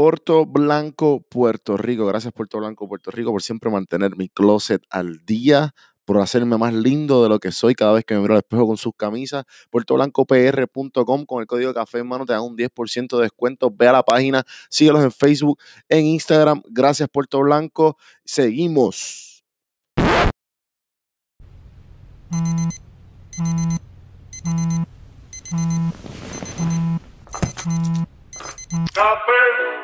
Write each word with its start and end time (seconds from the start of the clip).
Puerto 0.00 0.46
Blanco, 0.46 1.20
Puerto 1.28 1.76
Rico. 1.76 2.06
Gracias, 2.06 2.32
Puerto 2.32 2.56
Blanco, 2.56 2.88
Puerto 2.88 3.10
Rico, 3.10 3.32
por 3.32 3.42
siempre 3.42 3.70
mantener 3.70 4.16
mi 4.16 4.30
closet 4.30 4.82
al 4.88 5.26
día, 5.26 5.74
por 6.06 6.16
hacerme 6.22 6.56
más 6.56 6.72
lindo 6.72 7.22
de 7.22 7.28
lo 7.28 7.38
que 7.38 7.52
soy 7.52 7.74
cada 7.74 7.92
vez 7.92 8.06
que 8.06 8.14
me 8.14 8.22
miro 8.22 8.32
al 8.32 8.38
espejo 8.38 8.66
con 8.66 8.78
sus 8.78 8.94
camisas. 8.96 9.44
PuertoBlancoPR.com 9.68 11.26
con 11.26 11.42
el 11.42 11.46
código 11.46 11.74
café 11.74 11.98
en 11.98 12.08
mano 12.08 12.24
te 12.24 12.32
dan 12.32 12.40
un 12.40 12.56
10% 12.56 13.14
de 13.14 13.24
descuento. 13.24 13.70
Ve 13.70 13.88
a 13.88 13.92
la 13.92 14.02
página, 14.02 14.42
síguelos 14.70 15.04
en 15.04 15.12
Facebook, 15.12 15.58
en 15.90 16.06
Instagram. 16.06 16.62
Gracias, 16.70 17.06
Puerto 17.10 17.40
Blanco. 17.40 17.98
Seguimos. 18.24 19.44
Café, 28.94 29.79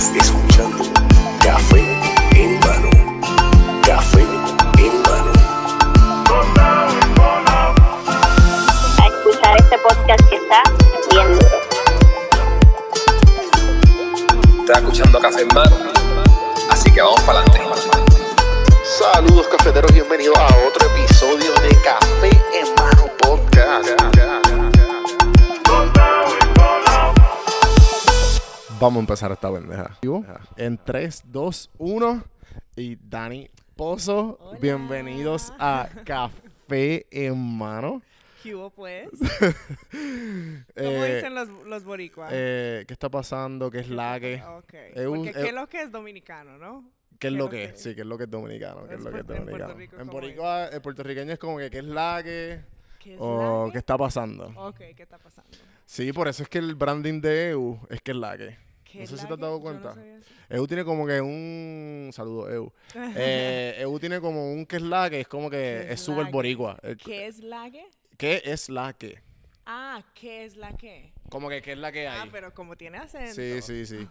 Estás 0.00 0.28
escuchando 0.28 0.84
Café 1.42 1.84
en 2.34 2.58
mano. 2.60 2.88
Café 3.84 4.22
en 4.78 5.02
mano. 5.02 5.32
A 8.98 9.06
escuchar 9.06 9.56
este 9.58 9.76
podcast 9.78 10.28
que 10.30 10.36
está 10.36 10.62
bien 11.10 11.38
duro. 11.38 11.56
Estás 14.60 14.78
escuchando 14.78 15.20
Café 15.20 15.42
en 15.42 15.48
mano. 15.48 15.76
Así 16.70 16.90
que 16.90 17.02
vamos 17.02 17.20
para 17.20 17.40
adelante. 17.40 17.60
Saludos 18.98 19.48
cafeteros, 19.48 19.92
bienvenidos 19.92 20.38
a 20.38 20.46
otro 20.66 20.88
episodio 20.96 21.52
de 21.60 21.76
Café 21.82 22.30
en 22.54 22.74
Mano 22.74 23.06
Podcast. 23.18 23.99
Vamos 28.80 28.96
a 28.96 29.00
empezar 29.00 29.32
esta 29.32 29.52
pendeja. 29.52 29.98
En 30.56 30.78
3, 30.78 31.24
2, 31.26 31.70
1. 31.78 32.24
Y 32.76 32.96
Dani 32.96 33.48
Pozo, 33.76 34.38
bienvenidos 34.60 35.52
a 35.58 35.88
Café 36.04 37.06
en 37.10 37.38
Mano. 37.58 38.00
¿Qué 38.42 38.54
hubo, 38.54 38.70
pues? 38.70 39.08
¿Cómo 39.90 40.56
Eh, 40.76 41.14
dicen 41.16 41.34
los, 41.34 41.48
los 41.66 41.84
boricuas? 41.84 42.30
eh, 42.32 42.84
¿Qué 42.86 42.92
está 42.94 43.10
pasando? 43.10 43.70
¿Qué 43.70 43.80
es 43.80 43.90
la 43.90 44.18
que? 44.18 44.42
Ok. 44.42 44.72
es 44.94 45.06
un- 45.06 45.16
Porque 45.24 45.32
¿qué 45.32 45.48
es 45.48 45.54
lo 45.54 45.66
que 45.68 45.82
es 45.82 45.92
dominicano, 45.92 46.56
no? 46.56 46.84
¿Qué 47.18 47.28
es 47.28 47.32
¿qué 47.34 47.38
lo 47.38 47.50
que 47.50 47.64
es? 47.64 47.72
que 47.72 47.78
Sí, 47.78 47.94
¿qué 47.94 48.00
es 48.00 48.06
lo 48.06 48.16
que 48.16 48.24
es 48.24 48.30
dominicano? 48.30 48.86
¿Qué 48.88 48.94
es 48.94 48.98
Es 49.00 49.04
lo 49.04 49.10
que 49.10 49.16
es 49.18 49.20
en 49.20 49.26
Puerto 49.26 49.42
dominicano? 49.44 49.74
Rico, 49.74 49.96
En. 50.00 50.06
Boricua, 50.08 50.66
el 50.68 50.80
puertorriqueño 50.80 51.32
es 51.34 51.38
como 51.38 51.58
que 51.58 51.68
¿qué 51.70 51.78
es 51.80 51.84
la 51.84 52.22
que? 52.22 52.60
¿Qué 52.98 53.14
es 53.14 53.20
¿O 53.20 53.66
la 53.66 53.72
qué 53.72 53.78
está 53.78 53.98
pasando? 53.98 54.46
Ok, 54.56 54.78
¿qué 54.96 55.02
está 55.02 55.18
pasando? 55.18 55.50
Sí, 55.84 56.10
por 56.14 56.28
eso 56.28 56.42
es 56.42 56.48
que 56.48 56.58
el 56.58 56.74
branding 56.76 57.20
de 57.20 57.50
EU 57.50 57.78
es 57.90 58.00
que 58.00 58.12
es 58.12 58.16
la 58.16 58.38
que. 58.38 58.56
¿Qué 58.90 59.00
No 59.00 59.06
sé 59.06 59.18
si 59.18 59.26
te 59.26 59.32
has 59.32 59.38
dado 59.38 59.60
cuenta. 59.60 59.94
No. 59.94 60.56
EU 60.56 60.66
tiene 60.66 60.84
como 60.84 61.06
que 61.06 61.20
un. 61.20 62.10
Saludo, 62.12 62.50
EU. 62.50 62.72
Eh, 63.16 63.76
EU 63.80 63.98
tiene 63.98 64.20
como 64.20 64.52
un 64.52 64.66
que 64.66 64.76
es 64.76 64.82
la 64.82 65.08
que 65.08 65.20
es 65.20 65.28
como 65.28 65.48
que 65.48 65.84
¿Qué 65.86 65.92
es 65.92 66.00
súper 66.00 66.26
boricua. 66.30 66.78
Eh, 66.82 66.96
¿Qué 66.96 67.26
es 67.26 67.40
la 67.40 67.70
que? 67.70 67.86
¿Qué 68.16 68.42
es 68.44 68.68
la 68.68 68.92
que? 68.92 69.22
Ah, 69.66 70.02
¿qué 70.14 70.44
es 70.44 70.56
la 70.56 70.76
que? 70.76 71.12
Como 71.28 71.48
que 71.48 71.62
qué 71.62 71.72
es 71.72 71.78
la 71.78 71.92
que 71.92 72.08
hay. 72.08 72.20
Ah, 72.22 72.28
pero 72.30 72.52
como 72.52 72.76
tiene 72.76 72.98
acento. 72.98 73.34
Sí, 73.34 73.62
sí, 73.62 73.86
sí. 73.86 74.08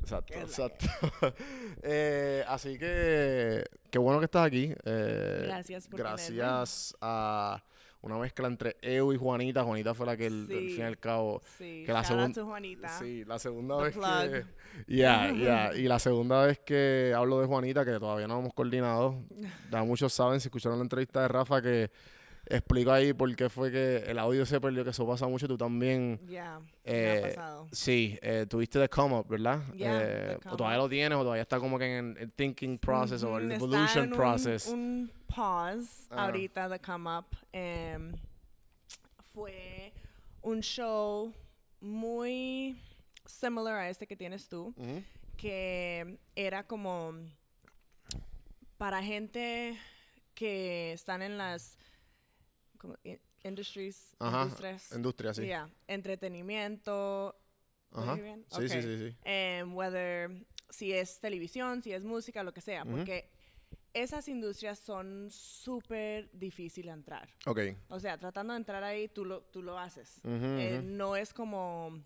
Exacto, 0.00 0.34
¿Qué 0.34 0.42
es 0.42 0.58
la 0.58 0.66
exacto. 0.66 1.34
Eh, 1.82 2.44
así 2.46 2.78
que 2.78 3.64
qué 3.90 3.98
bueno 3.98 4.18
que 4.18 4.26
estás 4.26 4.46
aquí. 4.46 4.74
Eh, 4.84 5.44
Gracias 5.46 5.88
por 5.88 5.98
Gracias 5.98 6.94
a 7.00 7.62
una 8.02 8.16
mezcla 8.18 8.46
entre 8.48 8.76
EU 8.82 9.12
y 9.12 9.16
Juanita. 9.16 9.64
Juanita 9.64 9.92
fue 9.94 10.06
la 10.06 10.16
que 10.16 10.26
el- 10.26 10.42
al 10.42 10.46
Sí. 10.48 10.68
fin 10.70 10.78
y 10.80 10.82
al 10.82 10.98
cabo. 10.98 11.42
Sí, 11.58 11.82
Que 11.84 11.92
la 11.92 12.02
shout 12.02 12.18
out 12.20 12.28
segun- 12.30 12.34
to 12.34 12.46
Juanita. 12.46 12.88
Sí, 12.98 13.24
la 13.24 13.38
segunda 13.38 13.76
The 13.78 13.84
vez 13.84 13.94
que. 13.94 14.00
plug. 14.00 14.44
Ya, 14.86 15.32
ya. 15.32 15.70
Y 15.76 15.82
la 15.88 15.98
segunda 15.98 16.46
vez 16.46 16.60
que 16.60 17.12
hablo 17.16 17.40
de 17.40 17.46
Juanita, 17.46 17.84
que 17.84 17.98
todavía 17.98 18.28
no 18.28 18.38
hemos 18.38 18.54
coordinado. 18.54 19.16
Ya 19.72 19.82
muchos 19.84 20.12
saben, 20.12 20.40
si 20.40 20.48
escucharon 20.48 20.78
la 20.78 20.84
entrevista 20.84 21.22
de 21.22 21.28
Rafa, 21.28 21.60
que 21.60 21.90
explico 22.50 22.90
ahí 22.92 23.12
por 23.12 23.34
qué 23.36 23.48
fue 23.48 23.70
que 23.70 23.98
el 24.06 24.18
audio 24.18 24.44
se 24.46 24.60
perdió, 24.60 24.82
que 24.84 24.90
eso 24.90 25.06
pasa 25.06 25.26
mucho. 25.26 25.46
Tú 25.48 25.56
también. 25.58 26.20
Ya, 26.28 26.60
Eh, 26.84 27.22
ha 27.24 27.28
pasado. 27.28 27.68
Sí, 27.72 28.18
eh, 28.22 28.46
tuviste 28.48 28.78
The 28.80 28.88
Come 28.88 29.16
Up, 29.16 29.28
¿verdad? 29.28 29.62
Yeah, 29.74 30.00
Eh, 30.02 30.38
The 30.42 30.48
o 30.50 30.56
todavía 30.56 30.78
Up. 30.78 30.84
lo 30.84 30.88
tienes, 30.88 31.16
o 31.18 31.22
todavía 31.22 31.42
está 31.42 31.58
como 31.60 31.78
que 31.78 31.98
en 31.98 32.16
el 32.18 32.32
thinking 32.32 32.78
process 32.78 33.22
o 33.22 33.36
el 33.38 33.44
está 33.52 33.56
evolution 33.64 34.04
en 34.04 34.10
process. 34.10 34.66
Un, 34.68 35.10
pause 35.34 36.06
Ajá. 36.10 36.24
ahorita 36.24 36.68
de 36.68 36.78
Come 36.80 37.18
Up. 37.18 37.26
em, 37.52 38.12
fue 39.34 39.92
un 40.42 40.60
show 40.62 41.32
muy 41.80 42.80
similar 43.26 43.74
a 43.74 43.90
este 43.90 44.06
que 44.06 44.16
tienes 44.16 44.48
tú, 44.48 44.74
que 45.36 46.18
era 46.34 46.64
como 46.64 47.12
para 48.78 49.02
gente 49.02 49.76
que 50.34 50.92
están 50.92 51.20
en 51.22 51.36
las 51.36 51.76
como, 52.78 52.96
industries, 53.44 54.16
Ajá, 54.18 54.44
industrias, 54.44 54.92
Industria, 54.92 55.34
sí. 55.34 55.42
yeah, 55.42 55.68
entretenimiento. 55.86 57.36
Sí, 58.50 58.68
sí, 58.68 58.82
sí, 58.82 58.98
sí. 58.98 59.16
em, 59.24 59.74
whether 59.74 60.30
si 60.68 60.92
es 60.92 61.20
televisión, 61.20 61.82
si 61.82 61.92
es 61.92 62.04
música, 62.04 62.42
lo 62.42 62.52
que 62.52 62.60
sea, 62.60 62.84
porque 62.84 63.30
esas 63.94 64.28
industrias 64.28 64.78
son 64.78 65.28
súper 65.30 66.30
difíciles 66.32 66.92
de 66.92 66.98
entrar. 66.98 67.28
Ok. 67.46 67.60
O 67.88 67.98
sea, 67.98 68.18
tratando 68.18 68.52
de 68.52 68.58
entrar 68.58 68.84
ahí, 68.84 69.08
tú 69.08 69.24
lo, 69.24 69.42
tú 69.42 69.62
lo 69.62 69.78
haces. 69.78 70.20
Eh, 70.24 70.82
no 70.84 71.16
es 71.16 71.32
como, 71.32 72.04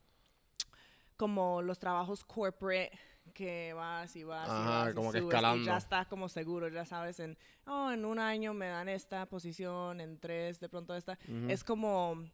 como 1.17 1.61
los 1.63 1.79
trabajos 1.79 2.25
corporate 2.25 2.93
que 3.33 3.73
vas 3.75 4.15
y 4.17 4.25
vas 4.25 4.49
y 4.49 4.95
que 4.95 5.03
subes 5.21 5.65
ya 5.65 5.77
estás 5.77 6.07
como 6.07 6.29
seguro, 6.29 6.69
ya 6.69 6.85
sabes, 6.85 7.19
en, 7.21 7.37
oh, 7.67 7.91
en 7.91 8.05
un 8.05 8.19
año 8.19 8.55
me 8.55 8.67
dan 8.69 8.89
esta 8.89 9.27
posición, 9.27 10.01
en 10.01 10.19
tres, 10.19 10.61
de 10.61 10.69
pronto 10.69 10.95
esta. 10.95 11.19
Ujú. 11.29 11.51
Es 11.51 11.65
como, 11.65 12.25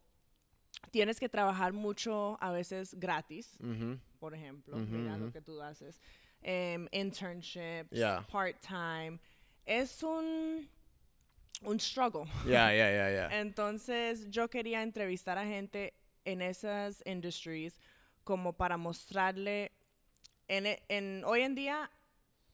tienes 0.91 1.19
que 1.21 1.29
trabajar 1.29 1.73
mucho, 1.73 2.37
a 2.41 2.51
veces 2.53 2.95
gratis, 2.95 3.57
por 4.19 4.35
ejemplo, 4.35 4.77
Ujú, 4.77 4.87
mira 4.87 5.17
lo 5.17 5.31
que 5.31 5.41
tú 5.41 5.61
haces, 5.61 6.01
em, 6.43 6.89
internships, 6.93 7.91
Yeah. 7.91 8.27
part-time, 8.31 9.19
es 9.65 10.03
un, 10.03 10.69
un 11.63 11.81
struggle. 11.81 12.25
Entonces 13.31 14.29
yo 14.31 14.49
quería 14.49 14.83
entrevistar 14.83 15.39
a 15.39 15.45
gente 15.45 15.95
en 16.25 16.43
esas 16.43 17.03
industries 17.07 17.79
como 18.25 18.53
para 18.53 18.77
mostrarle, 18.77 19.73
en, 20.49 20.67
e- 20.67 20.83
en- 20.89 21.23
hoy 21.25 21.43
en 21.43 21.55
día 21.55 21.91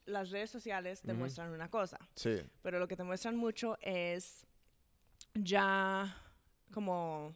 las 0.07 0.31
redes 0.31 0.51
sociales 0.51 1.01
te 1.03 1.13
Ujú. 1.13 1.21
muestran 1.21 1.51
una 1.51 1.71
cosa, 1.71 1.99
Sí. 2.15 2.43
pero 2.63 2.79
lo 2.79 2.87
que 2.89 2.97
te 2.97 3.05
muestran 3.05 3.37
mucho 3.37 3.79
es 3.81 4.45
ya 5.35 6.15
como 6.73 7.35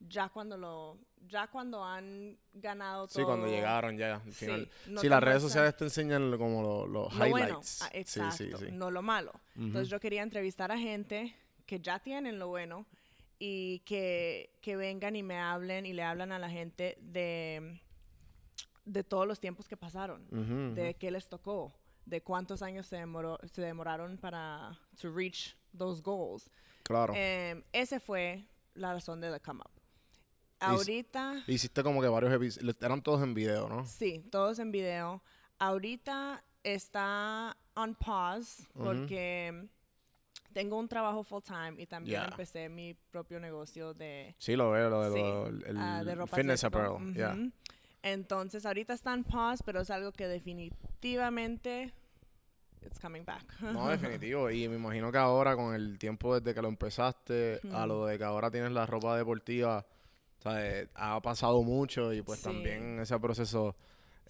ya 0.00 0.28
cuando 0.28 0.56
lo 0.56 0.98
ya 1.28 1.48
cuando 1.48 1.84
han 1.84 2.38
ganado 2.54 3.06
todo 3.06 3.18
Sí, 3.18 3.24
cuando 3.24 3.46
llegaron 3.46 3.98
ya 3.98 4.14
al 4.16 4.32
Sí, 4.32 4.46
final. 4.46 4.70
no 4.86 5.00
sí, 5.02 5.08
las 5.08 5.22
redes 5.22 5.42
sociales 5.42 5.76
te 5.76 5.84
enseñan 5.84 6.30
lo- 6.30 6.38
como 6.38 6.62
lo- 6.62 6.86
los 6.86 7.12
lo 7.14 7.28
bueno, 7.28 7.46
highlights. 7.46 7.82
ah, 7.82 7.88
Sí, 7.92 7.98
exacto, 7.98 8.36
sí, 8.36 8.50
sí. 8.58 8.72
no 8.72 8.90
lo 8.90 9.02
malo. 9.02 9.32
Entonces 9.54 9.82
Ujú. 9.88 9.90
yo 9.96 10.00
quería 10.00 10.22
entrevistar 10.22 10.72
a 10.72 10.78
gente 10.78 11.36
que 11.66 11.78
ya 11.80 11.98
tienen 11.98 12.38
lo 12.38 12.48
bueno 12.48 12.86
y 13.38 13.80
que, 13.80 14.56
que 14.62 14.76
vengan 14.76 15.14
y 15.16 15.22
me 15.22 15.38
hablen 15.38 15.84
y 15.86 15.92
le 15.92 16.02
hablan 16.02 16.32
a 16.32 16.38
la 16.38 16.48
gente 16.50 16.96
de, 17.02 17.80
de 18.92 19.04
todos 19.04 19.26
los 19.26 19.38
tiempos 19.40 19.68
que 19.68 19.76
pasaron, 19.76 20.26
de 20.74 20.94
qué 20.94 21.10
les 21.10 21.28
tocó, 21.28 21.72
de 22.06 22.22
cuántos 22.22 22.62
años 22.62 22.86
se, 22.86 22.96
demoró, 22.96 23.38
se 23.52 23.62
demoraron 23.62 24.16
para 24.18 24.78
to 25.00 25.12
reach 25.14 25.56
those 25.76 26.02
goals. 26.02 26.50
Claro. 26.82 27.12
Em, 27.14 27.62
ese 27.72 28.00
fue 28.00 28.44
la 28.74 28.92
razón 28.92 29.20
de 29.20 29.30
The 29.30 29.40
Come 29.40 29.60
Up. 29.60 29.70
Ahorita... 30.58 31.42
Hiciste 31.46 31.82
como 31.82 32.02
que 32.02 32.08
varios 32.08 32.32
episodios. 32.32 32.76
Eran 32.82 33.00
todos 33.02 33.22
en 33.22 33.32
video, 33.34 33.68
¿no? 33.68 33.86
Sí, 33.86 34.26
todos 34.30 34.58
en 34.58 34.72
video. 34.72 35.22
Ahorita 35.58 36.44
está 36.64 37.56
on 37.74 37.94
pause 37.94 38.66
porque 38.74 39.68
tengo 40.52 40.76
un 40.78 40.88
trabajo 40.88 41.22
full 41.22 41.42
time 41.42 41.74
y 41.78 41.86
también 41.86 42.20
Ya. 42.22 42.28
empecé 42.28 42.68
mi 42.68 42.94
propio 43.10 43.38
negocio 43.40 43.94
de, 43.94 44.34
Sí, 44.38 44.56
lo 44.56 44.70
veo, 44.70 44.90
lo 44.90 45.02
de 45.04 45.12
Sí, 45.12 45.18
lo- 45.22 45.46
el, 45.46 45.76
ah, 45.78 46.04
de 46.04 46.14
ropa 46.14 46.36
fitness 46.36 46.64
apparel. 46.64 46.90
Ujú. 46.90 47.52
Entonces 48.02 48.64
ahorita 48.66 48.94
está 48.94 49.12
en 49.14 49.24
pause, 49.24 49.62
pero 49.64 49.80
es 49.82 49.90
algo 49.90 50.12
que 50.12 50.26
definitivamente 50.28 51.92
it's 52.84 52.98
coming 52.98 53.24
back. 53.24 53.44
No, 53.60 53.88
definitivo. 53.88 54.50
Y 54.50 54.68
me 54.68 54.76
imagino 54.76 55.12
que 55.12 55.18
ahora, 55.18 55.54
con 55.54 55.74
el 55.74 55.98
tiempo 55.98 56.38
desde 56.38 56.54
que 56.54 56.62
lo 56.62 56.68
empezaste, 56.68 57.60
a 57.72 57.86
lo 57.86 58.06
de 58.06 58.16
que 58.18 58.24
ahora 58.24 58.50
tienes 58.50 58.72
la 58.72 58.86
ropa 58.86 59.16
deportiva, 59.16 59.84
¿sabes? 60.38 60.88
ha 60.94 61.20
pasado 61.20 61.62
mucho 61.62 62.12
y 62.14 62.22
pues 62.22 62.38
Sí. 62.40 62.44
también 62.46 62.98
ese 63.00 63.18
proceso 63.20 63.76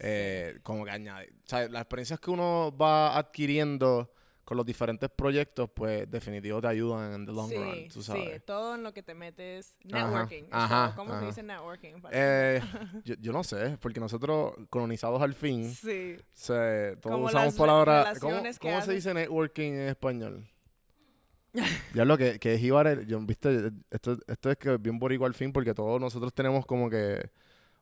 eh, 0.02 0.58
como 0.62 0.84
que 0.84 0.90
añade. 0.90 1.32
Las 1.50 1.82
experiencias 1.82 2.18
que 2.18 2.30
uno 2.30 2.74
va 2.76 3.16
adquiriendo 3.18 4.10
con 4.50 4.56
los 4.56 4.66
diferentes 4.66 5.08
proyectos, 5.08 5.70
pues 5.72 6.10
definitivo 6.10 6.60
te 6.60 6.66
ayudan 6.66 7.12
en 7.12 7.24
the 7.24 7.30
long 7.30 7.48
sí, 7.48 7.54
run, 7.56 7.86
tú 7.86 8.02
sí, 8.02 8.06
sabes. 8.08 8.44
todo 8.44 8.74
en 8.74 8.82
lo 8.82 8.92
que 8.92 9.00
te 9.00 9.14
metes. 9.14 9.78
Networking. 9.84 10.42
ajá. 10.50 10.92
¿Cómo 10.96 11.12
ajá. 11.12 11.20
se 11.20 11.26
dice 11.26 11.42
networking? 11.44 11.92
Eh, 12.10 12.60
yo, 13.04 13.14
yo 13.20 13.32
no 13.32 13.44
sé, 13.44 13.78
porque 13.80 14.00
nosotros, 14.00 14.54
colonizados 14.68 15.22
al 15.22 15.34
fin, 15.34 15.72
sí. 15.74 16.16
se, 16.32 16.96
todos 17.00 17.14
Como 17.14 17.26
usamos 17.26 17.54
palabras. 17.54 18.18
¿Cómo, 18.18 18.42
cómo 18.60 18.82
se 18.82 18.92
dice 18.92 19.14
networking 19.14 19.70
en 19.70 19.88
español? 19.88 20.48
ya 21.94 22.04
lo 22.04 22.18
que, 22.18 22.40
que 22.40 22.54
es 22.54 22.60
Ibar, 22.60 23.06
yo, 23.06 23.20
viste, 23.20 23.70
esto, 23.88 24.18
esto 24.26 24.50
es 24.50 24.56
que 24.56 24.74
es 24.74 24.82
bien 24.82 24.98
boricua 24.98 25.28
al 25.28 25.34
fin, 25.34 25.52
porque 25.52 25.74
todos 25.74 26.00
nosotros 26.00 26.34
tenemos 26.34 26.66
como 26.66 26.90
que 26.90 27.30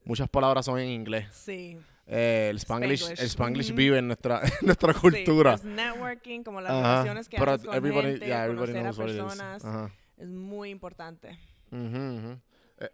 muchas 0.04 0.28
palabras 0.28 0.66
son 0.66 0.78
en 0.78 0.90
inglés. 0.90 1.28
Sí. 1.32 1.78
Eh, 2.10 2.48
el 2.50 2.56
Spanglish, 2.58 3.00
Spanglish. 3.02 3.20
el 3.20 3.26
Spanglish 3.26 3.66
Ujú. 3.68 3.76
vive 3.76 3.98
en 3.98 4.06
nuestra, 4.06 4.40
en 4.60 4.66
nuestra 4.66 4.94
Sí, 4.94 5.00
cultura. 5.00 5.54
es 5.54 5.64
networking, 5.64 6.42
como 6.42 6.60
las 6.62 6.72
Ajá, 6.72 6.80
relaciones 7.02 7.28
que 7.28 7.36
pero 7.36 7.52
haces 7.52 7.66
con 7.66 7.76
everybody- 7.76 8.10
gente, 8.12 8.26
yeah, 8.26 8.44
everybody 8.46 8.72
conocer 8.72 9.02
a 9.02 9.06
personas, 9.06 9.64
Ajá. 9.64 9.90
es 10.16 10.28
muy 10.28 10.70
importante. 10.70 11.38
Ujú, 11.70 11.84
ujú. 11.84 12.40
Eh, 12.78 12.90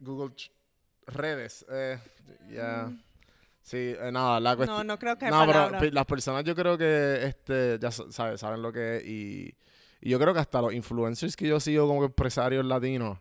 Google 0.00 0.34
redes, 1.06 1.64
eh, 1.70 1.98
ya. 2.50 2.90
Sí, 3.62 3.94
eh, 3.96 4.10
nada, 4.10 4.40
la 4.40 4.50
No, 4.52 4.56
cuestión. 4.56 4.86
no 4.86 4.98
creo 4.98 5.16
que 5.18 5.26
hay 5.26 5.30
No, 5.30 5.40
pero 5.46 5.52
palabra. 5.52 5.88
las 5.92 6.06
personas 6.06 6.44
yo 6.44 6.54
creo 6.56 6.78
que 6.78 7.26
este 7.26 7.78
ya 7.80 7.90
sa- 7.90 8.10
sabe- 8.10 8.38
saben 8.38 8.62
lo 8.62 8.72
que 8.72 8.96
es 8.96 9.04
y, 9.04 9.54
y 10.00 10.10
yo 10.10 10.18
creo 10.18 10.32
que 10.32 10.40
hasta 10.40 10.62
los 10.62 10.72
influencers 10.72 11.36
que 11.36 11.46
yo 11.46 11.60
sigo 11.60 11.86
como 11.86 12.04
empresarios 12.04 12.64
latinos 12.64 13.18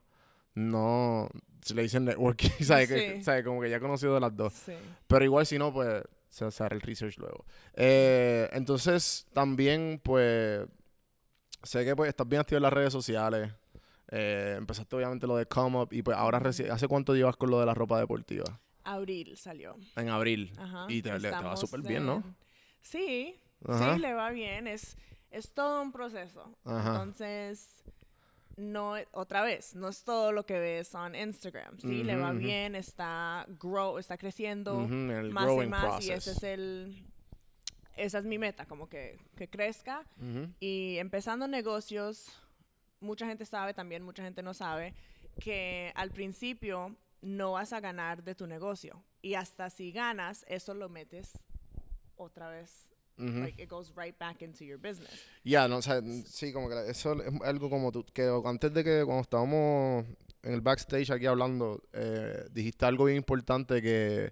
no 0.56 1.30
se 1.62 1.74
le 1.74 1.82
dicen 1.84 2.06
networking, 2.06 2.50
¿sabes? 2.64 2.90
Sí. 2.90 3.44
Como 3.44 3.62
que 3.62 3.70
ya 3.70 3.78
he 3.78 3.80
conocido 3.80 4.14
de 4.16 4.20
las 4.22 4.36
dos. 4.36 4.54
Sí. 4.54 4.74
Pero 5.08 5.26
igual 5.26 5.46
si 5.46 5.58
no, 5.58 5.74
pues 5.74 6.04
se, 6.30 6.50
se 6.52 6.64
hará 6.64 6.76
el 6.76 6.82
research 6.82 7.18
luego. 7.18 7.46
Eh, 7.74 8.50
entonces, 8.54 9.28
también, 9.34 10.00
pues, 10.04 10.66
sé 11.64 11.84
que 11.86 11.96
pues 11.96 12.10
estás 12.10 12.28
bien 12.28 12.42
activo 12.42 12.58
en 12.58 12.64
las 12.64 12.74
redes 12.74 12.94
sociales. 12.94 13.52
Eh, 14.12 14.56
empezaste 14.58 14.96
obviamente 14.96 15.28
lo 15.28 15.36
de 15.38 15.46
Come 15.46 15.82
Up 15.84 15.90
y 15.92 16.02
pues 16.02 16.18
ahora, 16.18 16.40
¿hace 16.40 16.88
cuánto 16.88 17.14
llevas 17.16 17.36
con 17.36 17.52
lo 17.52 17.60
de 17.60 17.66
la 17.66 17.74
ropa 17.76 18.00
deportiva? 18.00 18.60
Abril 18.84 19.38
salió. 19.38 19.76
En 19.96 20.10
abril. 20.10 20.52
Ajá. 20.58 20.86
Y 20.90 21.02
te, 21.02 21.12
le- 21.20 21.30
te 21.30 21.36
va 21.44 21.56
súper 21.56 21.82
bien, 21.82 22.06
¿no? 22.06 22.24
Sí, 22.82 23.40
Ajá. 23.68 23.94
sí, 23.96 24.00
le 24.02 24.14
va 24.14 24.32
bien. 24.32 24.66
Es, 24.68 24.98
es 25.30 25.52
todo 25.54 25.82
un 25.82 25.92
proceso. 25.92 26.56
Ajá. 26.66 26.92
Entonces, 26.92 27.84
no, 28.60 28.96
otra 29.12 29.42
vez, 29.42 29.76
no 29.76 29.88
es 29.88 30.04
todo 30.04 30.32
lo 30.32 30.46
que 30.46 30.60
ves 30.60 30.94
en 30.94 31.16
Instagram. 31.16 31.80
Sí, 31.80 32.04
le 32.04 32.16
va 32.18 32.32
bien, 32.34 32.76
está 32.76 33.46
grow, 33.60 33.98
está 33.98 34.18
creciendo 34.18 34.80
más 34.80 35.64
y 35.64 35.68
más 35.68 36.06
y 36.06 36.12
ese 36.12 36.32
es 36.32 36.44
el, 36.44 37.06
esa 37.96 38.20
es 38.20 38.26
mi 38.26 38.38
meta, 38.38 38.66
como 38.66 38.90
que, 38.90 39.18
que 39.36 39.50
crezca. 39.50 40.06
Y 40.60 40.98
empezando 40.98 41.48
negocios, 41.48 42.28
mucha 43.00 43.26
gente 43.26 43.46
sabe, 43.46 43.74
también 43.74 44.04
mucha 44.04 44.24
gente 44.24 44.44
no 44.44 44.54
sabe, 44.54 44.94
que 45.40 45.94
al 45.96 46.12
principio 46.12 46.96
no 47.22 47.54
vas 47.54 47.74
a 47.74 47.80
ganar 47.80 48.24
de 48.24 48.36
tu 48.36 48.46
negocio. 48.46 49.04
Y 49.22 49.36
hasta 49.36 49.70
si 49.70 49.92
ganas, 49.92 50.46
eso 50.48 50.74
lo 50.74 50.90
metes 50.90 51.32
otra 52.16 52.50
vez. 52.50 52.90
Ujú. 53.19 53.39
Like, 53.42 53.62
it 53.62 53.69
goes 53.69 53.92
right 53.95 54.18
back 54.18 54.42
into 54.42 54.63
your 54.63 54.80
business. 54.80 55.21
Ya, 55.44 55.68
no, 55.68 55.77
o 55.77 55.81
sea, 55.81 56.01
sí, 56.25 56.54
como 56.54 56.69
que 56.69 56.89
eso 56.89 57.13
es 57.21 57.33
algo 57.44 57.69
como 57.69 57.92
tú, 57.92 58.06
que 58.13 58.24
antes 58.45 58.74
de 58.74 58.83
que 58.83 59.04
cuando 59.06 59.21
estábamos 59.21 60.06
en 60.42 60.54
el 60.54 60.62
backstage 60.62 61.12
aquí 61.12 61.25
hablando, 61.25 61.83
eh, 61.94 62.45
dijiste 62.51 62.86
algo 62.86 63.06
bien 63.06 63.18
importante 63.18 63.81
que, 63.81 64.31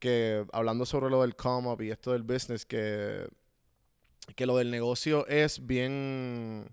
que 0.00 0.44
hablando 0.52 0.84
sobre 0.84 1.10
lo 1.10 1.22
del 1.22 1.36
come 1.36 1.68
up 1.68 1.80
y 1.80 1.90
esto 1.90 2.12
del 2.12 2.24
business, 2.24 2.66
que, 2.66 3.26
que 4.34 4.46
lo 4.46 4.56
del 4.56 4.70
negocio 4.72 5.24
es 5.28 5.64
bien, 5.64 6.66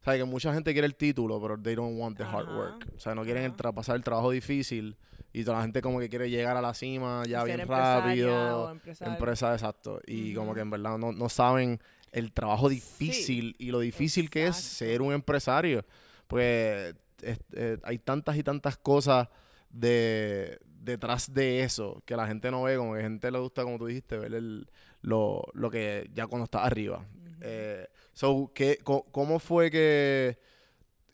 o 0.00 0.04
sea, 0.04 0.16
que 0.16 0.24
mucha 0.24 0.54
gente 0.54 0.72
quiere 0.72 0.86
el 0.86 0.94
título, 0.94 1.40
pero 1.40 1.60
they 1.60 1.74
don't 1.74 1.98
want 1.98 2.16
the 2.16 2.22
hard 2.24 2.48
work. 2.48 2.86
O 2.96 3.00
sea, 3.00 3.14
no 3.16 3.24
quieren 3.24 3.56
tra- 3.56 3.74
pasar 3.74 3.96
el 3.96 4.04
trabajo 4.04 4.30
difícil 4.30 4.96
y 5.38 5.44
toda 5.44 5.58
la 5.58 5.62
gente 5.64 5.82
como 5.82 5.98
que 6.00 6.08
quiere 6.08 6.30
llegar 6.30 6.56
a 6.56 6.62
la 6.62 6.72
cima 6.72 7.22
ya 7.26 7.44
bien 7.44 7.58
rápido. 7.68 8.70
empresario. 8.70 8.70
Empresa, 9.12 9.52
exacto. 9.52 10.00
Y 10.06 10.32
como 10.34 10.54
que 10.54 10.60
en 10.60 10.70
verdad 10.70 10.96
no, 10.98 11.12
no 11.12 11.28
saben 11.28 11.78
el 12.12 12.32
trabajo 12.32 12.68
difícil 12.70 13.54
y 13.58 13.70
lo 13.70 13.80
difícil 13.80 14.30
que 14.30 14.46
es 14.46 14.56
ser 14.56 15.02
un 15.02 15.12
empresario. 15.12 15.84
Pues 16.26 16.94
es- 17.22 17.38
eh, 17.52 17.78
hay 17.82 17.98
tantas 17.98 18.36
y 18.36 18.42
tantas 18.42 18.76
cosas 18.78 19.28
de, 19.70 20.58
detrás 20.64 21.32
de 21.34 21.62
eso 21.62 22.02
que 22.06 22.16
la 22.16 22.26
gente 22.26 22.50
no 22.50 22.62
ve, 22.62 22.76
como 22.76 22.94
que 22.94 23.00
a 23.00 23.02
gente 23.02 23.30
le 23.30 23.38
gusta, 23.38 23.62
como 23.62 23.78
tú 23.78 23.86
dijiste, 23.86 24.16
ver 24.16 24.32
el, 24.34 24.66
lo, 25.02 25.42
lo 25.52 25.70
que 25.70 26.08
ya 26.14 26.26
cuando 26.26 26.44
estás 26.44 26.64
arriba. 26.64 27.04
Eh, 27.42 27.86
so, 28.14 28.50
¿qué, 28.54 28.78
¿Cómo 28.82 29.38
fue 29.38 29.70
que... 29.70 30.38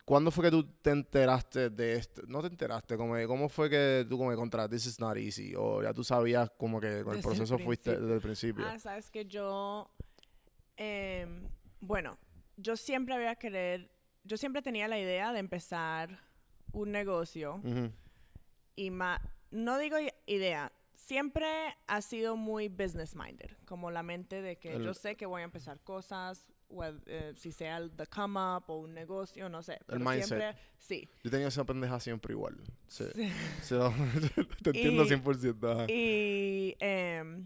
¿Cuándo 0.05 0.31
fue 0.31 0.43
que 0.45 0.51
tú 0.51 0.65
te 0.81 0.89
enteraste 0.89 1.69
de 1.69 1.93
esto? 1.95 2.23
No 2.27 2.41
te 2.41 2.47
enteraste, 2.47 2.97
como 2.97 3.15
¿cómo 3.25 3.47
fue 3.47 3.69
que 3.69 4.05
tú 4.09 4.17
como 4.17 4.35
contra 4.35 4.67
This 4.67 4.85
is 4.85 4.99
not 4.99 5.15
easy? 5.15 5.53
O 5.55 5.81
ya 5.81 5.93
tú 5.93 6.03
sabías 6.03 6.49
como 6.57 6.81
que 6.81 7.03
con 7.03 7.15
el 7.15 7.17
Desde 7.17 7.19
el 7.19 7.23
proceso 7.37 7.57
fuiste 7.57 7.97
desde 7.97 8.13
el 8.15 8.21
principio. 8.21 8.65
Ah, 8.67 8.77
sabes 8.79 9.09
que 9.09 9.25
yo, 9.25 9.89
em, 10.75 11.47
bueno, 11.79 12.17
yo 12.57 12.75
siempre 12.75 13.15
había 13.15 13.35
querer, 13.35 13.91
yo 14.25 14.35
siempre 14.35 14.61
tenía 14.61 14.87
la 14.89 14.99
idea 14.99 15.31
de 15.31 15.39
empezar 15.39 16.19
un 16.73 16.91
negocio 16.91 17.55
Ujú. 17.63 17.91
y 18.75 18.89
ma- 18.91 19.21
no 19.51 19.77
digo 19.77 19.95
idea, 20.25 20.73
siempre 20.95 21.47
ha 21.87 22.01
sido 22.01 22.35
muy 22.35 22.67
business 22.67 23.15
minded, 23.15 23.51
como 23.65 23.89
la 23.91 24.03
mente 24.03 24.41
de 24.41 24.57
que 24.57 24.75
El- 24.75 24.83
yo 24.83 24.93
sé 24.93 25.15
que 25.15 25.25
voy 25.25 25.41
a 25.41 25.45
empezar 25.45 25.79
cosas, 25.81 26.45
eh, 27.05 27.33
si 27.35 27.51
sea 27.51 27.77
el 27.77 27.91
the 27.91 28.07
come 28.07 28.39
up 28.39 28.63
o 28.67 28.77
un 28.79 28.93
negocio, 28.93 29.47
no 29.49 29.61
sé. 29.63 29.79
pero 29.85 29.99
mindset. 29.99 30.25
Siempre, 30.27 30.55
sí. 30.79 31.09
Yo 31.23 31.29
tenía 31.31 31.47
esa 31.47 31.63
pendeja 31.63 31.99
siempre 31.99 32.33
igual. 32.33 32.57
Sí. 32.87 33.05
Sí. 33.61 33.75
No, 33.75 33.93
te 34.63 34.69
entiendo 34.71 35.03
Y- 35.03 35.07
100%. 35.07 35.71
ajá. 35.71 35.85
Y 35.91 36.75
em, 36.79 37.45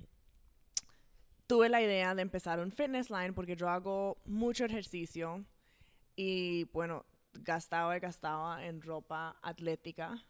tuve 1.48 1.69
la 1.69 1.81
idea 1.81 2.14
de 2.16 2.22
empezar 2.22 2.60
un 2.60 2.72
fitness 2.72 3.10
line 3.10 3.34
porque 3.34 3.56
yo 3.56 3.69
hago 3.69 4.18
mucho 4.25 4.66
ejercicio 4.66 5.46
y 6.16 6.66
bueno, 6.74 7.06
gastaba 7.34 7.96
y 7.96 8.00
gastaba 8.00 8.66
en 8.66 8.81
ropa 8.81 9.38
atlética 9.42 10.24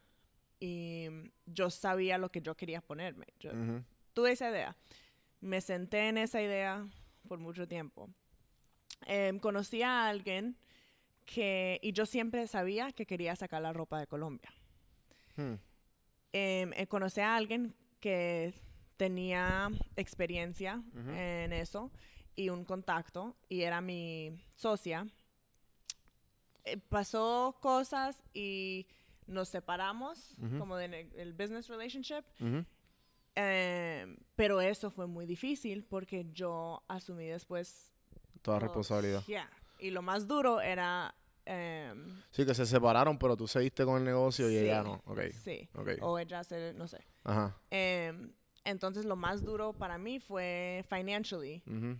y 0.60 1.07
yo 1.45 1.69
sabía 1.69 2.18
lo 2.18 2.30
que 2.30 2.42
yo 2.42 2.56
quería 2.56 2.81
ponerme. 2.81 3.28
Yo 3.40 3.51
Ujú. 3.51 3.83
tuve 4.13 4.31
esa 4.31 4.50
idea. 4.50 4.75
Me 5.40 5.61
senté 5.61 6.09
en 6.09 6.18
esa 6.18 6.42
idea 6.42 6.88
por 7.28 7.40
mucho 7.40 7.68
tiempo. 7.68 8.09
Em, 9.06 9.39
conocí 9.39 9.81
a 9.83 10.07
alguien 10.07 10.57
que, 11.25 11.80
y 11.81 11.92
yo 11.94 12.06
siempre 12.06 12.47
sabía 12.47 12.92
que 12.92 13.06
quería 13.06 13.35
sacar 13.35 13.61
la 13.61 13.73
ropa 13.73 13.99
de 13.99 14.07
Colombia. 14.07 14.51
Hmm. 15.35 15.54
em, 16.33 16.73
eh, 16.73 16.87
conocí 16.87 17.21
a 17.21 17.35
alguien 17.35 17.73
que 17.99 18.54
tenía 18.97 19.69
experiencia 19.95 20.81
en 21.16 21.54
eso 21.54 21.92
y 22.35 22.49
un 22.49 22.66
contacto 22.66 23.35
y 23.49 23.61
era 23.61 23.81
mi 23.81 24.31
socia. 24.56 25.07
Eh, 26.63 26.77
pasó 26.89 27.57
cosas 27.61 28.21
y 28.33 28.87
nos 29.27 29.49
separamos 29.49 30.35
como 30.57 30.75
de 30.75 30.87
ne- 30.87 31.09
el 31.18 31.33
business 31.33 31.68
relationship, 31.68 32.23
em, 33.35 34.18
pero 34.35 34.59
eso 34.61 34.89
fue 34.89 35.06
muy 35.07 35.25
difícil 35.25 35.83
porque 35.83 36.25
yo 36.31 36.83
asumí 36.87 37.25
después 37.27 37.94
Toda 38.47 38.59
todo. 38.59 38.68
responsabilidad. 38.68 39.23
Yeah. 39.25 39.49
Y 39.80 39.92
lo 39.92 40.01
más 40.01 40.25
duro 40.27 40.59
era 40.61 41.13
em, 41.45 42.21
Sí, 42.31 42.45
que 42.45 42.54
se 42.56 42.66
separaron, 42.66 43.18
pero 43.19 43.35
tú 43.37 43.47
seguiste 43.47 43.85
con 43.85 43.97
el 43.97 44.04
negocio 44.06 44.49
y 44.49 44.54
Sí, 44.54 44.59
ella 44.59 44.83
no. 44.83 45.01
Ok. 45.06 45.19
sí, 45.44 45.69
Ok. 45.75 45.89
o 46.01 46.18
ella 46.18 46.44
se, 46.44 46.73
no 46.73 46.87
sé. 46.87 47.06
Ajá. 47.23 47.56
Em, 47.69 48.31
entonces 48.63 49.06
lo 49.06 49.16
más 49.16 49.44
duro 49.44 49.73
para 49.73 49.97
mí 49.97 50.19
fue 50.19 50.83
financially. 50.89 51.61
Ujú. 51.68 51.97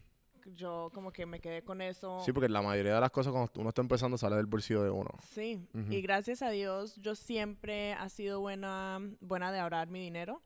Yo 0.56 0.90
como 0.94 1.12
que 1.12 1.26
me 1.26 1.42
quedé 1.42 1.62
con 1.62 1.82
eso. 1.82 2.22
Sí, 2.26 2.32
porque 2.32 2.48
la 2.48 2.62
mayoría 2.62 2.96
de 2.96 3.02
las 3.02 3.12
cosas 3.12 3.32
cuando 3.34 3.52
uno 3.58 3.70
está 3.70 3.82
empezando 3.82 4.18
sale 4.18 4.38
del 4.38 4.46
bolsillo 4.46 4.82
de 4.84 4.90
uno. 4.90 5.10
Sí, 5.30 5.62
Ujú. 5.74 5.92
y 5.92 6.02
gracias 6.02 6.42
a 6.42 6.50
Dios 6.50 6.96
yo 6.96 7.16
siempre 7.16 7.92
he 7.92 8.10
sido 8.10 8.40
buena, 8.40 9.00
buena 9.20 9.52
de 9.52 9.60
ahorrar 9.60 9.90
mi 9.90 10.00
dinero. 10.00 10.42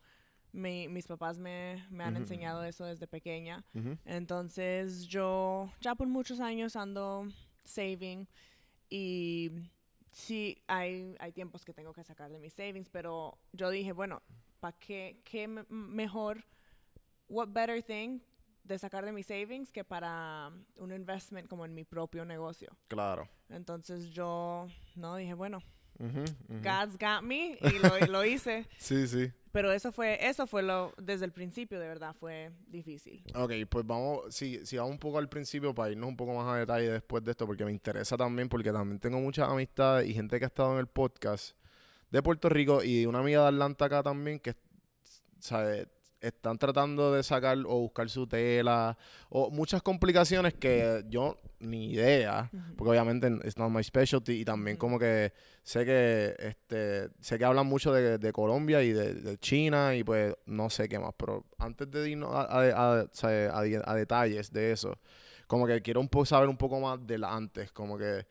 Mi- 0.54 0.88
mis 0.88 1.08
papás 1.08 1.38
me, 1.38 1.86
me 1.90 2.04
han 2.04 2.16
enseñado 2.18 2.64
eso 2.64 2.86
desde 2.86 3.08
pequeña. 3.08 3.64
Entonces 4.06 5.08
yo 5.08 5.72
ya 5.82 5.96
por 5.96 6.08
muchos 6.08 6.40
años 6.40 6.76
ando 6.76 7.28
saving 7.64 8.28
y 8.90 9.50
sí 10.12 10.62
hay, 10.68 11.16
hay 11.20 11.32
tiempos 11.32 11.64
que 11.64 11.74
tengo 11.74 11.94
que 11.94 12.04
sacar 12.04 12.32
de 12.32 12.40
mis 12.40 12.54
savings, 12.54 12.90
pero 12.90 13.38
yo 13.54 13.70
dije, 13.70 13.94
bueno, 13.94 14.22
¿para 14.60 14.78
qué, 14.78 15.22
qué 15.24 15.48
me- 15.48 15.64
mejor, 15.70 16.44
what 17.30 17.48
better 17.50 17.82
thing 17.82 18.20
de 18.64 18.78
sacar 18.78 19.06
de 19.06 19.12
mis 19.12 19.26
savings 19.28 19.72
que 19.72 19.84
para 19.84 20.52
un 20.76 20.92
investment 20.92 21.48
como 21.48 21.64
en 21.66 21.74
mi 21.74 21.84
propio 21.86 22.26
negocio? 22.26 22.76
Claro. 22.90 23.28
Entonces 23.50 24.10
yo, 24.12 24.68
no, 24.96 25.16
dije, 25.16 25.34
bueno, 25.34 25.60
God's 26.64 26.98
got 26.98 27.22
me 27.22 27.58
y 27.62 27.80
lo, 27.80 27.98
y 28.00 28.08
lo 28.08 28.26
hice. 28.26 28.68
Sí, 28.78 29.08
sí. 29.08 29.32
Pero 29.52 29.72
eso 29.72 29.92
fue, 29.92 30.18
eso 30.26 30.48
fue 30.48 30.64
lo, 30.64 30.94
desde 30.98 31.26
el 31.26 31.34
principio 31.34 31.80
de 31.80 31.88
verdad 31.88 32.16
fue 32.18 32.52
difícil. 32.68 33.22
Ok, 33.36 33.52
pues 33.70 33.86
vamos, 33.86 34.34
si, 34.34 34.66
si 34.66 34.78
vamos 34.78 34.94
un 34.94 35.00
poco 35.00 35.18
al 35.18 35.28
principio 35.28 35.76
para 35.76 35.92
irnos 35.92 36.08
un 36.08 36.16
poco 36.16 36.34
más 36.34 36.48
a 36.48 36.58
detalle 36.58 36.90
después 36.90 37.24
de 37.24 37.32
esto, 37.32 37.46
porque 37.46 37.66
me 37.66 37.72
interesa 37.72 38.16
también, 38.16 38.48
porque 38.48 38.72
también 38.72 39.00
tengo 39.00 39.20
muchas 39.20 39.50
amistades 39.50 40.10
y 40.10 40.14
gente 40.14 40.40
que 40.40 40.46
ha 40.46 40.48
estado 40.48 40.74
en 40.74 40.80
el 40.80 40.88
podcast 40.88 41.58
de 42.12 42.24
Puerto 42.24 42.48
Rico 42.48 42.82
y 42.82 43.06
una 43.06 43.20
amiga 43.20 43.42
de 43.42 43.48
Atlanta 43.50 43.86
acá 43.86 44.04
también 44.04 44.40
que, 44.40 44.56
¿sabe? 45.40 45.88
Están 46.22 46.58
tratando 46.60 47.14
de 47.14 47.24
sacar 47.24 47.58
o 47.66 47.80
buscar 47.80 48.08
su 48.08 48.28
tela 48.28 48.96
o 49.30 49.50
muchas 49.50 49.82
complicaciones 49.82 50.54
que 50.54 51.04
yo 51.10 51.40
ni 51.60 51.92
idea, 51.94 52.50
porque 52.78 52.92
obviamente 52.92 53.28
it's 53.44 53.58
not 53.58 53.72
my 53.72 53.84
specialty 53.84 54.42
y 54.42 54.46
también 54.46 54.78
como 54.78 55.00
que 55.00 55.34
sé 55.64 55.84
que 55.84 56.36
este 56.38 57.10
sé 57.20 57.40
que 57.40 57.46
hablan 57.46 57.66
mucho 57.66 57.92
de, 57.92 58.18
de 58.18 58.32
Colombia 58.32 58.84
y 58.84 58.92
de, 58.92 59.16
de 59.16 59.38
China 59.38 59.96
y 59.96 60.04
pues 60.04 60.36
no 60.46 60.70
sé 60.70 60.88
qué 60.88 61.00
más, 61.00 61.14
pero 61.18 61.46
antes 61.58 61.90
de 61.90 62.10
irnos 62.10 62.32
a, 62.34 63.96
detalles 63.96 64.52
de 64.52 64.72
eso, 64.72 64.98
como 65.48 65.66
que 65.66 65.82
quiero 65.82 66.00
un 66.00 66.08
poco 66.08 66.26
saber 66.26 66.50
un 66.50 66.58
poco 66.58 66.80
más 66.80 67.06
del 67.06 67.24
antes, 67.24 67.72
como 67.72 67.98
que, 67.98 68.26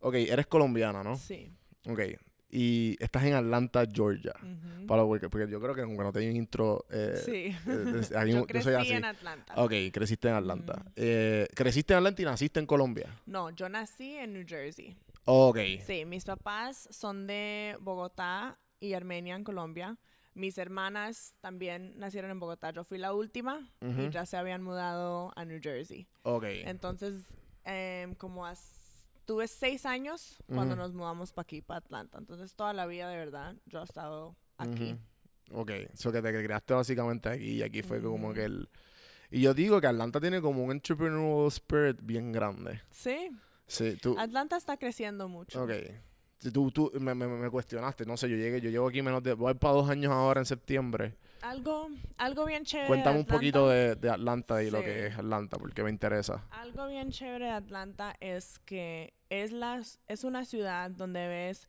ok, 0.00 0.14
eres 0.14 0.46
colombiana, 0.46 1.02
¿no? 1.02 1.16
Sí. 1.16 1.52
Ok, 1.88 2.00
y 2.48 2.96
estás 3.00 3.24
en 3.24 3.34
Atlanta, 3.34 3.84
Georgia. 3.92 4.34
Ujú. 4.42 4.86
Para, 4.86 5.02
porque, 5.04 5.28
porque 5.28 5.50
yo 5.50 5.60
creo 5.60 5.74
que 5.74 5.84
no 5.86 6.12
te 6.12 6.20
di 6.20 6.28
un 6.28 6.36
intro. 6.36 6.84
eh, 6.90 7.20
Sí. 7.24 7.32
eh, 7.32 7.70
de- 7.70 8.16
ahí 8.18 8.30
Yo 8.32 8.38
yo 8.40 8.46
crecí 8.46 8.64
soy 8.64 8.74
así. 8.74 8.92
en 8.92 9.04
Atlanta. 9.04 9.54
Ok, 9.56 9.72
creciste 9.92 10.28
en 10.28 10.34
Atlanta. 10.34 10.74
Ujú. 10.80 10.90
Eh, 10.96 11.48
creciste 11.54 11.92
en 11.92 11.98
Atlanta 11.98 12.22
y 12.22 12.24
naciste 12.24 12.60
en 12.60 12.66
Colombia. 12.66 13.20
No, 13.26 13.50
yo 13.50 13.68
nací 13.68 14.14
en 14.16 14.32
New 14.34 14.44
Jersey. 14.46 14.96
Ok. 15.24 15.58
Sí, 15.84 16.04
mis 16.04 16.24
papás 16.24 16.88
son 16.92 17.26
de 17.26 17.76
Bogotá 17.80 18.58
y 18.78 18.92
Armenia 18.94 19.34
en 19.34 19.42
Colombia. 19.42 19.98
Mis 20.34 20.56
hermanas 20.58 21.34
también 21.40 21.94
nacieron 21.98 22.30
en 22.30 22.38
Bogotá. 22.38 22.70
Yo 22.70 22.84
fui 22.84 22.98
la 22.98 23.12
última 23.12 23.68
Ujú. 23.80 24.02
y 24.02 24.10
ya 24.10 24.24
se 24.26 24.36
habían 24.36 24.62
mudado 24.62 25.32
a 25.34 25.44
New 25.44 25.58
Jersey. 25.62 26.06
Ok. 26.22 26.44
Entonces, 26.46 27.14
em, 27.64 28.14
como 28.14 28.46
as- 28.46 28.85
tuve 29.26 29.48
seis 29.48 29.84
años 29.84 30.36
cuando 30.46 30.74
nos 30.76 30.94
mudamos 30.94 31.32
para 31.32 31.42
aquí, 31.42 31.60
para 31.60 31.78
Atlanta. 31.78 32.18
Entonces, 32.18 32.54
toda 32.54 32.72
la 32.72 32.86
vida, 32.86 33.08
de 33.10 33.16
verdad, 33.16 33.56
yo 33.66 33.80
he 33.80 33.84
estado 33.84 34.36
aquí. 34.56 34.92
Ujú. 34.94 35.60
Ok, 35.60 35.70
eso 35.92 36.10
que 36.10 36.22
te 36.22 36.32
creaste 36.32 36.74
básicamente 36.74 37.28
aquí 37.28 37.50
y 37.50 37.62
aquí 37.62 37.82
fue 37.82 38.00
como 38.00 38.32
que 38.32 38.44
el... 38.44 38.68
Y 39.30 39.42
yo 39.42 39.54
digo 39.54 39.80
que 39.80 39.86
Atlanta 39.88 40.20
tiene 40.20 40.40
como 40.40 40.64
un 40.64 40.70
entrepreneurial 40.70 41.48
spirit 41.48 41.98
bien 42.00 42.32
grande. 42.32 42.80
Sí, 42.90 43.30
Sí, 43.66 43.96
tú... 44.00 44.16
Atlanta 44.18 44.56
está 44.56 44.76
creciendo 44.76 45.28
mucho. 45.28 45.62
Ok. 45.62 45.72
Tú, 46.52 46.70
tú 46.70 46.92
me, 47.00 47.14
me, 47.14 47.26
me 47.26 47.50
cuestionaste, 47.50 48.04
no 48.04 48.16
sé, 48.16 48.28
yo 48.28 48.36
llegué, 48.36 48.60
yo 48.60 48.68
llevo 48.70 48.88
aquí 48.88 49.00
menos 49.02 49.22
de... 49.22 49.32
Voy 49.32 49.54
para 49.54 49.72
dos 49.74 49.88
años 49.88 50.12
ahora 50.12 50.40
en 50.40 50.44
septiembre. 50.46 51.14
Algo, 51.40 51.88
algo 52.18 52.44
bien 52.44 52.64
chévere. 52.64 52.84
de 52.84 52.88
Cuéntame 52.88 53.18
un 53.20 53.24
poquito 53.24 53.68
de, 53.68 53.94
de 53.96 54.10
Atlanta 54.10 54.62
y 54.62 54.70
lo 54.70 54.78
Sí. 54.78 54.84
que 54.84 55.06
es 55.06 55.18
Atlanta, 55.18 55.56
porque 55.56 55.82
me 55.82 55.90
interesa. 55.90 56.46
Algo 56.50 56.88
bien 56.88 57.10
chévere 57.10 57.46
de 57.46 57.50
Atlanta 57.52 58.14
es 58.20 58.58
que 58.60 59.14
es, 59.30 59.50
las, 59.50 59.98
es 60.08 60.24
una 60.24 60.44
ciudad 60.44 60.90
donde 60.90 61.26
ves, 61.26 61.68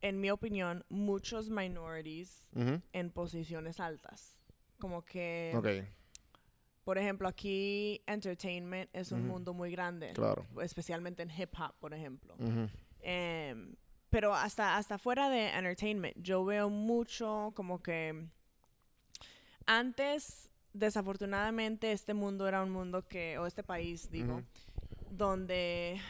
en 0.00 0.20
mi 0.20 0.30
opinión, 0.30 0.84
muchos 0.88 1.48
minorities 1.48 2.48
Ujú. 2.54 2.80
en 2.92 3.10
posiciones 3.10 3.78
altas. 3.78 4.42
Como 4.80 5.04
que, 5.04 5.52
Ok, 5.56 5.68
por 6.84 6.98
ejemplo, 6.98 7.28
aquí 7.28 8.02
entertainment 8.06 8.90
es 8.92 9.12
un 9.12 9.20
Ujú. 9.20 9.28
mundo 9.32 9.54
muy 9.54 9.70
grande, 9.70 10.12
claro. 10.14 10.46
especialmente 10.62 11.22
en 11.22 11.30
hip 11.30 11.52
hop, 11.60 11.74
por 11.78 11.94
ejemplo. 11.94 12.34
Ujú. 12.38 12.68
Em, 13.02 13.74
pero 14.10 14.34
hasta, 14.34 14.76
hasta 14.76 14.98
fuera 14.98 15.28
de 15.28 15.48
entertainment, 15.50 16.16
yo 16.20 16.44
veo 16.44 16.68
mucho 16.68 17.52
como 17.54 17.82
que 17.82 18.26
antes, 19.66 20.50
desafortunadamente, 20.72 21.92
este 21.92 22.14
mundo 22.14 22.48
era 22.48 22.62
un 22.62 22.70
mundo 22.70 23.06
que, 23.06 23.38
o 23.38 23.46
este 23.46 23.62
país, 23.62 24.10
digo, 24.10 24.42
donde 25.10 26.00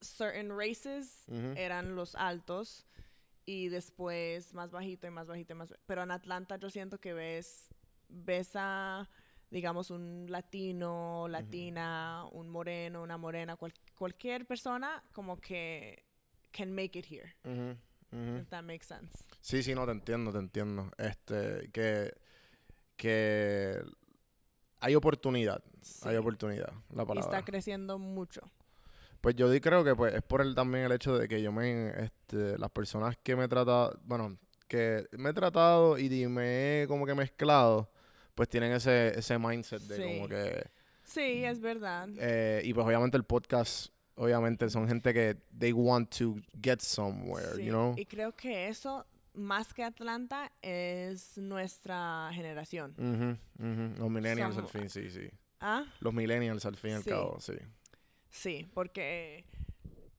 certain 0.00 0.50
races 0.56 1.24
eran 1.56 1.94
los 1.96 2.14
altos 2.14 2.86
y 3.46 3.68
después 3.68 4.52
más 4.54 4.70
bajito 4.70 5.06
y 5.06 5.10
más 5.10 5.26
bajito 5.26 5.52
y 5.54 5.56
más 5.56 5.74
pero 5.86 6.02
en 6.02 6.10
Atlanta 6.10 6.56
yo 6.56 6.68
siento 6.70 6.98
que 6.98 7.12
ves 7.14 7.68
ves 8.08 8.50
a 8.54 9.08
digamos 9.50 9.90
un 9.90 10.26
latino 10.28 11.26
latina 11.28 12.24
un 12.32 12.48
moreno 12.50 13.02
una 13.02 13.16
morena 13.16 13.56
cual- 13.56 13.72
cualquier 13.96 14.46
persona 14.46 15.02
como 15.12 15.38
que 15.40 16.04
can 16.54 16.74
make 16.74 16.98
it 16.98 17.06
here. 17.10 17.34
If 18.12 18.48
that 18.50 18.62
makes 18.62 18.86
sense. 18.86 19.24
Sí, 19.40 19.62
sí, 19.62 19.74
no, 19.74 19.84
te 19.84 19.92
entiendo, 19.92 20.32
te 20.32 20.38
entiendo. 20.38 20.90
Este, 20.96 21.68
que, 21.72 22.14
que 22.96 23.82
hay 24.80 24.94
oportunidad, 24.94 25.62
hay 26.02 26.16
oportunidad, 26.16 26.72
la 26.94 27.02
y 27.02 27.06
palabra. 27.06 27.20
está 27.20 27.44
creciendo 27.44 27.98
mucho. 27.98 28.40
Pues 29.20 29.34
yo 29.36 29.48
creo 29.60 29.82
que 29.82 29.96
pues, 29.96 30.14
es 30.14 30.22
por 30.22 30.42
el, 30.42 30.54
también 30.54 30.84
el 30.84 30.92
hecho 30.92 31.16
de 31.16 31.26
que 31.26 31.42
yo 31.42 31.50
me, 31.50 31.88
este, 32.04 32.58
las 32.58 32.70
personas 32.70 33.16
que 33.22 33.34
me 33.34 33.44
he 33.44 33.48
tratado, 33.48 33.98
bueno, 34.04 34.38
que 34.68 35.06
me 35.12 35.30
he 35.30 35.32
tratado 35.32 35.98
y 35.98 36.26
me 36.28 36.82
he 36.82 36.86
como 36.86 37.06
que 37.06 37.14
mezclado, 37.14 37.90
pues 38.34 38.48
tienen 38.48 38.72
ese, 38.72 39.18
ese 39.18 39.38
mindset 39.38 39.80
de 39.82 40.04
como 40.04 40.28
que, 40.28 40.66
sí 41.04 41.44
es 41.44 41.60
verdad. 41.60 42.08
Eh, 42.18 42.62
y 42.64 42.74
pues 42.74 42.86
obviamente 42.86 43.16
el 43.16 43.24
podcast, 43.24 43.93
obviamente 44.16 44.68
son 44.70 44.86
gente 44.88 45.12
que 45.12 45.36
they 45.58 45.72
want 45.72 46.08
to 46.16 46.36
get 46.62 46.80
somewhere, 46.80 47.56
Sí, 47.56 47.64
you 47.64 47.70
know? 47.70 47.94
y 47.96 48.06
creo 48.06 48.32
que 48.34 48.68
eso 48.68 49.06
más 49.34 49.74
que 49.74 49.82
Atlanta 49.82 50.52
es 50.62 51.36
nuestra 51.38 52.30
generación 52.32 52.94
Ujú, 52.96 53.36
ujú. 53.64 53.94
Los 54.00 54.10
millennials 54.10 54.56
al 54.56 54.68
fin, 54.68 54.88
sí, 54.88 55.10
sí. 55.10 55.28
ah 55.60 55.84
Los 56.00 56.14
millennials 56.14 56.64
al 56.66 56.76
fin 56.76 56.90
y 56.90 56.94
al 56.94 57.04
cabo, 57.04 57.40
sí. 57.40 57.54
Sí, 58.30 58.68
porque, 58.74 59.44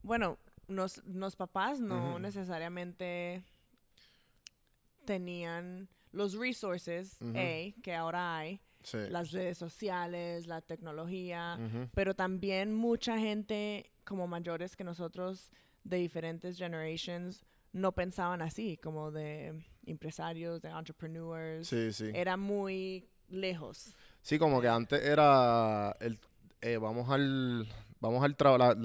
bueno, 0.04 0.38
los, 0.68 1.04
los 1.06 1.36
papás 1.36 1.80
no 1.80 2.18
necesariamente 2.20 3.44
tenían 5.06 5.88
los 6.12 6.34
resources 6.34 7.18
eh, 7.34 7.74
que 7.84 7.94
ahora 7.94 8.38
hay, 8.38 8.62
Sí. 8.86 9.00
las 9.10 9.32
redes 9.32 9.58
sociales, 9.58 10.48
la 10.48 10.62
tecnología, 10.62 11.58
Ujú. 11.60 11.90
pero 11.94 12.14
también 12.14 12.74
mucha 12.74 13.18
gente 13.18 13.92
como 14.06 14.28
mayores 14.28 14.76
que 14.76 14.84
nosotros 14.84 15.52
de 15.84 15.98
diferentes 15.98 16.58
generations 16.58 17.44
no 17.74 17.92
pensaban 17.92 18.42
así, 18.42 18.78
como 18.78 19.12
de 19.12 19.54
empresarios, 19.86 20.62
de 20.62 20.70
entrepreneurs. 20.70 21.68
Sí, 21.68 21.92
sí. 21.92 22.12
Era 22.14 22.38
muy 22.38 23.10
lejos. 23.28 23.96
Sí, 24.22 24.38
como 24.40 24.62
que 24.62 24.68
antes 24.70 25.04
era 25.04 25.96
el 26.00 26.18
eh, 26.62 26.78
vamos 26.78 27.10
al 27.10 27.68
vamos 28.00 28.24
al 28.24 28.36
trabajo, 28.36 28.76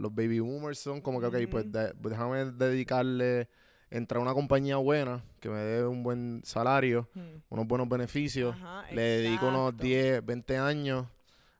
los 0.00 0.14
baby 0.14 0.40
boomers 0.40 0.78
son 0.78 1.00
como 1.00 1.18
que, 1.20 1.26
ok, 1.26 1.36
pues 1.50 1.72
de- 1.72 1.94
pues 1.94 2.12
déjame 2.12 2.44
dedicarle, 2.52 3.48
entrar 3.90 4.18
a 4.18 4.22
una 4.22 4.34
compañía 4.34 4.76
buena, 4.76 5.22
que 5.40 5.48
me 5.48 5.58
dé 5.58 5.84
un 5.86 6.02
buen 6.02 6.42
salario, 6.44 7.08
Hmm. 7.14 7.38
unos 7.50 7.66
buenos 7.66 7.88
beneficios, 7.88 8.54
Ajá, 8.56 8.84
le 8.92 9.00
dedico 9.02 9.48
unos 9.48 9.70
exacto. 9.72 9.84
10, 9.84 10.26
20 10.26 10.58
años, 10.58 11.06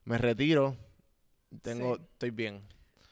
me 0.04 0.18
retiro, 0.18 0.76
tengo, 1.62 1.97
Sí. 1.97 2.02
estoy 2.12 2.30
bien. 2.30 2.62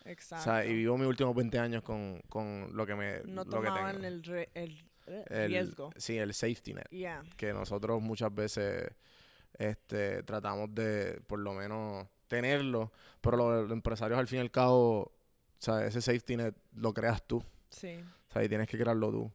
O 0.04 0.08
Exacto. 0.08 0.44
sea, 0.44 0.64
y 0.66 0.74
vivo 0.74 0.98
mis 0.98 1.06
últimos 1.06 1.34
20 1.34 1.58
años 1.58 1.82
con, 1.82 2.20
con 2.28 2.68
lo 2.76 2.84
que 2.86 2.94
me 2.94 3.22
no 3.24 3.44
lo 3.44 3.60
que 3.62 3.70
tengo. 3.70 3.88
el, 3.88 4.22
re- 4.24 4.50
el, 4.54 4.84
eh, 5.06 5.24
El- 5.30 5.48
riesgo. 5.48 5.90
Sí, 5.96 6.18
el 6.18 6.34
safety 6.34 6.74
net. 6.74 6.88
Yeah. 6.90 7.22
que 7.36 7.52
nosotros 7.54 8.02
muchas 8.02 8.34
veces 8.34 8.90
este, 9.58 10.22
tratamos 10.24 10.74
de 10.74 11.20
por 11.26 11.38
lo 11.38 11.52
menos 11.54 12.06
tenerlo, 12.26 12.92
pero 13.20 13.36
lo- 13.36 13.62
los, 13.62 13.70
empresarios 13.72 14.18
al 14.18 14.26
fin 14.26 14.38
y 14.38 14.40
al 14.42 14.50
cabo, 14.50 15.02
o 15.04 15.12
sea, 15.58 15.86
ese 15.86 16.00
safety 16.02 16.36
net 16.36 16.54
lo 16.74 16.92
creas 16.92 17.22
tú, 17.26 17.38
o 17.38 17.44
Sí. 17.70 18.00
Sea, 18.34 18.44
y 18.44 18.48
tienes 18.48 18.68
que 18.68 18.76
crearlo 18.78 19.10
tú. 19.10 19.32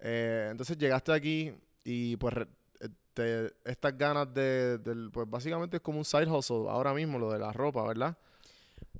Eh, 0.00 0.48
entonces 0.50 0.76
llegaste 0.78 1.12
aquí 1.12 1.52
y 1.84 2.16
pues 2.16 2.34
eh, 2.80 2.88
te- 3.14 3.52
estas 3.64 3.96
ganas 3.96 4.32
de, 4.34 4.78
pues 5.12 5.28
básicamente 5.28 5.76
es 5.76 5.82
como 5.82 5.98
un 5.98 6.04
side 6.04 6.26
hustle 6.30 6.68
ahora 6.68 6.92
mismo, 6.94 7.18
lo 7.18 7.32
de 7.32 7.38
la 7.38 7.52
ropa, 7.52 7.82
¿verdad? 7.86 8.16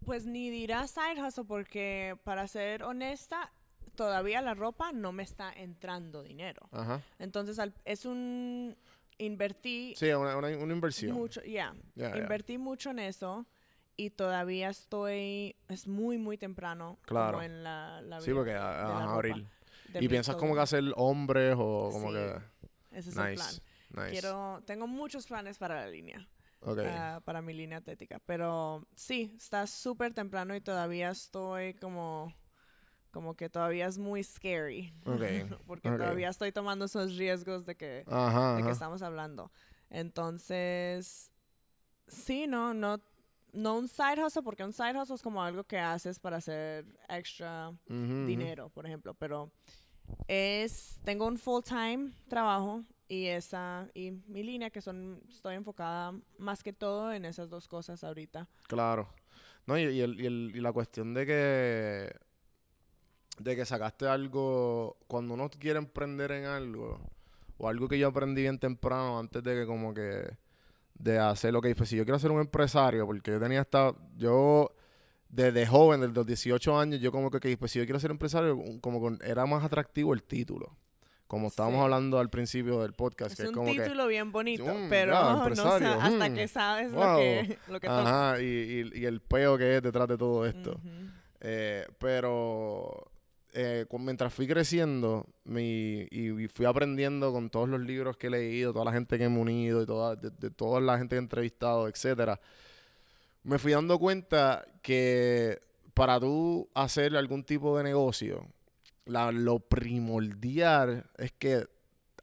Pues 0.05 0.27
ni 0.27 0.51
dirá 0.51 0.87
side 0.87 1.23
hustle 1.23 1.45
porque, 1.45 2.17
para 2.25 2.47
ser 2.49 2.83
honesta, 2.85 3.51
todavía 3.95 4.41
la 4.41 4.55
ropa 4.55 4.93
no 4.93 5.13
me 5.13 5.23
está 5.23 5.53
entrando 5.53 6.23
dinero. 6.23 6.69
Ajá. 6.73 7.03
Entonces, 7.19 7.59
al- 7.59 7.75
es 7.85 8.05
un... 8.05 8.77
Invertí 9.19 9.93
Sí, 9.99 10.07
una, 10.13 10.35
una, 10.35 10.49
una 10.57 10.73
inversión. 10.73 11.13
mucho, 11.15 11.43
ya. 11.45 11.75
invertí 12.17 12.57
mucho 12.57 12.91
en 12.91 13.01
eso 13.01 13.45
y 14.01 14.11
todavía 14.11 14.71
estoy, 14.71 15.57
es 15.69 15.87
muy, 15.87 16.19
muy 16.19 16.39
temprano 16.39 16.99
Claro. 17.07 17.39
como 17.39 17.43
en 17.43 17.63
la, 17.63 18.01
la 18.03 18.19
Sí, 18.21 18.31
vida 18.31 18.35
porque 18.35 18.53
de 18.53 18.57
a- 18.57 19.15
abril. 19.15 19.49
¿Y 19.95 20.09
piensas 20.09 20.37
como 20.37 20.55
que 20.55 20.61
hacer 20.61 20.85
hombres 20.97 21.55
o 21.59 21.91
como 21.93 22.09
Sí, 22.09 22.15
que... 22.15 22.41
Ese 22.93 23.11
es 23.11 23.17
el 23.17 23.35
plan. 23.35 23.55
Nice, 23.55 23.63
nice. 23.91 24.11
Quiero, 24.11 24.63
tengo 24.67 24.87
muchos 24.87 25.27
planes 25.27 25.59
para 25.59 25.75
la 25.77 25.87
línea. 25.89 26.27
Ok. 26.63 26.79
ah, 26.87 27.21
para 27.25 27.43
mi 27.43 27.53
línea 27.53 27.79
atlética. 27.79 28.21
Pero 28.27 28.87
sí, 28.95 29.35
está 29.37 29.67
súper 29.67 30.15
temprano 30.15 30.55
y 30.55 30.61
todavía 30.61 31.11
estoy 31.11 31.75
como 31.75 32.33
Como 33.13 33.35
que 33.35 33.49
todavía 33.51 33.87
es 33.87 33.99
muy 33.99 34.23
scary. 34.23 34.93
Ok, 35.05 35.23
Porque 35.67 35.91
ok. 35.91 35.99
todavía 35.99 36.29
estoy 36.29 36.53
tomando 36.53 36.85
esos 36.87 37.17
riesgos 37.17 37.67
de 37.67 37.77
que, 37.77 38.05
Ajá, 38.07 38.57
de 38.57 38.63
que 38.63 38.71
ajá. 38.71 38.73
estamos 38.73 39.03
hablando. 39.03 39.51
Entonces, 39.91 41.33
sí, 42.09 42.47
no, 42.47 42.75
no, 42.75 42.99
no 43.53 43.77
un 43.79 43.89
side 43.89 44.25
hustle, 44.25 44.43
porque 44.43 44.65
un 44.65 44.73
side 44.73 44.99
hustle 45.01 45.15
es 45.17 45.23
como 45.23 45.43
algo 45.43 45.65
que 45.65 45.79
haces 45.79 46.19
para 46.19 46.37
hacer 46.39 46.85
extra 47.09 47.73
dinero, 48.27 48.69
por 48.71 48.87
ejemplo, 48.87 49.15
pero 49.15 49.51
es, 50.29 50.99
tengo 51.05 51.27
un 51.27 51.39
full 51.39 51.63
time 51.63 52.11
trabajo 52.29 52.83
y 53.09 53.27
esa, 53.27 53.89
y 53.95 54.13
mi 54.29 54.43
línea 54.43 54.71
que 54.71 54.81
son, 54.81 55.21
estoy 55.29 55.57
enfocada 55.57 56.13
más 56.39 56.63
que 56.63 56.73
todo 56.73 57.13
en 57.13 57.25
esas 57.25 57.51
dos 57.51 57.67
cosas 57.69 58.05
ahorita. 58.05 58.47
Claro. 58.69 59.09
No, 59.67 59.77
y, 59.79 59.83
y 59.83 60.01
el- 60.01 60.21
y 60.21 60.27
el- 60.27 60.53
y 60.55 60.61
la 60.61 60.73
cuestión 60.73 61.13
de 61.15 61.27
que 61.27 62.13
de 63.39 63.57
que 63.57 63.65
sacaste 63.65 64.07
algo 64.07 64.99
cuando 65.07 65.35
uno 65.35 65.49
quiere 65.49 65.79
emprender 65.79 66.31
en 66.33 66.45
algo 66.45 67.01
o 67.59 67.69
algo 67.69 67.89
que 67.89 67.99
yo 67.99 68.09
aprendí 68.09 68.43
bien 68.43 68.59
temprano 68.59 69.19
antes 69.19 69.43
de 69.43 69.55
que 69.55 69.67
como 69.67 69.95
que 69.95 70.37
de 71.03 71.19
hacer 71.19 71.53
lo 71.53 71.61
que 71.63 71.75
pues 71.75 71.89
si 71.89 71.97
yo 71.97 72.05
quiero 72.05 72.19
ser 72.19 72.31
un 72.31 72.41
empresario 72.41 73.07
porque 73.07 73.31
yo 73.31 73.41
tenía 73.41 73.61
esta 73.63 73.93
yo 74.17 74.71
desde 75.29 75.67
joven 75.67 76.01
desde 76.01 76.13
los 76.15 76.27
18 76.27 76.79
años 76.79 77.01
yo 77.01 77.11
como 77.11 77.31
que 77.31 77.39
ok, 77.39 77.59
pues 77.59 77.73
si 77.73 77.79
yo 77.79 77.85
quiero 77.87 77.99
ser 78.01 78.11
empresario 78.11 78.59
como 78.81 79.01
con- 79.01 79.19
era 79.25 79.47
más 79.47 79.65
atractivo 79.65 80.13
el 80.13 80.23
título 80.23 80.77
como 81.27 81.47
estábamos 81.47 81.79
Sí. 81.79 81.85
hablando 81.85 82.19
al 82.19 82.29
principio 82.29 82.83
del 82.83 82.93
podcast 82.93 83.31
Es 83.31 83.37
que 83.37 83.43
es 83.45 83.57
un 83.57 83.65
que 83.67 83.81
título 83.83 84.09
bien 84.09 84.33
bonito, 84.33 84.65
pero 84.89 85.13
ya, 85.13 85.33
no 85.55 86.01
hasta 86.03 86.29
mm, 86.29 86.35
que 86.35 86.49
sabes 86.49 86.91
wow. 86.93 87.03
lo 87.05 87.17
que, 87.19 87.59
lo 87.69 87.81
que. 87.81 87.87
Ajá, 87.87 88.41
y, 88.43 88.45
y- 88.45 88.99
y 89.01 89.05
el 89.05 89.21
peo 89.21 89.57
que 89.57 89.77
es 89.77 89.83
detrás 89.83 90.09
de 90.09 90.19
todo 90.19 90.45
esto. 90.45 90.81
Eh, 91.41 91.87
pero 92.01 93.10
eh, 93.55 93.87
mientras 93.99 94.33
fui 94.33 94.47
creciendo 94.47 95.27
mi- 95.45 96.07
y, 96.11 96.31
y 96.45 96.49
fui 96.49 96.67
aprendiendo 96.67 97.33
con 97.33 97.51
todos 97.51 97.69
los 97.69 97.81
libros 97.81 98.17
que 98.17 98.29
he 98.29 98.31
leído, 98.31 98.73
toda 98.73 98.85
la 98.85 98.93
gente 98.93 99.19
que 99.19 99.29
me 99.29 99.39
unido 99.39 99.83
y 99.83 99.87
toda, 99.87 100.17
de, 100.17 100.31
de 100.31 100.51
toda 100.51 100.81
la 100.81 100.97
gente 100.99 101.15
que 101.15 101.17
he 101.17 101.23
entrevistado, 101.23 101.89
etcétera, 101.89 102.41
me 103.43 103.59
fui 103.59 103.73
dando 103.73 103.99
cuenta 103.99 104.65
que 104.83 105.61
para 105.95 106.21
tú 106.21 106.69
hacer 106.75 107.17
algún 107.17 107.45
tipo 107.45 107.77
de 107.77 107.85
negocio, 107.85 108.47
la- 109.07 109.33
lo 109.33 109.59
primordial 109.61 111.05
es 111.19 111.33
que 111.33 111.67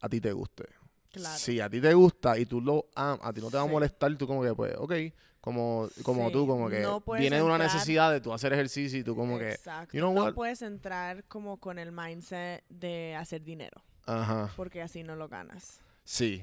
a 0.00 0.08
ti 0.08 0.20
te 0.20 0.32
guste. 0.32 0.64
Claro. 1.10 1.38
Si 1.38 1.60
a 1.60 1.68
ti 1.68 1.80
te 1.80 1.92
gusta 1.94 2.38
y 2.38 2.46
tú 2.46 2.60
lo 2.60 2.86
amas, 2.94 3.20
a 3.22 3.32
ti 3.32 3.40
no 3.40 3.50
te 3.50 3.56
va 3.56 3.62
a 3.62 3.66
molestar, 3.66 4.14
tú 4.16 4.26
como 4.26 4.42
que 4.42 4.54
pues, 4.54 4.74
ok, 4.76 4.92
como, 5.40 5.88
como 6.02 6.26
Sí, 6.26 6.32
tú, 6.32 6.46
como 6.46 6.68
que 6.68 6.80
no 6.80 7.00
viene 7.18 7.36
de 7.36 7.42
una 7.42 7.54
entrar- 7.56 7.72
necesidad 7.72 8.12
de 8.12 8.20
tú 8.20 8.32
hacer 8.32 8.52
ejercicio 8.52 8.98
y 8.98 9.04
tú 9.04 9.14
como 9.16 9.38
que, 9.38 9.50
Exacto. 9.52 9.96
you 9.96 10.00
know 10.00 10.12
no 10.12 10.24
what? 10.24 10.34
puedes 10.34 10.62
entrar 10.62 11.24
como 11.24 11.58
con 11.58 11.78
el 11.78 11.92
mindset 11.92 12.64
de 12.68 13.14
hacer 13.16 13.42
dinero, 13.44 13.82
ajá, 14.06 14.52
porque 14.56 14.82
así 14.82 15.02
no 15.04 15.16
lo 15.16 15.28
ganas. 15.28 15.80
sí, 16.04 16.42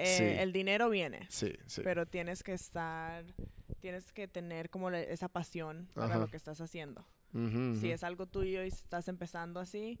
Eh, 0.00 0.16
Sí. 0.16 0.22
El 0.24 0.52
dinero 0.52 0.88
viene, 0.90 1.26
sí, 1.28 1.52
sí. 1.66 1.80
pero 1.82 2.06
tienes 2.06 2.44
que 2.44 2.52
estar, 2.52 3.24
tienes 3.80 4.12
que 4.12 4.28
tener 4.28 4.70
como 4.70 4.90
le- 4.90 5.12
esa 5.12 5.28
pasión 5.28 5.88
para 5.94 6.18
lo 6.18 6.28
que 6.28 6.36
estás 6.36 6.60
haciendo. 6.60 7.04
Si 7.32 7.90
es 7.90 8.04
algo 8.04 8.26
tuyo 8.26 8.62
y 8.62 8.68
estás 8.68 9.08
empezando 9.08 9.58
así, 9.58 9.98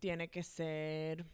tiene 0.00 0.28
que 0.28 0.42
ser 0.42 1.26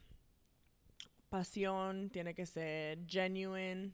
pasión, 1.29 2.11
tiene 2.11 2.35
que 2.35 2.47
ser 2.47 2.99
genuine. 3.07 3.93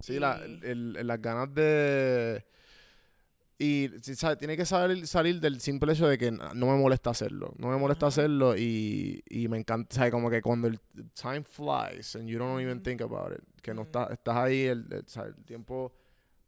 Sí, 0.00 0.18
la, 0.18 0.36
el- 0.44 0.64
el- 0.96 1.06
las 1.06 1.20
ganas 1.20 1.52
de... 1.54 2.44
Y 3.58 3.90
sí, 4.02 4.16
sabe, 4.16 4.36
tiene 4.36 4.56
que 4.56 4.66
saber 4.66 5.06
salir 5.06 5.38
del 5.40 5.60
simple 5.60 5.92
hecho 5.92 6.08
de 6.08 6.18
que 6.18 6.32
no 6.32 6.52
me 6.66 6.76
molesta 6.76 7.10
hacerlo. 7.10 7.54
No 7.58 7.68
me 7.68 7.76
molesta 7.76 8.06
hacerlo 8.08 8.56
y, 8.56 9.22
y 9.28 9.46
me 9.46 9.56
encanta, 9.58 9.94
¿sabes? 9.94 10.10
Como 10.10 10.28
que 10.30 10.42
cuando 10.42 10.66
el 10.66 10.80
time 11.14 11.44
flies 11.44 12.16
and 12.16 12.28
you 12.28 12.38
don't 12.40 12.60
even 12.60 12.82
think 12.82 13.02
about 13.02 13.32
it. 13.32 13.44
Que 13.62 13.72
no 13.72 13.82
estás, 13.82 14.10
estás 14.10 14.36
ahí, 14.36 14.62
el, 14.62 14.86
el- 14.90 15.04
¿sabes? 15.06 15.34
el 15.38 15.44
tiempo 15.44 15.92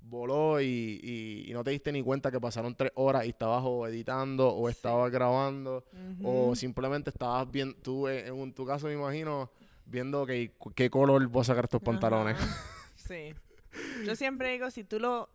voló 0.00 0.60
y, 0.60 0.64
y- 1.04 1.44
y 1.48 1.52
no 1.52 1.62
te 1.62 1.70
diste 1.70 1.92
ni 1.92 2.02
cuenta 2.02 2.32
que 2.32 2.40
pasaron 2.40 2.74
tres 2.74 2.90
horas 2.96 3.24
y 3.26 3.28
estabas 3.28 3.62
o 3.64 3.86
editando 3.86 4.52
o 4.52 4.68
Sí. 4.68 4.72
estabas 4.76 5.10
grabando 5.12 5.84
o 6.22 6.54
simplemente 6.56 7.10
estabas 7.10 7.48
viendo, 7.50 7.76
tú 7.80 8.08
eh, 8.08 8.26
en 8.26 8.52
tu 8.54 8.66
caso 8.66 8.88
me 8.88 8.94
imagino, 8.94 9.50
viendo 9.86 10.26
que, 10.26 10.52
qué 10.74 10.90
color 10.90 11.24
voy 11.28 11.42
a 11.42 11.44
sacar 11.44 11.64
estos 11.64 11.80
pantalones. 11.80 12.36
Sí. 13.06 13.34
Yo 14.06 14.16
siempre 14.16 14.50
digo, 14.52 14.70
si 14.70 14.84
tú 14.84 14.98
lo, 15.00 15.28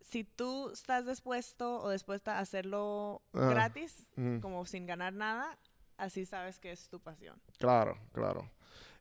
si 0.00 0.24
tú 0.24 0.70
estás 0.70 1.06
dispuesto 1.06 1.80
o 1.82 1.90
dispuesta 1.90 2.38
a 2.38 2.40
hacerlo 2.40 3.22
Ah, 3.34 3.48
gratis, 3.50 4.06
Ujú. 4.16 4.40
como 4.40 4.64
sin 4.66 4.86
ganar 4.86 5.12
nada, 5.12 5.58
así 5.96 6.24
sabes 6.24 6.58
que 6.58 6.72
es 6.72 6.88
tu 6.88 7.00
pasión. 7.00 7.40
Claro, 7.58 7.98
claro. 8.12 8.50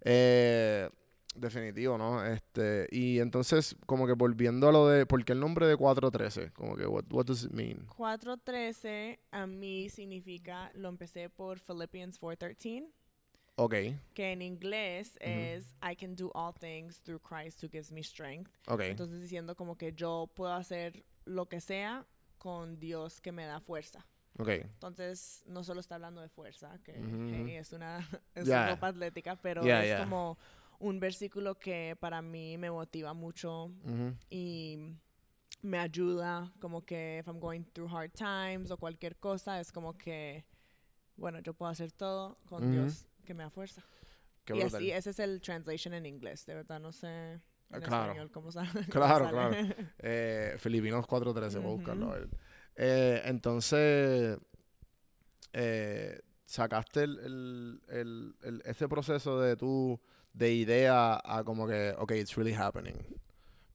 Eh, 0.01 0.89
definitivo, 1.35 1.97
¿no? 1.97 2.25
Este, 2.25 2.87
y 2.91 3.19
entonces, 3.19 3.75
como 3.85 4.07
que 4.07 4.13
volviendo 4.13 4.69
a 4.69 4.71
lo 4.71 4.87
de, 4.87 5.05
¿por 5.05 5.23
qué 5.25 5.33
el 5.33 5.39
nombre 5.39 5.67
de 5.67 5.75
413? 5.75 6.51
Como 6.53 6.75
que, 6.75 6.85
what, 6.85 7.05
what 7.11 7.25
does 7.25 7.43
it 7.43 7.51
mean? 7.51 7.85
413 7.95 9.19
a 9.31 9.45
mí 9.47 9.89
significa, 9.89 10.71
lo 10.75 10.89
empecé 10.89 11.29
por 11.29 11.59
Philippians 11.59 12.19
4:13, 12.19 12.87
Ok, 13.57 13.73
que 14.13 14.31
en 14.33 14.41
inglés 14.41 15.17
es 15.21 15.73
I 15.81 15.95
can 15.95 16.15
do 16.15 16.29
all 16.33 16.53
things 16.53 16.99
through 17.01 17.21
Christ 17.21 17.63
who 17.63 17.69
gives 17.69 17.91
me 17.91 18.01
strength. 18.03 18.51
ok, 18.67 18.81
Entonces 18.81 19.21
diciendo 19.21 19.55
como 19.55 19.77
que 19.77 19.93
yo 19.93 20.29
puedo 20.35 20.53
hacer 20.53 21.05
lo 21.25 21.47
que 21.47 21.61
sea 21.61 22.05
con 22.37 22.77
Dios 22.79 23.21
que 23.21 23.31
me 23.31 23.45
da 23.45 23.59
fuerza. 23.59 24.05
Entonces, 24.37 25.43
no 25.47 25.63
solo 25.63 25.79
está 25.79 25.95
hablando 25.95 26.19
de 26.21 26.27
fuerza, 26.27 26.77
que 26.83 26.91
hey, 26.93 27.41
ujú. 27.43 27.49
es 27.49 27.71
una 27.71 27.99
es 28.35 28.45
Yeah. 28.47 28.67
ropa 28.73 28.87
atlética, 28.87 29.35
pero 29.37 29.63
Yeah, 29.63 29.83
es 29.83 29.89
yeah. 29.89 30.03
como 30.03 30.37
un 30.79 30.99
versículo 30.99 31.55
que 31.55 31.95
para 31.99 32.21
mí 32.21 32.57
me 32.57 32.69
motiva 32.69 33.13
mucho 33.13 33.71
y 34.29 34.77
me 35.61 35.79
ayuda, 35.79 36.51
como 36.59 36.81
que 36.85 37.19
if 37.19 37.27
I'm 37.27 37.39
going 37.39 37.63
through 37.73 37.89
hard 37.89 38.11
times 38.11 38.69
o 38.69 38.77
cualquier 38.77 39.15
cosa, 39.15 39.59
es 39.61 39.71
como 39.71 39.97
que, 39.97 40.45
bueno, 41.15 41.39
yo 41.39 41.53
puedo 41.53 41.71
hacer 41.71 41.91
todo 41.93 42.37
con. 42.45 42.69
Dios 42.69 43.07
que 43.25 43.33
me 43.33 43.43
da 43.43 43.49
fuerza. 43.49 43.83
Qué 44.45 44.53
y 44.53 44.59
brutal. 44.59 44.75
así, 44.81 44.91
ese 44.91 45.09
es 45.09 45.19
el 45.19 45.41
translation 45.41 45.93
en 45.95 46.05
inglés, 46.05 46.45
de 46.45 46.55
verdad 46.55 46.79
no 46.79 46.91
sé 46.91 47.07
en 47.71 47.81
claro. 47.81 48.03
español 48.11 48.31
cómo 48.31 48.51
sa- 48.51 48.65
cómo 48.71 48.85
Claro, 48.91 49.29
sale. 49.31 49.75
Eh, 49.99 50.55
Filipinos 50.59 51.05
413, 51.07 51.59
voy 51.59 51.67
a 51.71 51.73
buscarlo. 51.75 52.05
Ujú. 52.05 52.13
a 52.15 52.19
ver. 52.19 52.29
Eh, 52.75 53.21
entonces, 53.25 54.37
eh, 55.53 56.19
sacaste 56.45 57.03
el, 57.03 57.19
el, 57.19 57.81
el, 57.87 58.35
el- 58.43 58.61
este 58.65 58.87
proceso 58.87 59.39
de 59.39 59.55
tu, 59.55 59.99
de 60.33 60.53
idea 60.53 61.19
a 61.23 61.43
como 61.43 61.67
que, 61.67 61.95
ok, 61.97 62.11
it's 62.11 62.35
really 62.35 62.53
happening. 62.53 62.95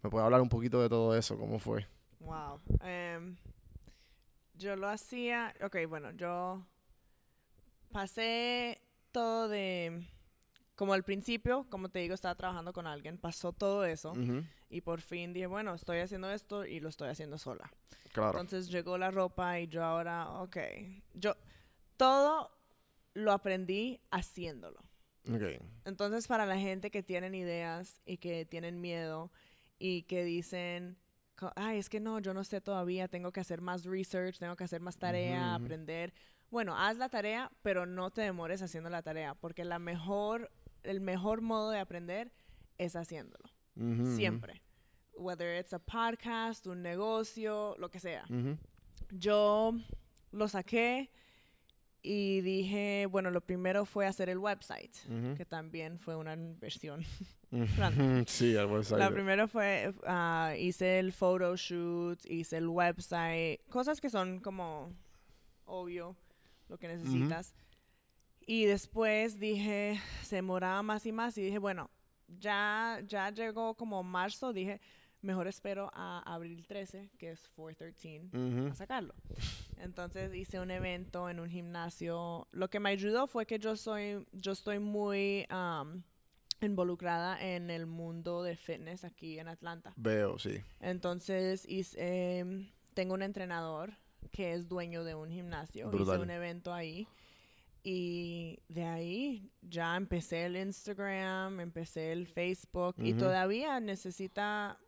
¿Me 0.03 0.11
puedes 0.11 0.25
hablar 0.25 0.41
un 0.41 0.49
poquito 0.49 0.81
de 0.81 0.89
todo 0.89 1.17
eso? 1.17 1.37
¿Cómo 1.37 1.59
fue? 1.59 1.87
Wow. 2.21 2.61
Em, 2.83 3.37
yo 4.55 4.77
lo 4.77 4.89
hacía, 4.89 5.55
ok, 5.63 5.77
bueno, 5.89 6.11
yo 6.13 6.65
pasé 7.93 8.81
todo 9.13 9.49
de, 9.49 10.07
como 10.75 10.93
al 10.93 11.05
principio, 11.05 11.67
como 11.69 11.89
te 11.89 11.99
digo, 11.99 12.15
estaba 12.15 12.35
trabajando 12.35 12.73
con 12.73 12.87
alguien, 12.87 13.19
pasó 13.19 13.53
todo 13.53 13.85
eso 13.85 14.13
y 14.69 14.81
por 14.81 15.01
fin 15.01 15.33
dije, 15.33 15.47
bueno, 15.47 15.75
estoy 15.75 15.99
haciendo 15.99 16.31
esto 16.31 16.65
y 16.65 16.81
lo 16.81 16.89
estoy 16.89 17.09
haciendo 17.09 17.39
sola. 17.39 17.71
Claro. 18.13 18.41
Entonces 18.41 18.69
llegó 18.71 18.99
la 18.99 19.11
ropa 19.11 19.61
y 19.61 19.69
yo 19.69 19.85
ahora, 19.85 20.31
ok, 20.41 20.57
yo 21.15 21.37
todo 21.97 22.51
lo 23.15 23.33
aprendí 23.33 24.01
haciéndolo. 24.11 24.81
Ok. 25.29 25.63
Entonces, 25.85 26.27
para 26.27 26.47
la 26.47 26.59
gente 26.59 26.91
que 26.91 27.03
tienen 27.03 27.35
ideas 27.35 28.01
y 28.07 28.17
que 28.17 28.47
tienen 28.47 28.81
miedo 28.81 29.31
y 29.79 30.03
que 30.03 30.25
dicen, 30.25 30.97
ay, 31.57 31.79
es 31.79 31.89
que 31.89 32.01
no, 32.01 32.19
yo 32.21 32.35
no 32.35 32.45
sé 32.45 32.61
todavía, 32.61 33.09
tengo 33.09 33.33
que 33.33 33.41
hacer 33.41 33.61
más 33.61 33.85
research, 33.85 34.39
tengo 34.39 34.57
que 34.57 34.65
hacer 34.65 34.81
más 34.81 34.99
tarea, 34.99 35.55
aprender. 35.55 36.13
Bueno, 36.51 36.77
haz 36.77 36.97
la 36.97 37.09
tarea, 37.09 37.51
pero 37.63 37.87
no 37.87 38.11
te 38.11 38.23
demores 38.23 38.63
haciendo 38.63 38.91
la 38.91 39.03
tarea, 39.03 39.35
porque 39.35 39.65
la 39.65 39.79
mejor, 39.79 40.51
el 40.83 41.01
mejor 41.01 41.41
modo 41.41 41.71
de 41.71 41.79
aprender 41.79 42.33
es 42.79 42.97
haciéndolo, 42.97 43.51
siempre. 44.17 44.63
Whether 45.15 45.61
it's 45.61 45.73
a 45.73 45.79
podcast, 45.79 46.67
un 46.67 46.83
negocio, 46.83 47.77
lo 47.79 47.91
que 47.91 48.01
sea 48.01 48.25
yo 49.11 49.75
lo 50.31 50.49
saqué 50.49 51.11
y 52.03 52.41
dije, 52.41 53.07
bueno, 53.11 53.31
lo 53.31 53.43
primero 53.43 53.85
fue 53.85 54.07
hacer 54.07 54.31
el 54.31 54.39
website, 54.39 54.97
que 55.37 55.45
también 55.45 55.99
fue 55.99 56.17
una 56.17 56.35
inversión. 56.35 57.05
Sí, 58.29 58.55
el 58.55 58.67
website. 58.67 59.01
La 59.01 59.11
primera 59.11 59.49
fue, 59.49 59.93
ah, 60.07 60.55
hice 60.57 61.01
el 61.01 61.13
photoshoot, 61.13 62.25
hice 62.27 62.59
el 62.59 62.69
website, 62.69 63.61
cosas 63.69 64.01
que 64.01 64.09
son 64.09 64.39
como 64.39 64.93
obvio 65.65 66.17
lo 66.71 66.79
que 66.79 66.89
necesitas. 66.89 67.53
Y 68.47 68.65
después 68.65 69.39
dije, 69.39 70.01
se 70.23 70.37
demoraba 70.37 70.83
más 70.83 71.05
y 71.05 71.13
más 71.13 71.37
y 71.37 71.43
dije, 71.43 71.59
bueno, 71.59 71.91
ya, 72.29 73.03
ya 73.07 73.31
llegó 73.31 73.75
como 73.75 74.03
marzo, 74.03 74.53
dije, 74.53 74.81
mejor 75.21 75.47
espero 75.49 75.91
a 75.93 76.21
abril 76.33 76.65
13, 76.67 77.11
que 77.19 77.33
es 77.33 77.49
413, 77.51 78.37
Ujú. 78.37 78.69
a 78.73 78.75
sacarlo. 78.75 79.15
Entonces 79.77 80.35
hice 80.35 80.61
un 80.61 80.71
evento 80.71 81.29
en 81.29 81.41
un 81.41 81.51
gimnasio. 81.51 82.47
Lo 82.53 82.71
que 82.71 82.81
me 82.81 82.91
ayudó 82.91 83.27
fue 83.27 83.47
que 83.47 83.59
yo 83.59 83.77
soy, 83.77 84.25
yo 84.33 84.53
estoy 84.53 84.79
muy 84.79 85.47
am, 85.51 86.03
involucrada 86.61 87.41
en 87.45 87.71
el 87.71 87.87
mundo 87.87 88.43
de 88.43 88.57
fitness 88.57 89.05
aquí 89.05 89.39
en 89.39 89.49
Atlanta. 89.49 89.93
Veo, 89.97 90.39
sí. 90.39 90.63
Entonces 90.81 91.67
hice, 91.69 92.39
em, 92.39 92.71
tengo 92.95 93.15
un 93.15 93.23
entrenador 93.23 93.93
que 94.33 94.53
es 94.53 94.69
dueño 94.69 95.05
de 95.05 95.15
un 95.15 95.31
gimnasio. 95.31 95.91
Brutal. 95.91 96.17
Hice 96.17 96.23
un 96.23 96.31
evento 96.31 96.73
ahí. 96.73 97.07
Y 97.83 98.59
de 98.69 98.85
ahí 98.85 99.51
ya 99.63 99.97
empecé 99.97 100.45
el 100.45 100.57
Instagram, 100.57 101.61
empecé 101.61 102.13
el 102.13 102.27
Facebook 102.27 102.97
y 102.99 103.15
todavía 103.15 103.81
necesita, 103.81 104.79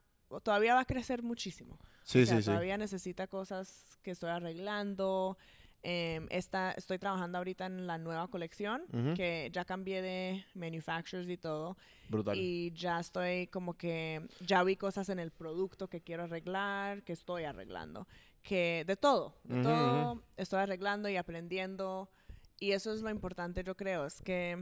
todavía 0.42 0.75
va 0.75 0.81
a 0.81 0.85
crecer 0.85 1.23
muchísimo. 1.23 1.79
Sí, 2.03 2.23
O 2.23 2.27
sea, 2.27 2.37
sí, 2.37 2.42
sí. 2.42 2.47
todavía 2.51 2.77
necesita 2.77 3.27
cosas 3.29 3.99
que 4.03 4.11
estoy 4.11 4.31
arreglando. 4.31 5.38
Esta, 5.83 6.73
estoy 6.73 6.99
trabajando 6.99 7.38
ahorita 7.38 7.66
en 7.66 7.87
la 7.88 7.99
nueva 7.99 8.29
colección, 8.29 8.85
que 9.16 9.51
ya 9.53 9.64
cambié 9.64 10.01
de 10.03 10.45
manufacturers 10.55 11.29
y 11.29 11.38
todo. 11.38 11.77
Brutal. 12.09 12.37
Y 12.38 12.73
ya 12.73 13.01
estoy 13.01 13.47
como 13.49 13.75
que, 13.75 14.29
ya 14.40 14.62
vi 14.64 14.77
cosas 14.77 15.09
en 15.09 15.18
el 15.18 15.33
producto 15.33 15.88
que 15.88 16.03
quiero 16.03 16.25
arreglar, 16.25 17.03
que 17.03 17.14
estoy 17.14 17.45
arreglando. 17.45 18.07
Que 18.42 18.85
de 18.87 18.96
todo, 18.96 19.35
de 19.44 19.55
Ujú, 19.55 19.62
todo 19.62 20.22
estoy 20.37 20.59
arreglando 20.61 21.09
y 21.09 21.16
aprendiendo. 21.16 22.11
Y 22.59 22.72
eso 22.72 22.92
es 22.92 23.02
lo 23.02 23.11
importante, 23.11 23.62
yo 23.64 23.76
creo, 23.76 24.07
es 24.07 24.20
que 24.22 24.57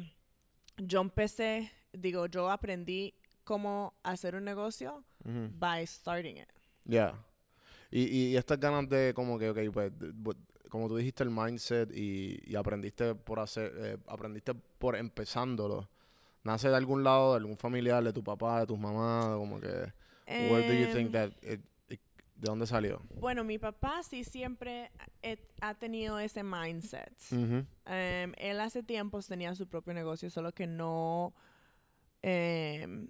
yo 0.76 1.00
empecé, 1.00 1.70
digo, 1.92 2.26
yo 2.26 2.50
aprendí 2.50 3.14
cómo 3.44 3.94
hacer 4.02 4.34
un 4.34 4.44
negocio 4.44 5.04
Ujú. 5.24 5.50
by 5.58 5.86
starting 5.86 6.36
it. 6.36 6.48
Ya. 6.84 7.14
Y, 7.90 8.04
y, 8.04 8.36
estas 8.36 8.58
ganas 8.60 8.88
de 8.88 9.12
como 9.14 9.38
que, 9.38 9.50
ok, 9.50 9.58
pues, 9.72 9.92
como 10.68 10.88
tú 10.88 10.96
dijiste, 10.96 11.24
el 11.24 11.30
mindset 11.30 11.90
y, 11.94 12.40
y 12.44 12.54
aprendiste 12.56 13.14
por 13.14 13.40
hacer, 13.40 13.72
eh, 13.76 13.96
aprendiste 14.06 14.54
por 14.54 14.94
empezándolo. 14.96 15.88
¿Nace 16.44 16.68
de 16.70 16.76
algún 16.76 17.02
lado, 17.04 17.32
de 17.32 17.38
algún 17.38 17.56
familiar, 17.58 18.02
de 18.02 18.12
tu 18.12 18.22
papá, 18.22 18.60
de 18.60 18.66
tus 18.66 18.78
mamás? 18.78 19.26
Como 19.36 19.60
que, 19.60 19.92
where 20.38 20.62
do 20.62 20.72
you 20.72 20.86
think 20.86 21.08
Em, 21.08 21.12
that 21.12 21.30
it- 21.42 21.60
¿de 22.40 22.46
dónde 22.48 22.66
salió? 22.66 23.03
Bueno, 23.16 23.44
mi 23.44 23.59
papá 23.59 24.03
sí 24.03 24.24
siempre 24.24 24.90
he- 25.22 25.38
ha 25.61 25.74
tenido 25.74 26.18
ese 26.18 26.42
mindset. 26.42 27.12
Ujú. 27.33 27.66
Em, 27.87 28.33
él 28.38 28.61
hace 28.61 28.83
tiempos 28.83 29.26
tenía 29.26 29.55
su 29.55 29.66
propio 29.68 29.92
negocio, 29.94 30.31
solo 30.31 30.53
que 30.53 30.66
no, 30.66 31.35
em, 32.22 33.09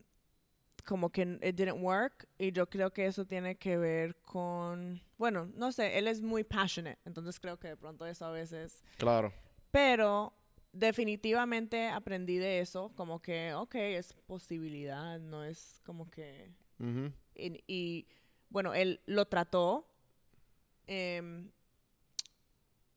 como 0.84 1.10
que 1.10 1.22
it 1.42 1.54
didn't 1.56 1.82
work. 1.82 2.26
Y 2.38 2.52
yo 2.52 2.68
creo 2.68 2.92
que 2.92 3.06
eso 3.06 3.24
tiene 3.26 3.56
que 3.56 3.76
ver 3.76 4.16
con, 4.22 5.00
bueno, 5.18 5.46
no 5.54 5.70
sé, 5.72 5.98
él 5.98 6.08
es 6.08 6.22
muy 6.22 6.42
passionate, 6.44 6.98
entonces 7.04 7.38
creo 7.38 7.58
que 7.58 7.68
de 7.68 7.76
pronto 7.76 8.06
eso 8.06 8.24
a 8.26 8.30
veces, 8.32 8.82
Claro. 8.96 9.32
pero 9.70 10.32
definitivamente 10.72 11.88
aprendí 11.88 12.38
de 12.38 12.60
eso, 12.60 12.92
como 12.96 13.20
que, 13.20 13.52
ok, 13.54 13.74
es 13.74 14.14
posibilidad, 14.26 15.18
no 15.20 15.44
es 15.44 15.80
como 15.84 16.08
que 16.10 16.50
Ujú. 16.78 17.12
y, 17.34 17.62
y, 17.66 18.06
bueno, 18.50 18.74
él 18.74 19.00
lo 19.06 19.24
trató. 19.26 19.86
em, 20.86 21.50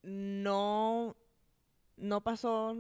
no, 0.02 1.16
no 1.98 2.22
pasó, 2.22 2.76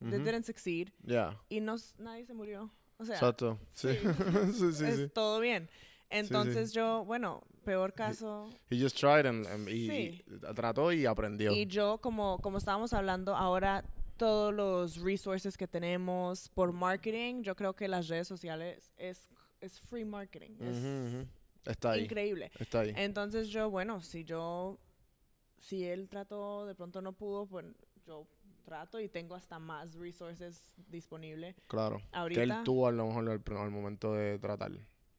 they 0.00 0.18
Ujú. 0.18 0.24
didn't 0.24 0.44
succeed. 0.44 0.88
Ya. 1.02 1.38
Y 1.48 1.60
no, 1.60 1.76
nadie 1.98 2.24
se 2.26 2.34
murió. 2.34 2.70
O 2.98 3.04
sea, 3.04 3.14
Exacto. 3.16 3.58
Sí. 3.72 3.88
sí, 3.94 3.98
sí, 4.72 4.84
es 4.84 4.96
sí. 4.96 5.08
todo 5.14 5.40
bien. 5.40 5.68
Entonces 6.08 6.72
yo, 6.72 7.04
bueno, 7.04 7.42
peor 7.64 7.92
caso. 7.92 8.48
He 8.70 8.80
just 8.80 8.96
tried 8.98 9.26
and, 9.26 9.46
and- 9.46 9.68
y, 9.68 9.86
Sí. 9.88 10.24
y 10.26 10.54
trató 10.54 10.92
y 10.92 11.04
aprendió. 11.04 11.52
Y 11.52 11.66
yo, 11.66 11.98
como, 11.98 12.38
como 12.40 12.58
estábamos 12.58 12.92
hablando, 12.92 13.34
ahora 13.36 13.84
todos 14.16 14.54
los 14.54 14.96
resources 15.02 15.56
que 15.58 15.66
tenemos 15.68 16.48
por 16.48 16.72
marketing, 16.72 17.42
yo 17.42 17.54
creo 17.54 17.74
que 17.74 17.86
las 17.88 18.08
redes 18.08 18.26
sociales 18.28 18.92
es, 18.96 19.28
es 19.60 19.80
free 19.80 20.04
marketing. 20.04 20.52
Es 20.60 20.78
Ujú, 20.78 21.18
ujú. 21.18 21.26
Está 21.66 21.92
ahí. 21.92 22.04
increíble. 22.04 22.50
Está 22.58 22.80
ahí. 22.80 22.92
Entonces 22.96 23.48
yo, 23.48 23.70
bueno, 23.70 24.00
si 24.02 24.24
yo, 24.24 24.78
si 25.58 25.84
él 25.84 26.08
trató, 26.08 26.66
de 26.66 26.74
pronto 26.74 27.00
no 27.02 27.12
pudo, 27.12 27.46
pues 27.46 27.66
yo 28.04 28.26
trato 28.64 28.98
y 29.00 29.08
tengo 29.08 29.34
hasta 29.34 29.58
más 29.58 29.94
resources 29.94 30.74
disponibles. 30.88 31.54
Claro. 31.68 32.00
Que 32.32 32.42
él 32.42 32.52
tuvo 32.64 32.88
a 32.88 32.92
lo 32.92 33.06
mejor 33.06 33.30
al, 33.30 33.56
al 33.58 33.70
momento 33.70 34.12
de 34.14 34.38
tratar. 34.38 34.72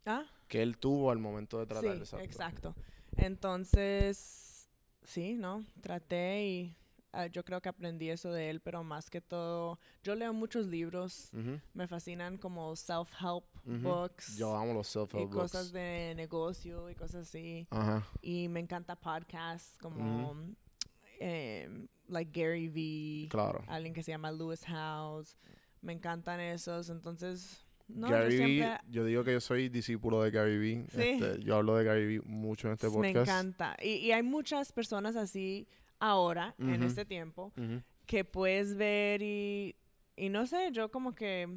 Ah, 0.05 0.25
Que 0.47 0.62
él 0.62 0.77
tuvo 0.77 1.12
al 1.12 1.19
momento 1.19 1.60
de 1.60 1.65
tratar. 1.65 1.93
sí, 1.95 1.99
exacto. 1.99 2.25
exacto. 2.25 2.75
Entonces, 3.15 4.69
sí, 5.03 5.33
¿no? 5.33 5.65
Traté 5.81 6.45
y 6.45 6.75
ah, 7.13 7.28
yo 7.28 7.43
creo 7.43 7.62
que 7.62 7.70
aprendí 7.70 8.10
eso 8.10 8.32
de 8.32 8.50
él, 8.50 8.60
pero 8.60 8.84
más 8.84 9.10
que 9.10 9.22
todo, 9.22 9.80
yo 10.04 10.15
leo 10.15 10.34
muchos 10.34 10.67
libros, 10.67 11.30
Ujú, 11.34 11.60
me 11.74 11.88
fascinan 11.88 12.38
como 12.38 12.76
self-help 12.76 13.43
ujú. 13.65 13.80
books 13.82 14.38
Yo 14.38 14.56
amo 14.56 14.74
los 14.74 14.88
y 14.96 15.00
self-help 15.00 15.30
books. 15.30 15.36
cosas 15.36 15.72
de 15.72 16.13
negocio 16.15 16.89
y 16.89 16.96
cosas 16.96 17.28
así. 17.28 17.67
Ajá. 17.72 18.06
Y 18.22 18.48
me 18.50 18.60
encanta 18.60 18.96
podcasts 18.96 19.78
como 19.80 20.36
em, 21.20 21.88
like 22.08 22.32
Gary 22.39 22.67
Vee, 22.70 23.28
Claro. 23.30 23.63
alguien 23.67 23.93
que 23.93 24.04
se 24.04 24.12
llama 24.12 24.32
Lewis 24.32 24.63
House. 24.65 25.36
Me 25.82 25.93
encantan 25.93 26.39
esos. 26.39 26.89
Entonces, 26.89 27.63
no, 27.88 28.08
yo 28.10 28.13
Gary 28.15 28.38
Vee, 28.38 28.46
siempre 28.58 28.80
yo 28.89 29.06
digo 29.06 29.24
que 29.24 29.34
yo 29.34 29.41
soy 29.41 29.70
discípulo 29.70 30.22
de 30.22 30.32
Gary 30.32 30.58
Vee. 30.58 30.86
Sí. 30.91 31.02
Este, 31.02 31.43
yo 31.43 31.56
hablo 31.56 31.76
de 31.76 31.84
Gary 31.86 32.06
Vee 32.06 32.22
mucho 32.26 32.67
en 32.67 32.74
este 32.74 32.88
me 32.88 32.93
podcast. 32.93 33.17
encanta. 33.30 33.76
Y, 33.82 33.93
y 33.96 34.12
hay 34.12 34.24
muchas 34.24 34.72
personas 34.72 35.15
así 35.15 35.67
ahora, 35.99 36.55
en 36.60 36.75
Ujú. 36.75 36.83
este 36.86 37.05
tiempo, 37.05 37.53
que 38.05 38.23
puedes 38.25 38.75
ver 38.75 39.21
y, 39.21 39.75
y 40.15 40.29
no 40.29 40.45
sé, 40.47 40.69
yo 40.71 40.89
como 40.91 41.13
que 41.13 41.47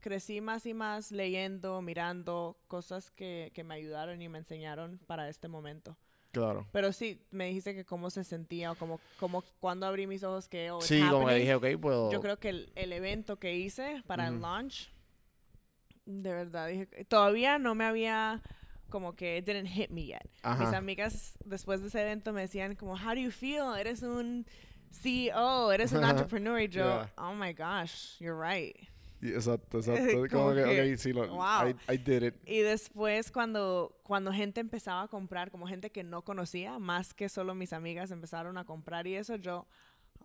crecí 0.00 0.40
más 0.40 0.66
y 0.66 0.74
más 0.74 1.10
leyendo, 1.12 1.80
mirando 1.82 2.56
cosas 2.68 3.10
que, 3.10 3.50
que 3.54 3.64
me 3.64 3.74
ayudaron 3.74 4.20
y 4.22 4.28
me 4.28 4.38
enseñaron 4.38 4.98
para 5.06 5.28
este 5.28 5.48
momento. 5.48 5.96
Claro. 6.30 6.66
Pero 6.72 6.92
sí, 6.92 7.20
me 7.30 7.46
dijiste 7.46 7.74
que 7.74 7.84
cómo 7.84 8.10
se 8.10 8.22
sentía 8.22 8.70
o 8.72 8.74
como, 8.76 9.00
como 9.18 9.42
cuando 9.60 9.86
abrí 9.86 10.06
mis 10.06 10.22
ojos 10.22 10.48
que... 10.48 10.70
Oh, 10.70 10.80
Sí, 10.80 11.00
como 11.10 11.30
dije, 11.32 11.54
ok, 11.54 11.66
puedo. 11.80 12.12
Yo 12.12 12.20
creo 12.20 12.38
que 12.38 12.50
el, 12.50 12.72
el 12.74 12.92
evento 12.92 13.38
que 13.38 13.56
hice 13.56 14.02
para 14.06 14.28
el 14.28 14.34
Ujú. 14.34 14.42
launch, 14.42 14.90
de 16.04 16.32
verdad, 16.32 16.68
dije, 16.68 16.86
todavía 17.06 17.58
no 17.58 17.74
me 17.74 17.84
había 17.84 18.42
como 18.88 19.14
que 19.14 19.38
it 19.38 19.44
didn't 19.44 19.68
hit 19.68 19.90
me 19.90 20.06
yet. 20.06 20.24
Mis 20.24 20.68
Ajá. 20.68 20.76
amigas 20.76 21.34
después 21.44 21.80
de 21.80 21.88
ese 21.88 22.00
evento 22.02 22.32
me 22.32 22.42
decían 22.42 22.74
como, 22.76 22.94
how 22.96 23.14
do 23.14 23.20
you 23.20 23.30
feel? 23.30 23.74
Eres 23.78 24.02
un 24.02 24.46
CEO, 24.90 25.70
eres 25.72 25.92
un 25.92 26.04
entrepreneur. 26.04 26.60
Y 26.60 26.68
yo, 26.68 26.84
Yeah. 26.84 27.10
oh 27.18 27.34
my 27.34 27.52
gosh, 27.52 28.16
you're 28.20 28.34
right. 28.38 28.76
Exacto, 29.20 29.78
exacto. 29.80 30.28
Como 30.30 30.54
que, 30.54 30.62
que, 30.64 30.92
ok, 30.92 30.98
sí, 30.98 31.12
lo, 31.12 31.26
wow. 31.28 31.68
I, 31.68 31.74
I 31.92 31.96
did 31.96 32.22
it. 32.22 32.34
Y 32.46 32.60
después 32.60 33.30
cuando, 33.32 33.98
cuando 34.04 34.32
gente 34.32 34.60
empezaba 34.60 35.02
a 35.02 35.08
comprar, 35.08 35.50
como 35.50 35.66
gente 35.66 35.90
que 35.90 36.04
no 36.04 36.22
conocía, 36.22 36.78
más 36.78 37.14
que 37.14 37.28
solo 37.28 37.54
mis 37.54 37.72
amigas 37.72 38.10
empezaron 38.12 38.56
a 38.58 38.64
comprar 38.64 39.06
y 39.06 39.16
eso, 39.16 39.34
yo, 39.36 39.66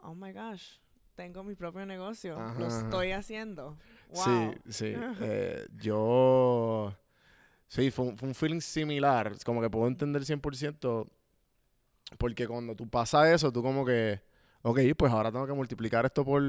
oh 0.03 0.13
my 0.13 0.31
gosh, 0.31 0.77
tengo 1.15 1.43
mi 1.43 1.55
propio 1.55 1.85
negocio, 1.85 2.39
Ajá, 2.39 2.59
lo 2.59 2.67
estoy 2.67 3.11
haciendo. 3.11 3.77
Wow. 4.09 4.53
Sí, 4.67 4.71
sí. 4.71 4.95
Eh, 5.21 5.65
yo... 5.75 6.95
Sí, 7.73 7.89
fue 7.89 8.05
un, 8.05 8.17
fue 8.19 8.27
un 8.27 8.35
feeling 8.35 8.59
similar. 8.61 9.35
Como 9.43 9.59
que 9.59 9.67
puedo 9.67 9.87
entender 9.87 10.23
100%. 10.23 11.09
Porque 12.19 12.47
cuando 12.47 12.75
tú 12.75 12.87
pasas 12.87 13.29
eso, 13.29 13.51
tú 13.51 13.63
como 13.63 13.83
que... 13.83 14.21
Ok, 14.61 14.79
pues 14.95 15.11
ahora 15.11 15.31
tengo 15.31 15.47
que 15.47 15.53
multiplicar 15.53 16.05
esto 16.05 16.23
por 16.23 16.43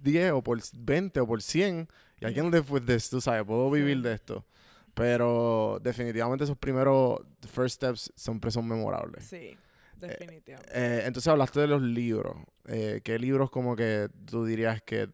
10 0.00 0.32
o 0.32 0.42
por 0.42 0.58
20 0.72 1.20
o 1.20 1.26
por 1.26 1.42
100. 1.42 1.86
Y 2.20 2.26
live 2.26 2.64
with 2.70 2.84
this, 2.86 3.10
tú 3.10 3.20
sabes. 3.20 3.44
Puedo 3.44 3.70
vivir 3.70 4.00
de 4.00 4.14
esto. 4.14 4.46
Pero 4.94 5.78
definitivamente 5.82 6.44
esos 6.44 6.56
primeros 6.56 7.20
first 7.46 7.76
steps 7.76 8.10
siempre 8.16 8.50
son 8.50 8.66
memorables. 8.66 9.24
Sí, 9.24 9.54
definitivamente. 9.96 10.72
Eh, 10.74 11.02
entonces 11.04 11.28
hablaste 11.28 11.60
de 11.60 11.66
los 11.66 11.82
libros. 11.82 12.36
Eh, 12.64 13.02
¿Qué 13.04 13.18
libros 13.18 13.50
como 13.50 13.76
que 13.76 14.08
tú 14.24 14.46
dirías 14.46 14.80
que 14.80 15.10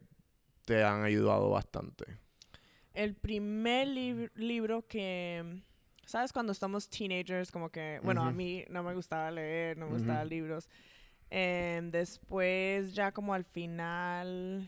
te 0.63 0.81
han 0.81 1.03
ayudado 1.03 1.49
bastante? 1.49 2.05
El 2.97 3.13
primer 3.15 3.87
lib- 3.89 4.31
libro 4.33 4.87
que, 4.87 5.61
¿sabes? 6.05 6.33
Cuando 6.33 6.51
estamos 6.51 6.89
teenagers, 6.89 7.51
como 7.51 7.69
que, 7.69 7.99
bueno, 8.03 8.23
a 8.23 8.31
mí 8.31 8.65
no 8.69 8.81
me 8.81 8.95
gustaba 8.95 9.29
leer, 9.29 9.77
no 9.77 9.85
me 9.85 9.93
gustaban 9.93 10.21
Ujú. 10.25 10.29
libros. 10.29 10.67
Em, 11.29 11.91
después, 11.91 12.93
ya 12.95 13.11
como 13.11 13.35
al 13.35 13.43
final, 13.45 14.67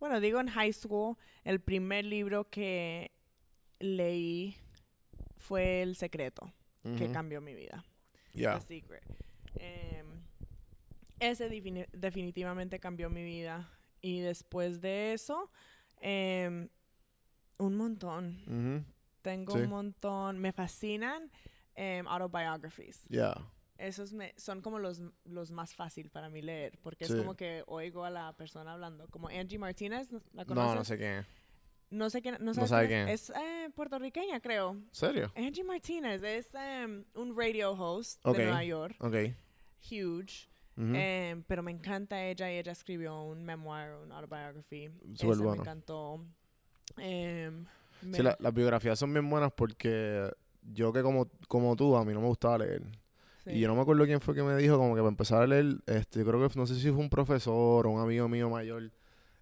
bueno, 0.00 0.18
digo 0.20 0.40
en 0.40 0.48
high 0.48 0.72
school, 0.72 1.16
el 1.44 1.60
primer 1.60 2.06
libro 2.06 2.48
que 2.48 3.10
leí 3.80 4.56
fue 5.36 5.82
El 5.82 5.94
Secreto, 5.96 6.50
que 6.96 7.10
cambió 7.12 7.42
mi 7.42 7.54
vida. 7.54 7.84
Ya. 8.32 8.58
The 8.60 8.64
Secret. 8.64 9.02
Em, 9.56 10.06
ese 11.20 11.50
defini- 11.50 11.86
definitivamente 11.92 12.78
cambió 12.80 13.10
mi 13.10 13.22
vida. 13.24 13.68
Y 14.00 14.20
después 14.20 14.80
de 14.80 15.12
eso, 15.12 15.50
em, 16.00 16.68
un 17.66 17.76
montón. 17.76 18.84
Tengo 19.22 19.52
Sí. 19.54 19.60
un 19.60 19.68
montón. 19.70 20.38
Me 20.38 20.52
fascinan 20.52 21.30
em, 21.74 22.06
autobiographies. 22.06 23.04
Yeah. 23.08 23.34
Esos 23.78 24.12
me, 24.12 24.34
son 24.36 24.60
como 24.60 24.78
los, 24.78 25.00
los 25.24 25.50
más 25.50 25.74
fácil 25.74 26.10
para 26.10 26.28
mí 26.28 26.42
leer, 26.42 26.78
porque 26.82 27.04
Sí. 27.06 27.14
es 27.14 27.18
como 27.18 27.34
que 27.34 27.64
oigo 27.66 28.04
a 28.04 28.10
la 28.10 28.32
persona 28.36 28.74
hablando. 28.74 29.08
Como 29.08 29.28
Angie 29.28 29.58
Martínez, 29.58 30.10
¿la 30.32 30.42
No, 30.42 30.46
conoces? 30.46 30.76
no 30.76 30.84
sé 30.84 30.98
quién. 30.98 31.26
No 31.90 32.08
sé 32.10 32.22
quién, 32.22 32.36
no 32.40 32.52
No 32.52 32.66
sabe 32.66 32.88
quién 32.88 33.08
es. 33.08 33.30
Eh, 33.30 33.70
puertorriqueña, 33.74 34.40
creo. 34.40 34.76
¿Serio? 34.92 35.30
Angie 35.36 35.64
Martínez 35.64 36.22
es 36.22 36.54
em, 36.54 37.04
un 37.14 37.36
radio 37.36 37.72
host 37.72 38.20
Ok. 38.24 38.36
de 38.36 38.44
Nueva 38.44 38.64
York, 38.64 38.96
Ok. 39.00 39.14
huge. 39.90 40.48
Ujú. 40.76 40.92
Em, 40.94 41.42
pero 41.42 41.62
me 41.62 41.70
encanta 41.70 42.24
ella 42.24 42.50
y 42.50 42.56
ella 42.56 42.72
escribió 42.72 43.22
un 43.24 43.44
memoir, 43.44 43.92
un 43.94 44.10
autobiography. 44.12 44.90
Ese 45.12 45.26
bueno. 45.26 45.50
me 45.52 45.56
encantó. 45.58 46.24
Em, 46.98 47.64
me- 48.02 48.16
Sí, 48.16 48.22
la- 48.22 48.36
las 48.40 48.52
biografías 48.54 48.98
son 48.98 49.12
bien 49.12 49.28
buenas 49.28 49.52
porque 49.52 50.30
yo 50.72 50.92
que 50.92 51.02
como, 51.02 51.28
como 51.48 51.76
tú, 51.76 51.96
a 51.96 52.04
mí 52.04 52.12
no 52.12 52.20
me 52.20 52.26
gustaba 52.28 52.58
leer. 52.58 52.82
sí. 53.44 53.50
Y 53.50 53.60
yo 53.60 53.68
no 53.68 53.74
me 53.74 53.82
acuerdo 53.82 54.04
quién 54.06 54.20
fue 54.20 54.34
que 54.34 54.42
me 54.42 54.56
dijo 54.56 54.76
como 54.78 54.94
que 54.94 55.00
para 55.00 55.08
empezar 55.10 55.42
a 55.42 55.46
leer, 55.46 55.76
este, 55.86 56.20
yo 56.20 56.26
creo 56.26 56.48
que 56.48 56.58
no 56.58 56.66
sé 56.66 56.74
si 56.76 56.90
fue 56.90 56.98
un 57.00 57.10
profesor 57.10 57.86
o 57.86 57.90
un 57.90 58.00
amigo 58.00 58.28
mío 58.28 58.48
mayor, 58.48 58.90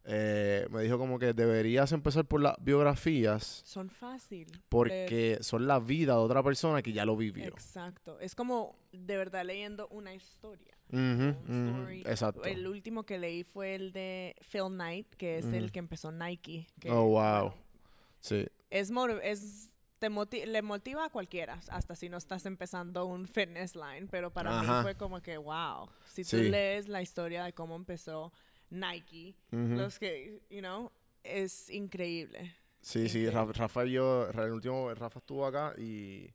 eh, 0.05 0.67
me 0.71 0.83
dijo 0.83 0.97
como 0.99 1.19
que 1.19 1.35
deberías 1.35 1.93
empezar 1.93 2.25
por 2.25 2.41
las 2.41 2.57
biografías 2.61 3.63
Son 3.67 3.91
fácil. 3.91 4.47
leer. 4.51 4.63
porque 4.71 5.39
son 5.43 5.67
la 5.67 5.79
vida 5.79 6.15
de 6.15 6.19
otra 6.21 6.43
persona 6.43 6.81
que 6.83 6.93
ya 6.93 7.05
lo 7.05 7.17
vivió. 7.17 7.45
Exacto. 7.49 8.19
Es 8.21 8.35
como 8.35 8.77
de 8.93 9.17
verdad 9.19 9.45
leyendo 9.45 9.87
una 9.89 10.15
historia. 10.15 10.75
Exacto. 10.93 12.45
El 12.45 12.67
último 12.67 13.05
que 13.05 13.19
leí 13.19 13.45
fue 13.45 13.75
el 13.75 13.93
de 13.93 14.35
Phil 14.51 14.69
Knight, 14.69 15.15
que 15.15 15.39
es 15.39 15.47
el 15.47 15.71
que 15.73 15.79
empezó 15.79 16.11
Nike. 16.13 16.67
que, 16.81 16.91
Oh, 16.91 17.07
wow. 17.09 17.53
Sí. 18.21 18.47
es, 18.71 18.91
es 19.23 19.73
te 19.99 20.09
moti- 20.11 20.47
le 20.47 20.63
motiva 20.63 21.05
a 21.07 21.11
cualquiera, 21.11 21.61
hasta 21.69 21.95
si 21.95 22.09
no 22.09 22.17
estás 22.17 22.47
empezando 22.47 23.05
un 23.07 23.27
fitness 23.29 23.75
line, 23.77 24.07
pero 24.11 24.33
para 24.33 24.59
Ajá. 24.61 24.79
mí 24.79 24.83
fue 24.83 24.95
como 24.95 25.21
que, 25.21 25.37
wow, 25.37 25.89
si 26.07 26.23
tú 26.23 26.39
Sí. 26.39 26.49
lees 26.49 26.89
la 26.89 27.03
historia 27.03 27.45
de 27.45 27.53
cómo 27.53 27.77
empezó 27.77 28.33
Nike, 28.71 29.37
los 29.51 29.99
que, 29.99 30.41
you 30.49 30.61
know, 30.61 30.91
es 31.23 31.69
increíble. 31.71 32.55
Sí, 32.81 33.09
sí. 33.11 33.29
Rafa, 33.29 33.53
Rafa 33.53 33.85
y 33.85 33.93
yo, 33.93 34.27
el 34.31 34.53
último, 34.53 34.95
Rafa 34.95 35.19
estuvo 35.19 35.45
acá 35.45 35.75
y 35.77 36.31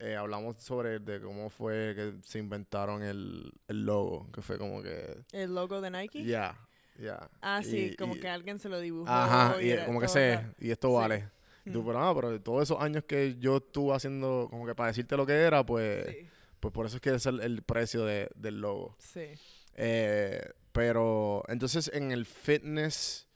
eh, 0.00 0.16
hablamos 0.16 0.56
sobre 0.58 0.98
de 0.98 1.20
cómo 1.20 1.48
fue 1.50 1.92
que 1.94 2.14
se 2.22 2.38
inventaron 2.38 3.02
el, 3.02 3.52
el 3.68 3.84
logo, 3.86 4.30
que 4.32 4.42
fue 4.42 4.58
como 4.58 4.82
que, 4.82 5.18
El 5.32 5.54
logo 5.54 5.80
de 5.80 5.90
Nike. 5.90 6.24
ya, 6.24 6.58
ya. 6.98 7.28
Ah, 7.40 7.62
sí, 7.62 7.90
Y- 7.92 7.96
como 7.96 8.16
y- 8.16 8.20
que 8.20 8.28
alguien 8.28 8.58
se 8.58 8.68
lo 8.68 8.80
dibujó. 8.80 9.08
Ajá, 9.10 9.62
y 9.62 9.70
era 9.70 9.86
como 9.86 10.00
que 10.00 10.06
raro. 10.06 10.54
y 10.58 10.70
esto 10.70 10.88
Sí. 10.88 10.94
vale. 10.94 11.28
Tú, 11.72 11.82
Mm. 11.82 11.86
pero, 11.86 11.98
ah, 12.02 12.14
pero 12.14 12.40
todos 12.40 12.62
esos 12.62 12.80
años 12.80 13.04
que 13.04 13.36
yo 13.38 13.58
estuve 13.58 13.94
haciendo, 13.94 14.48
como 14.50 14.66
que 14.66 14.74
para 14.74 14.88
decirte 14.88 15.16
lo 15.16 15.26
que 15.26 15.34
era, 15.34 15.64
pues, 15.64 16.06
Sí, 16.08 16.26
pues 16.58 16.72
por 16.72 16.86
eso 16.86 16.96
es 16.96 17.02
que 17.02 17.14
es 17.14 17.26
el, 17.26 17.40
el 17.40 17.62
precio 17.62 18.04
de- 18.04 18.30
del 18.34 18.60
logo. 18.60 18.96
sí. 18.98 19.26
Eh, 19.76 20.42
pero 20.72 21.42
entonces 21.48 21.90
en 21.94 22.12
el 22.12 22.26
fitness, 22.26 23.26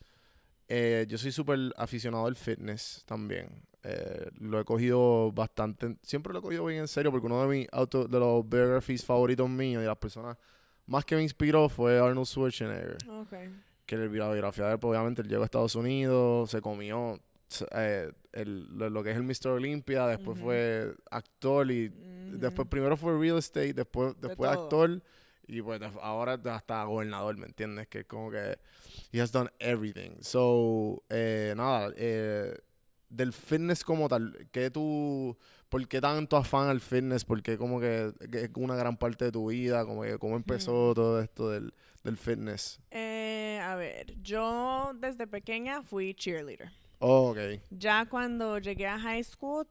eh, 0.69 1.05
yo 1.09 1.19
soy 1.19 1.33
súper 1.33 1.59
aficionado 1.77 2.27
al 2.27 2.37
fitness 2.37 3.03
también. 3.07 3.63
Eh, 3.87 4.31
lo 4.41 4.59
he 4.61 4.65
cogido 4.65 5.31
bastante, 5.33 5.97
siempre 6.03 6.33
lo 6.33 6.39
he 6.39 6.43
cogido 6.43 6.65
bien 6.65 6.81
en 6.81 6.89
serio 6.89 7.11
porque 7.11 7.27
uno 7.27 7.43
de 7.43 7.49
mis 7.49 7.69
auto, 7.71 8.09
de 8.09 8.19
los 8.19 8.49
biographies 8.49 9.05
favoritos 9.05 9.49
míos 9.51 9.83
y 9.83 9.87
las 9.87 9.99
personas 9.99 10.39
más 10.87 11.05
que 11.05 11.17
me 11.17 11.23
inspiró 11.23 11.69
fue 11.69 11.99
Arnold 11.99 12.27
Schwarzenegger. 12.27 12.97
Ok. 13.11 13.33
Que 13.85 13.97
la 13.99 14.07
biografía 14.07 14.65
de 14.67 14.73
él, 14.73 14.79
pues, 14.79 14.91
obviamente, 14.91 15.21
él 15.21 15.29
llegó 15.29 15.43
a 15.43 15.45
Estados 15.45 15.75
Unidos, 15.75 16.51
se 16.51 16.63
comió 16.63 17.21
eh, 17.73 18.11
el- 18.33 18.67
lo, 18.79 19.03
que 19.03 19.11
es 19.11 19.17
el 19.17 19.23
Mr. 19.23 19.49
Olympia, 19.49 20.07
después 20.07 20.39
Ujú. 20.39 20.47
fue 20.47 20.95
actor 21.11 21.71
y 21.71 21.89
después 22.33 22.67
primero 22.69 22.97
fue 22.97 23.19
real 23.19 23.37
estate, 23.39 23.75
después, 23.75 24.19
De 24.21 24.29
después 24.29 24.51
todo. 24.51 24.63
actor 24.63 25.03
y 25.47 25.61
pues 25.61 25.79
de- 25.79 25.91
ahora 26.01 26.41
hasta 26.43 26.83
gobernador, 26.85 27.37
¿me 27.37 27.47
entiendes? 27.47 27.87
Que 27.89 28.01
es 28.01 28.07
como 28.07 28.31
que 28.31 28.57
he 29.13 29.21
has 29.21 29.31
done 29.31 29.51
everything. 29.59 30.13
So, 30.23 31.03
eh, 31.11 31.53
nada, 31.57 31.93
eh, 31.97 32.59
del 33.15 33.33
fitness 33.33 33.85
como 33.85 34.09
tal, 34.09 34.49
¿qué 34.51 34.71
tú, 34.71 35.37
por 35.69 35.87
qué 35.87 36.01
tanto 36.01 36.37
afán 36.37 36.69
al 36.69 36.81
fitness? 36.81 37.25
¿Por 37.25 37.43
qué 37.43 37.57
como 37.57 37.81
que, 37.81 38.13
que 38.31 38.45
es 38.45 38.51
una 38.57 38.77
gran 38.77 38.97
parte 38.97 39.27
de 39.27 39.33
tu 39.33 39.51
vida? 39.51 39.85
Como 39.85 40.03
que 40.03 40.19
cómo 40.19 40.37
empezó 40.37 40.95
todo 40.95 41.21
esto 41.21 41.51
del, 41.51 41.73
del 42.03 42.17
fitness. 42.17 42.81
Eh, 42.91 43.61
a 43.63 43.77
ver, 43.77 44.15
yo 44.21 44.93
desde 44.97 45.27
pequeña 45.27 45.83
fui 45.83 46.15
cheerleader. 46.15 46.73
Oh, 46.99 47.31
ok. 47.31 47.61
Ya 47.71 48.07
cuando 48.07 48.59
llegué 48.59 48.87
a 48.87 48.99
high 48.99 49.23
school 49.23 49.67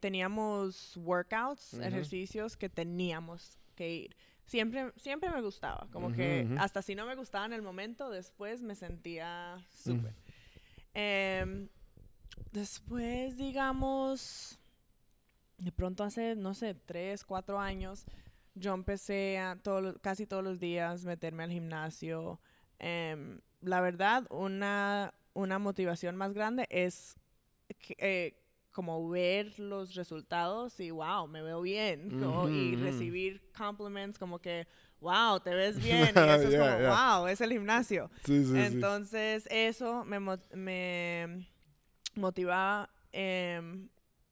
teníamos 0.00 0.96
workouts, 0.96 1.74
ejercicios 1.74 2.56
que 2.56 2.68
teníamos 2.68 3.58
que 3.74 3.90
ir. 3.90 4.16
Siempre, 4.46 4.92
siempre 4.96 5.30
me 5.30 5.40
gustaba, 5.40 5.88
como 5.90 6.12
que 6.12 6.46
hasta 6.58 6.82
si 6.82 6.94
no 6.94 7.06
me 7.06 7.14
gustaba 7.16 7.46
en 7.46 7.54
el 7.54 7.62
momento, 7.62 8.10
después 8.10 8.60
me 8.60 8.74
sentía 8.74 9.56
súper. 9.72 10.14
Después, 12.52 13.36
digamos, 13.36 14.58
de 15.58 15.72
pronto 15.72 16.04
hace, 16.04 16.36
no 16.36 16.54
sé, 16.54 16.74
tres, 16.74 17.24
cuatro 17.24 17.58
años, 17.58 18.04
yo 18.54 18.74
empecé 18.74 19.38
a 19.38 19.56
todo 19.56 19.98
casi 20.00 20.26
todos 20.26 20.44
los 20.44 20.58
días 20.60 21.04
meterme 21.04 21.44
al 21.44 21.50
gimnasio. 21.50 22.40
Em, 22.78 23.40
la 23.60 23.80
verdad, 23.80 24.26
una, 24.30 25.14
una 25.32 25.58
motivación 25.58 26.16
más 26.16 26.32
grande 26.32 26.66
es 26.70 27.16
que, 27.78 27.96
eh, 27.98 28.40
como 28.70 29.08
ver 29.08 29.58
los 29.60 29.94
resultados 29.94 30.78
y 30.80 30.90
wow, 30.90 31.26
me 31.28 31.42
veo 31.42 31.60
bien. 31.62 32.10
como- 32.18 32.48
y 32.48 32.76
recibir 32.76 33.40
compliments 33.56 34.18
como 34.18 34.38
que 34.40 34.66
wow, 35.00 35.38
te 35.40 35.54
ves 35.54 35.76
bien. 35.82 36.14
Y 36.16 36.18
eso 36.28 36.48
es 36.48 36.54
como 36.56 36.78
yeah. 36.78 37.18
wow, 37.18 37.26
es 37.28 37.40
el 37.40 37.52
gimnasio. 37.52 38.10
Sí, 38.24 38.44
sí, 38.44 38.52
Entonces, 38.56 39.46
eso 39.50 40.04
me, 40.04 40.18
me 40.52 41.46
motivaba. 42.16 42.90
em, 43.12 43.88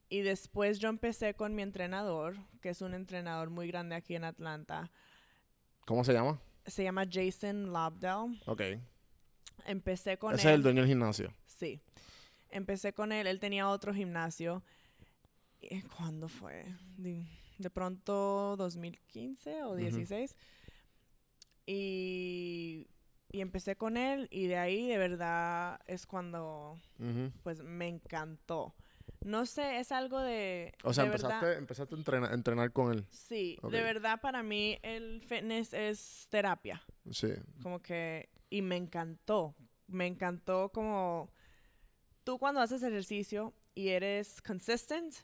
y 0.09 0.21
después 0.23 0.79
yo 0.79 0.89
empecé 0.89 1.35
con 1.35 1.55
mi 1.55 1.63
entrenador, 1.63 2.37
que 2.61 2.69
es 2.71 2.83
un 2.83 2.95
entrenador 2.95 3.49
muy 3.51 3.67
grande 3.69 3.95
aquí 3.95 4.15
en 4.15 4.25
Atlanta. 4.25 4.91
¿Cómo 5.87 6.05
se 6.05 6.13
llama? 6.13 6.41
Se 6.67 6.83
llama 6.85 7.05
Jason 7.11 7.73
Lobdell. 7.73 8.41
Ok. 8.47 8.63
Empecé 9.65 10.19
con 10.19 10.35
Ese 10.35 10.49
él. 10.49 10.55
es 10.55 10.57
el 10.57 10.63
dueño 10.63 10.83
del 10.83 10.89
gimnasio. 10.91 11.33
Sí. 11.47 11.81
Empecé 12.51 12.93
con 12.93 13.13
él. 13.13 13.27
Él 13.27 13.41
tenía 13.41 13.69
otro 13.69 13.95
gimnasio. 13.95 14.63
¿Y 15.61 15.81
¿Cuándo 15.83 16.29
fue? 16.29 16.67
De, 16.99 17.25
de 17.59 17.71
pronto 17.71 18.57
2015 18.59 19.63
o 19.63 19.69
Ujú. 19.69 19.77
16. 19.77 20.37
Y, 21.67 22.87
y 23.33 23.41
empecé 23.41 23.77
con 23.77 23.97
él 23.97 24.29
y 24.31 24.47
de 24.47 24.57
ahí 24.59 24.87
de 24.89 24.99
verdad 24.99 25.81
es 25.87 26.07
cuando 26.07 26.79
pues 27.43 27.63
me 27.63 27.89
encantó. 27.89 28.75
No 29.25 29.47
sé, 29.47 29.79
es 29.79 29.93
algo 29.93 30.21
de... 30.21 30.75
O 30.85 30.93
sea, 30.93 31.05
de 31.05 31.09
empezaste, 31.11 31.35
verdad- 31.47 31.59
empezaste 31.59 31.95
a 31.95 31.99
entrenar, 31.99 32.31
a 32.31 32.35
entrenar 32.35 32.73
con 32.73 32.93
él. 32.93 33.07
sí, 33.11 33.59
de 33.63 33.83
verdad 33.83 34.21
para 34.21 34.43
mí 34.43 34.79
el 34.83 35.23
fitness 35.23 35.73
es 35.73 36.27
terapia. 36.31 36.83
Sí. 37.11 37.29
Como 37.63 37.81
que... 37.81 38.29
Y 38.51 38.63
me 38.63 38.77
encantó. 38.77 39.55
Me 39.87 40.07
encantó 40.07 40.71
como... 40.71 41.31
Tú 42.25 42.39
cuando 42.39 42.61
haces 42.61 42.83
ejercicio 42.83 43.53
y 43.75 43.89
eres 43.89 44.41
consistent, 44.43 45.15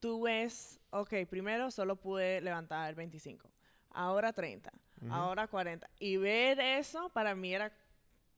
tú 0.00 0.22
ves, 0.22 0.80
ok, 0.90 1.12
primero 1.28 1.70
solo 1.70 1.94
pude 1.96 2.40
levantar 2.40 2.94
25, 2.96 3.48
ahora 3.90 4.32
30, 4.32 4.72
Ujú. 5.02 5.12
ahora 5.12 5.46
40. 5.48 5.88
Y 5.98 6.16
ver 6.16 6.58
eso 6.60 7.08
para 7.10 7.34
mí 7.34 7.54
era 7.54 7.72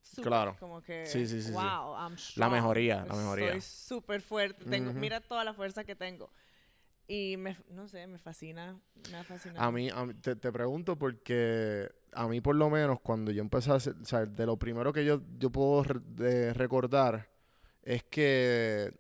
súper, 0.03 0.25
Claro. 0.29 0.57
como 0.59 0.83
que, 0.83 1.07
Sí, 1.07 1.27
sí, 1.27 1.43
sí, 1.43 1.53
wow, 1.53 1.95
I'm 1.97 2.13
La 2.13 2.17
strong, 2.19 2.53
mejoría, 2.53 3.05
la 3.07 3.15
mejoría. 3.15 3.47
Estoy 3.49 3.61
súper 3.61 4.23
fuerte, 4.23 4.65
tengo, 4.65 4.91
Ujú. 4.91 4.99
mira 4.99 5.21
toda 5.21 5.45
la 5.45 5.55
fuerza 5.55 5.85
que 5.85 5.95
tengo. 5.97 6.31
Y 7.07 7.37
me, 7.39 7.57
no 7.71 7.89
sé, 7.89 8.07
me 8.07 8.19
fascina, 8.19 8.79
me 9.11 9.19
ha 9.19 9.25
fascinado. 9.25 9.67
A 9.67 9.73
mí, 9.73 9.91
a 9.91 10.05
mí- 10.07 10.15
te, 10.15 10.37
te 10.37 10.53
pregunto 10.53 10.97
porque 10.97 11.91
a 12.13 12.29
mí 12.29 12.41
por 12.41 12.55
lo 12.55 12.71
menos 12.71 13.01
cuando 13.01 13.33
yo 13.33 13.41
empecé 13.41 13.73
a 13.73 13.75
hacer, 13.75 13.95
o 14.01 14.05
sea, 14.05 14.27
de 14.27 14.47
lo 14.47 14.57
primero 14.57 14.93
que 14.93 15.05
yo, 15.05 15.21
yo 15.39 15.51
puedo 15.51 15.83
re- 15.83 16.01
de 16.05 16.55
recordar 16.55 17.29
es 17.83 18.05
que 18.05 18.93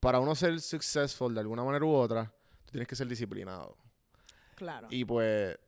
para 0.00 0.20
uno 0.20 0.34
ser 0.34 0.60
successful 0.60 1.32
de 1.34 1.40
alguna 1.40 1.64
manera 1.64 1.84
u 1.84 1.90
otra, 1.94 2.26
tú 2.66 2.72
tienes 2.72 2.86
que 2.88 2.96
ser 2.96 3.06
disciplinado. 3.08 3.76
Claro. 4.54 4.86
Y 4.90 5.04
pues 5.04 5.58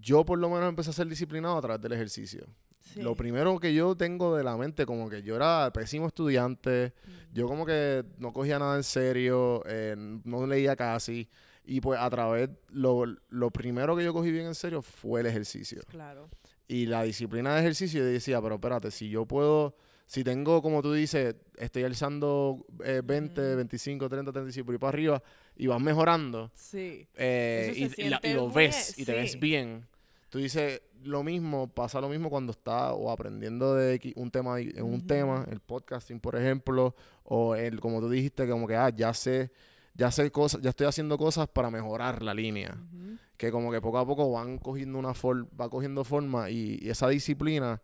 yo 0.00 0.24
por 0.24 0.38
lo 0.38 0.48
menos 0.50 0.68
empecé 0.68 0.90
a 0.90 0.92
ser 0.94 1.06
disciplinado 1.08 1.56
a 1.56 1.60
través 1.62 1.80
del 1.80 1.92
ejercicio. 1.92 2.46
sí. 2.80 3.00
Lo 3.02 3.14
primero 3.14 3.58
que 3.60 3.72
yo 3.74 3.96
tengo 3.96 4.36
de 4.36 4.42
la 4.44 4.56
mente, 4.56 4.84
como 4.86 5.08
que 5.08 5.22
yo 5.22 5.36
era 5.36 5.70
pésimo 5.72 6.06
estudiante, 6.08 6.92
Mm. 7.06 7.34
yo 7.34 7.46
como 7.46 7.64
que 7.64 8.04
no 8.18 8.32
cogía 8.32 8.58
nada 8.58 8.76
en 8.76 8.82
serio, 8.82 9.62
eh, 9.66 9.94
no 10.24 10.46
leía 10.46 10.74
casi. 10.76 11.28
Y 11.64 11.80
pues 11.80 11.98
a 12.00 12.10
través, 12.10 12.50
lo, 12.70 13.04
lo 13.28 13.50
primero 13.52 13.96
que 13.96 14.02
yo 14.04 14.12
cogí 14.12 14.32
bien 14.32 14.46
en 14.46 14.54
serio 14.56 14.82
fue 14.82 15.20
el 15.20 15.26
ejercicio. 15.26 15.80
Claro. 15.88 16.28
Y 16.66 16.86
la 16.86 17.02
disciplina 17.04 17.54
de 17.54 17.60
ejercicio, 17.60 18.00
yo 18.00 18.06
decía, 18.06 18.40
pero 18.42 18.56
espérate, 18.56 18.90
si 18.90 19.08
yo 19.08 19.26
puedo 19.26 19.76
Si 20.06 20.24
tengo, 20.24 20.60
como 20.60 20.82
tú 20.82 20.92
dices, 20.92 21.36
estoy 21.56 21.84
alzando 21.84 22.66
eh, 22.84 23.00
20, 23.02 23.54
25, 23.56 24.08
30, 24.10 24.32
35 24.32 24.66
por 24.66 24.74
ahí 24.74 24.78
para 24.78 24.88
arriba 24.90 25.22
y 25.56 25.66
vas 25.66 25.80
mejorando 25.80 26.50
Sí. 26.54 27.06
eh, 27.14 27.72
y, 27.96 28.02
y 28.02 28.08
la- 28.08 28.20
y 28.22 28.32
lo 28.34 28.46
muy 28.46 28.54
ves 28.54 28.94
bien, 28.96 29.02
y 29.02 29.04
te 29.06 29.12
ves 29.14 29.32
sí. 29.32 29.38
bien. 29.38 29.86
Tú 30.30 30.38
dices 30.38 30.80
lo 31.04 31.22
mismo, 31.22 31.68
pasa 31.68 32.00
lo 32.00 32.08
mismo 32.08 32.30
cuando 32.30 32.52
estás 32.52 32.92
o 32.96 33.10
aprendiendo 33.10 33.74
de 33.74 34.12
un 34.16 34.30
tema 34.30 34.60
en 34.60 34.82
un 34.82 34.94
Ujú. 34.94 35.06
tema, 35.06 35.46
el 35.50 35.60
podcasting, 35.60 36.20
por 36.20 36.36
ejemplo, 36.36 36.94
o 37.24 37.54
el 37.54 37.80
como 37.80 38.00
tú 38.00 38.08
dijiste 38.08 38.48
como 38.48 38.66
que 38.66 38.76
ah, 38.76 38.90
ya 38.90 39.12
sé 39.12 39.50
ya 39.94 40.10
sé 40.10 40.30
cosas, 40.30 40.62
ya 40.62 40.70
estoy 40.70 40.86
haciendo 40.86 41.18
cosas 41.18 41.48
para 41.48 41.70
mejorar 41.70 42.22
la 42.22 42.32
línea, 42.32 42.70
Ujú. 42.94 43.18
que 43.36 43.50
como 43.50 43.70
que 43.70 43.80
poco 43.82 43.98
a 43.98 44.06
poco 44.06 44.30
van 44.32 44.56
cogiendo 44.58 44.98
una 44.98 45.12
for- 45.12 45.46
va 45.60 45.68
cogiendo 45.68 46.02
forma 46.02 46.48
y, 46.48 46.78
y 46.80 46.88
esa 46.88 47.08
disciplina 47.08 47.82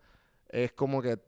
es 0.49 0.71
como 0.71 1.03
que 1.03 1.19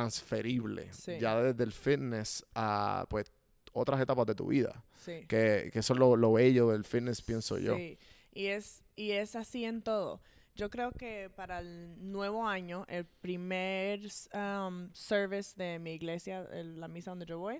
transferible 0.00 0.88
Sí. 0.92 1.18
ya 1.20 1.40
desde 1.42 1.64
el 1.64 1.72
fitness 1.72 2.44
a 2.54 3.06
pues 3.08 3.32
otras 3.72 4.00
etapas 4.00 4.26
de 4.26 4.34
tu 4.34 4.46
vida, 4.48 4.84
Sí. 4.96 5.24
que, 5.28 5.70
que 5.72 5.78
eso 5.78 5.92
es 5.94 5.98
lo, 5.98 6.16
lo 6.16 6.32
bello 6.32 6.68
del 6.70 6.84
fitness 6.84 7.22
pienso 7.22 7.58
yo. 7.58 7.76
Sí, 7.76 7.98
y 8.32 8.46
es, 8.46 8.82
y 8.96 9.12
es 9.12 9.36
así 9.36 9.64
en 9.64 9.82
todo. 9.82 10.20
Yo 10.56 10.68
creo 10.68 10.90
que 10.92 11.30
para 11.34 11.60
el 11.60 12.10
nuevo 12.12 12.46
año, 12.46 12.84
el 12.88 13.04
primer 13.06 14.00
um, 14.34 14.90
service 14.92 15.54
de 15.56 15.78
mi 15.78 15.92
iglesia, 15.92 16.46
el- 16.52 16.78
la 16.80 16.88
misa 16.88 17.12
donde 17.12 17.24
yo 17.26 17.38
voy, 17.38 17.58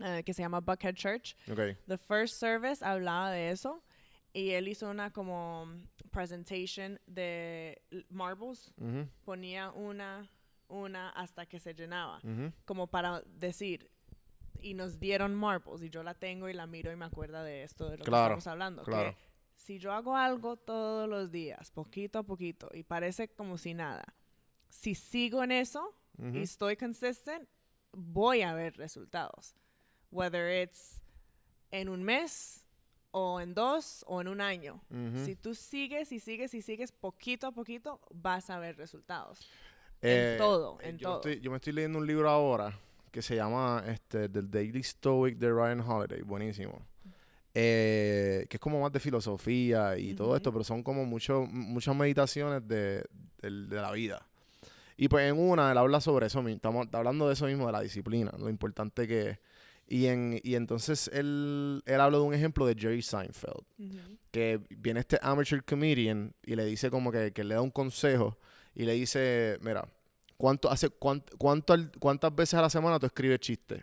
eh, 0.00 0.22
que 0.24 0.32
se 0.34 0.42
llama 0.42 0.60
Buckhead 0.60 0.94
Church, 0.94 1.36
Ok. 1.50 1.76
the 1.86 1.98
first 1.98 2.36
service 2.40 2.82
hablaba 2.84 3.30
de 3.30 3.50
eso 3.50 3.82
y 4.32 4.50
él 4.50 4.68
hizo 4.68 4.88
una 4.90 5.12
como 5.12 5.68
presentation 6.10 6.98
de 7.06 7.80
marbles, 8.08 8.72
ponía 9.24 9.70
una, 9.72 10.28
una 10.68 11.10
hasta 11.10 11.46
que 11.46 11.60
se 11.60 11.74
llenaba, 11.74 12.20
como 12.64 12.86
para 12.86 13.22
decir, 13.26 13.90
y 14.62 14.74
nos 14.74 14.98
dieron 15.00 15.34
marbles 15.34 15.82
y 15.82 15.90
yo 15.90 16.02
la 16.02 16.14
tengo 16.14 16.48
y 16.48 16.52
la 16.52 16.66
miro 16.66 16.92
y 16.92 16.96
me 16.96 17.04
acuerda 17.04 17.42
de 17.42 17.62
esto, 17.62 17.88
de 17.88 17.98
lo 17.98 18.04
Claro, 18.04 18.34
que 18.34 18.38
estamos 18.38 18.46
hablando. 18.46 18.82
que 18.84 18.90
claro. 18.90 19.16
si 19.54 19.78
yo 19.78 19.92
hago 19.92 20.16
algo 20.16 20.56
todos 20.56 21.08
los 21.08 21.30
días, 21.30 21.70
poquito 21.70 22.18
a 22.18 22.22
poquito, 22.22 22.70
y 22.72 22.82
parece 22.82 23.28
como 23.28 23.58
si 23.58 23.74
nada, 23.74 24.04
si 24.68 24.94
sigo 24.94 25.42
en 25.42 25.52
eso 25.52 25.94
Ujú. 26.18 26.36
y 26.38 26.42
estoy 26.42 26.76
consistent, 26.76 27.48
voy 27.92 28.42
a 28.42 28.52
ver 28.54 28.76
resultados. 28.76 29.54
Whether 30.10 30.62
it's 30.62 31.00
en 31.70 31.88
un 31.88 32.02
mes 32.02 32.66
o 33.12 33.40
en 33.40 33.54
dos 33.54 34.04
o 34.08 34.20
en 34.20 34.28
un 34.28 34.40
año. 34.40 34.80
Ujú. 34.90 35.24
Si 35.24 35.36
tú 35.36 35.54
sigues 35.54 36.10
y 36.12 36.20
sigues 36.20 36.54
y 36.54 36.62
sigues 36.62 36.92
poquito 36.92 37.46
a 37.48 37.52
poquito, 37.52 38.00
vas 38.12 38.50
a 38.50 38.58
ver 38.58 38.76
resultados. 38.76 39.40
Eh, 40.02 40.32
en 40.32 40.38
todo, 40.38 40.80
eh, 40.80 40.88
en 40.90 40.98
yo 40.98 41.08
todo. 41.08 41.16
estoy- 41.16 41.40
yo 41.40 41.50
me 41.50 41.56
estoy 41.58 41.72
leyendo 41.74 41.98
un 41.98 42.06
libro 42.06 42.28
ahora 42.30 42.78
que 43.10 43.22
se 43.22 43.36
llama 43.36 43.82
este, 43.88 44.28
The 44.28 44.42
Daily 44.42 44.82
Stoic 44.82 45.36
de 45.38 45.50
Ryan 45.50 45.80
Holiday, 45.80 46.22
buenísimo. 46.22 46.80
Eh, 47.52 48.46
que 48.48 48.56
es 48.58 48.60
como 48.60 48.80
más 48.80 48.92
de 48.92 49.00
filosofía 49.00 49.98
y 49.98 50.14
todo 50.14 50.36
esto, 50.36 50.52
pero 50.52 50.62
son 50.62 50.84
como 50.84 51.04
mucho, 51.04 51.42
muchas 51.50 51.96
meditaciones 51.96 52.66
de, 52.68 53.04
del- 53.42 53.68
de 53.68 53.76
la 53.76 53.90
vida. 53.90 54.24
Y 54.96 55.08
pues 55.08 55.28
en 55.28 55.36
una 55.38 55.72
él 55.72 55.78
habla 55.78 56.00
sobre 56.00 56.26
eso 56.26 56.42
mismo, 56.42 56.56
estamos 56.56 56.84
está 56.86 56.98
hablando 56.98 57.26
de 57.26 57.32
eso 57.32 57.46
mismo, 57.46 57.66
de 57.66 57.72
la 57.72 57.80
disciplina, 57.80 58.32
lo 58.38 58.48
importante 58.48 59.08
que 59.08 59.30
es. 59.30 59.38
Y, 59.88 60.06
en, 60.06 60.38
y 60.44 60.54
entonces 60.54 61.10
él, 61.12 61.82
él 61.86 62.00
habla 62.00 62.18
de 62.18 62.22
un 62.22 62.32
ejemplo 62.34 62.64
de 62.64 62.76
Jerry 62.78 63.02
Seinfeld 63.02 63.64
Ujú. 63.80 63.98
que 64.30 64.60
viene 64.70 65.00
este 65.00 65.18
amateur 65.20 65.64
comedian 65.64 66.32
y 66.46 66.54
le 66.54 66.64
dice 66.64 66.90
como 66.90 67.10
que, 67.10 67.32
que 67.32 67.42
le 67.42 67.56
da 67.56 67.60
un 67.62 67.72
consejo 67.72 68.38
y 68.76 68.84
le 68.84 68.92
dice, 68.92 69.58
mira, 69.62 69.88
¿cuánto 70.40 70.70
hace 70.70 70.88
cuánt- 70.88 71.36
cuánto 71.36 71.74
al- 71.74 71.92
¿cuántas 71.98 72.34
veces 72.34 72.54
a 72.54 72.62
la 72.62 72.70
semana 72.70 72.98
tú 72.98 73.04
escribes 73.06 73.38
chistes? 73.40 73.82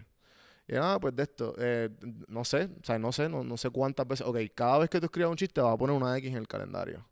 Y 0.67 0.73
él, 0.73 0.81
ah, 0.81 0.97
pues 0.99 1.15
de 1.15 1.23
esto, 1.23 1.53
eh, 1.59 1.89
no 2.27 2.43
sé, 2.43 2.65
o 2.81 2.83
sea, 2.83 2.97
no 2.99 3.11
sé, 3.11 3.29
no, 3.29 3.43
no 3.43 3.55
sé 3.57 3.69
cuántas 3.69 4.07
veces. 4.07 4.25
Ok, 4.27 4.37
cada 4.55 4.79
vez 4.79 4.89
que 4.89 4.99
tú 4.99 5.05
escribas 5.05 5.29
un 5.31 5.37
chiste 5.37 5.61
vas 5.61 5.73
a 5.73 5.77
poner 5.77 5.95
una 5.95 6.17
X 6.17 6.31
en 6.31 6.37
el 6.37 6.47
calendario. 6.47 7.05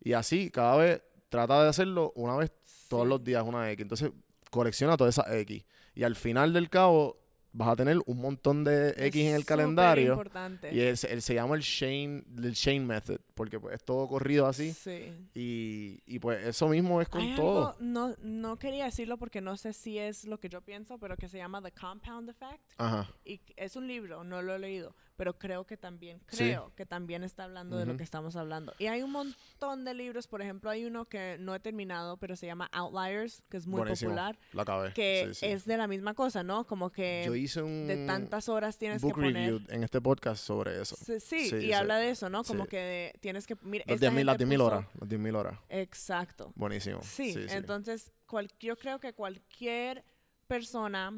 Y 0.00 0.12
así, 0.12 0.50
cada 0.50 0.76
vez 0.76 1.02
trata 1.28 1.62
de 1.62 1.68
hacerlo 1.70 2.12
una 2.16 2.36
vez 2.36 2.52
todos 2.88 3.06
los 3.06 3.22
días 3.22 3.44
una 3.44 3.70
X. 3.70 3.82
Entonces, 3.82 4.10
colecciona 4.50 4.96
todas 4.96 5.16
esas 5.16 5.32
X. 5.32 5.64
Y 5.94 6.02
al 6.02 6.16
final 6.16 6.52
del 6.52 6.68
cabo, 6.68 7.18
vas 7.56 7.68
a 7.68 7.76
tener 7.76 7.98
un 8.06 8.20
montón 8.20 8.64
de 8.64 8.90
Es 8.90 8.98
X 9.06 9.26
en 9.28 9.34
el 9.36 9.44
calendario. 9.44 10.10
importante. 10.12 10.74
Y 10.74 10.80
él, 10.80 10.96
se- 10.96 11.12
él 11.12 11.22
se 11.22 11.34
llama 11.34 11.54
el 11.54 11.62
Shane, 11.62 12.24
el 12.36 12.52
Shane 12.52 12.80
Method, 12.80 13.20
porque 13.34 13.60
pues, 13.60 13.76
es 13.76 13.84
todo 13.84 14.08
corrido 14.08 14.46
así. 14.46 14.72
Sí. 14.72 15.12
Y, 15.34 16.00
y 16.04 16.18
pues 16.18 16.44
eso 16.46 16.68
mismo 16.68 17.00
es 17.00 17.08
con 17.08 17.20
Hay 17.22 17.34
todo. 17.36 17.68
algo, 17.68 17.76
no, 17.80 18.14
no 18.22 18.58
quería 18.58 18.84
decirlo 18.86 19.16
porque 19.18 19.40
no 19.40 19.56
sé 19.56 19.72
si 19.72 19.98
es 19.98 20.24
lo 20.24 20.38
que 20.40 20.48
yo 20.48 20.60
pienso, 20.62 20.98
pero 20.98 21.16
que 21.16 21.28
se 21.28 21.38
llama 21.38 21.62
The 21.62 21.72
Compound 21.72 22.28
Effect. 22.30 22.62
Ajá. 22.76 23.08
Y 23.24 23.40
es 23.56 23.76
un 23.76 23.86
libro, 23.86 24.24
no 24.24 24.42
lo 24.42 24.54
he 24.54 24.58
leído, 24.58 24.94
pero 25.16 25.38
creo 25.38 25.64
que 25.64 25.76
también, 25.76 26.20
Sí. 26.28 26.38
creo 26.38 26.72
que 26.74 26.86
también 26.86 27.22
está 27.24 27.44
hablando 27.44 27.76
de 27.76 27.86
lo 27.86 27.96
que 27.96 28.02
estamos 28.02 28.34
hablando. 28.36 28.74
Y 28.78 28.86
hay 28.86 29.02
un 29.02 29.12
montón 29.12 29.84
de 29.84 29.94
libros, 29.94 30.26
por 30.26 30.42
ejemplo, 30.42 30.70
hay 30.70 30.84
uno 30.84 31.04
que 31.04 31.36
no 31.38 31.54
he 31.54 31.60
terminado, 31.60 32.16
pero 32.16 32.34
se 32.36 32.46
llama 32.46 32.68
Outliers, 32.72 33.42
que 33.48 33.56
es 33.56 33.66
muy 33.66 33.78
Buenísimo. 33.80 34.10
popular, 34.10 34.38
La 34.52 34.62
acabé. 34.62 34.92
que 34.92 35.28
sí, 35.28 35.34
sí. 35.34 35.46
es 35.46 35.64
de 35.66 35.76
la 35.76 35.86
misma 35.86 36.14
cosa, 36.14 36.42
¿no? 36.42 36.66
Como 36.66 36.90
que 36.90 37.22
Yo 37.26 37.34
hice 37.34 37.62
un 37.62 37.86
de 37.86 38.06
tantas 38.06 38.48
horas 38.48 38.76
tienes 38.78 39.02
book 39.02 39.12
que 39.14 39.20
poner... 39.20 39.34
review 39.34 39.60
en 39.68 39.84
este 39.84 40.00
podcast 40.00 40.44
sobre 40.44 40.80
eso. 40.82 40.96
Sí, 41.20 41.50
y 41.60 41.72
habla 41.72 41.98
de 41.98 42.10
eso, 42.10 42.28
¿no? 42.28 42.42
Como 42.44 42.66
que 42.66 42.76
de- 42.78 43.18
tienes 43.20 43.46
que... 43.46 43.56
Mira, 43.62 43.84
Las 43.86 43.94
esta 43.96 44.08
10.000 44.10 44.24
las 44.24 44.36
gente 44.38 44.44
10.000 44.46 44.58
puso- 44.58 44.66
horas. 44.66 44.86
Las 45.00 45.08
10.000 45.08 45.36
horas. 45.36 45.58
Exacto. 45.68 46.52
Buenísimo. 46.56 47.00
Sí, 47.02 47.32
sí. 47.34 47.46
entonces 47.50 48.10
cual- 48.26 48.50
yo 48.58 48.76
creo 48.76 48.98
que 48.98 49.12
cualquier 49.12 50.04
persona 50.46 51.12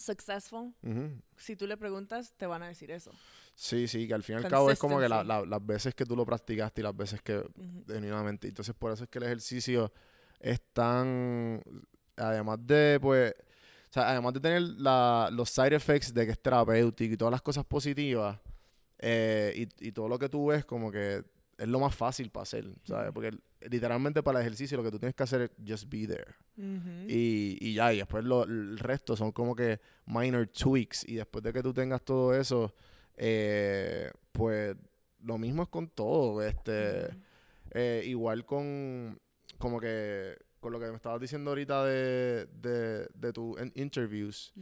successful, 0.00 0.74
Ujú. 0.82 1.20
si 1.36 1.56
tú 1.56 1.66
le 1.66 1.76
preguntas, 1.76 2.32
te 2.36 2.46
van 2.46 2.62
a 2.62 2.68
decir 2.68 2.90
eso. 2.90 3.12
Sí, 3.54 3.86
sí, 3.88 4.08
que 4.08 4.14
al 4.14 4.22
fin 4.22 4.36
y 4.36 4.38
al 4.44 4.48
cabo 4.48 4.70
es 4.70 4.78
como 4.78 4.98
que 4.98 5.08
la- 5.08 5.22
la- 5.22 5.44
las 5.44 5.64
veces 5.66 5.94
que 5.94 6.04
tú 6.06 6.16
lo 6.16 6.24
practicaste 6.24 6.80
y 6.80 6.84
las 6.84 6.96
veces 6.96 7.20
que 7.22 7.38
Ujú. 7.38 7.84
genuinamente. 7.86 8.48
Entonces, 8.48 8.74
por 8.74 8.92
eso 8.92 9.04
es 9.04 9.10
que 9.10 9.18
el 9.18 9.24
ejercicio 9.24 9.92
es 10.40 10.60
tan. 10.72 11.62
Además 12.16 12.58
de, 12.66 12.98
pues. 13.00 13.34
O 13.90 13.92
sea, 13.92 14.08
además 14.10 14.32
de 14.34 14.40
tener 14.40 14.62
la- 14.62 15.28
los 15.32 15.50
side 15.50 15.74
effects 15.74 16.14
de 16.14 16.24
que 16.24 16.32
es 16.32 16.40
terapéutico 16.40 17.12
y 17.12 17.16
todas 17.16 17.32
las 17.32 17.42
cosas 17.42 17.64
positivas, 17.64 18.38
eh, 18.98 19.52
y, 19.80 19.88
y 19.88 19.92
todo 19.92 20.08
lo 20.08 20.16
que 20.18 20.28
tú 20.28 20.46
ves, 20.46 20.64
como 20.64 20.92
que 20.92 21.24
es 21.58 21.68
lo 21.68 21.80
más 21.80 21.94
fácil 21.94 22.30
para 22.30 22.42
hacer, 22.44 22.66
¿sabes? 22.84 23.10
Porque 23.12 23.32
literalmente 23.68 24.22
para 24.22 24.38
el 24.40 24.46
ejercicio 24.46 24.76
lo 24.78 24.84
que 24.84 24.90
tú 24.90 24.98
tienes 24.98 25.14
que 25.14 25.22
hacer 25.22 25.40
es 25.42 25.50
just 25.66 25.88
be 25.90 26.06
there. 26.06 26.34
Y, 27.08 27.56
y 27.60 27.74
ya, 27.74 27.92
y 27.92 27.98
después 27.98 28.24
lo, 28.24 28.44
el 28.44 28.78
resto 28.78 29.16
son 29.16 29.32
como 29.32 29.54
que 29.56 29.80
minor 30.06 30.46
tweaks. 30.48 31.08
Y 31.08 31.16
después 31.16 31.42
de 31.42 31.52
que 31.52 31.62
tú 31.62 31.72
tengas 31.72 32.02
todo 32.02 32.34
eso, 32.34 32.74
eh, 33.16 34.10
pues 34.32 34.76
lo 35.22 35.38
mismo 35.38 35.62
es 35.62 35.68
con 35.68 35.88
todo. 35.88 36.42
Este, 36.42 37.08
eh, 37.72 38.02
igual 38.06 38.44
con 38.44 39.18
como 39.58 39.78
que 39.80 40.36
con 40.60 40.72
lo 40.72 40.80
que 40.80 40.86
me 40.90 40.96
estabas 40.96 41.20
diciendo 41.20 41.50
ahorita 41.50 41.84
de, 41.86 42.46
de, 42.46 43.08
de 43.14 43.32
tus 43.32 43.58
in- 43.60 43.72
interviews, 43.76 44.52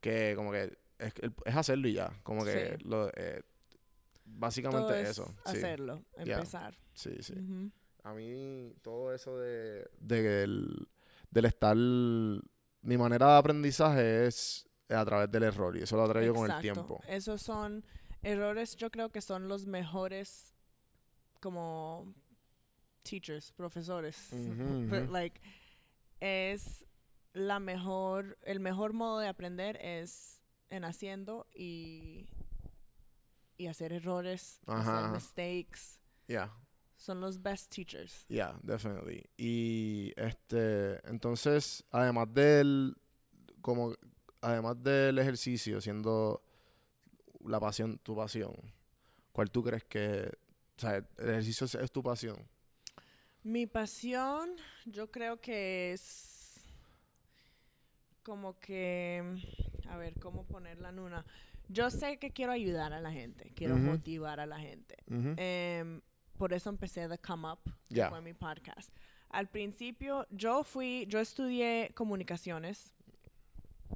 que 0.00 0.34
como 0.36 0.52
que 0.52 0.76
es, 0.98 1.12
es 1.46 1.56
hacerlo 1.56 1.88
y 1.88 1.94
ya. 1.94 2.10
Como 2.22 2.44
que 2.44 2.76
Sí. 2.78 2.84
lo, 2.84 3.10
eh, 3.16 3.42
básicamente 4.26 4.88
Todo 4.88 4.94
es 4.94 5.08
eso. 5.10 5.26
Sí, 5.46 5.56
hacerlo, 5.58 6.04
Ya. 6.24 6.36
empezar. 6.36 6.76
sí, 6.94 7.10
sí. 7.20 7.34
A 8.04 8.12
mí 8.14 8.74
todo 8.82 9.12
eso 9.14 9.38
de, 9.38 9.88
de 9.98 10.42
el- 10.44 10.88
del 11.30 11.44
estar... 11.44 11.76
Mi 11.76 12.96
manera 12.96 13.32
de 13.32 13.38
aprendizaje 13.38 14.26
es 14.26 14.66
a 14.88 15.04
través 15.04 15.30
del 15.30 15.42
error 15.42 15.76
y 15.76 15.82
eso 15.82 15.96
lo 15.96 16.08
traigo 16.08 16.34
con 16.34 16.50
el 16.50 16.60
tiempo. 16.60 16.98
Esos 17.06 17.42
son 17.42 17.84
errores, 18.22 18.74
yo 18.76 18.90
creo 18.90 19.10
que 19.10 19.20
son 19.20 19.46
los 19.48 19.66
mejores 19.66 20.54
como 21.40 22.14
teachers, 23.02 23.52
profesores. 23.52 24.28
Ujú. 24.32 25.12
like 25.12 25.40
es 26.20 26.84
la 27.32 27.60
mejor 27.60 28.36
el 28.42 28.60
mejor 28.60 28.92
modo 28.92 29.18
de 29.20 29.28
aprender 29.28 29.76
es 29.80 30.40
en 30.70 30.84
haciendo 30.84 31.46
y 31.54 32.28
y 33.56 33.66
hacer 33.66 33.92
errores, 33.92 34.58
Ajá, 34.66 35.00
hacer 35.00 35.10
mistakes. 35.12 36.00
Yeah, 36.26 36.50
Son 37.00 37.18
los 37.18 37.40
best 37.40 37.74
teachers. 37.74 38.26
yeah, 38.28 38.54
definitely. 38.62 39.24
Y 39.38 40.12
este, 40.16 41.00
entonces, 41.08 41.82
además 41.90 42.28
del, 42.34 42.94
como, 43.62 43.94
además 44.42 44.82
del 44.82 45.18
ejercicio, 45.18 45.80
siendo 45.80 46.42
la 47.42 47.58
pasión, 47.58 47.98
tu 48.02 48.14
pasión, 48.14 48.52
¿cuál 49.32 49.50
tú 49.50 49.64
crees 49.64 49.84
que, 49.84 50.30
o 50.76 50.80
sea, 50.80 50.96
el 50.96 51.30
ejercicio 51.30 51.64
es, 51.64 51.74
es 51.74 51.90
tu 51.90 52.02
pasión? 52.02 52.36
Mi 53.44 53.66
pasión, 53.66 54.50
yo 54.84 55.10
creo 55.10 55.40
que 55.40 55.94
es 55.94 56.60
como 58.22 58.58
que, 58.58 59.24
a 59.88 59.96
ver, 59.96 60.20
¿cómo 60.20 60.44
ponerla 60.44 60.90
en 60.90 60.98
una? 60.98 61.24
Yo 61.68 61.88
sé 61.88 62.18
que 62.18 62.30
quiero 62.30 62.52
ayudar 62.52 62.92
a 62.92 63.00
la 63.00 63.10
gente, 63.10 63.52
quiero 63.54 63.76
motivar 63.76 64.38
a 64.38 64.44
la 64.44 64.58
gente. 64.58 64.98
Por 66.40 66.54
eso 66.54 66.70
empecé 66.70 67.06
The 67.06 67.18
Come 67.18 67.52
Up, 67.52 67.58
que 67.90 67.96
Ya. 67.96 68.08
fue 68.08 68.22
mi 68.22 68.32
podcast. 68.32 68.90
Al 69.28 69.50
principio, 69.50 70.26
yo 70.30 70.64
fui, 70.64 71.04
yo 71.06 71.18
estudié 71.20 71.90
comunicaciones 71.94 72.94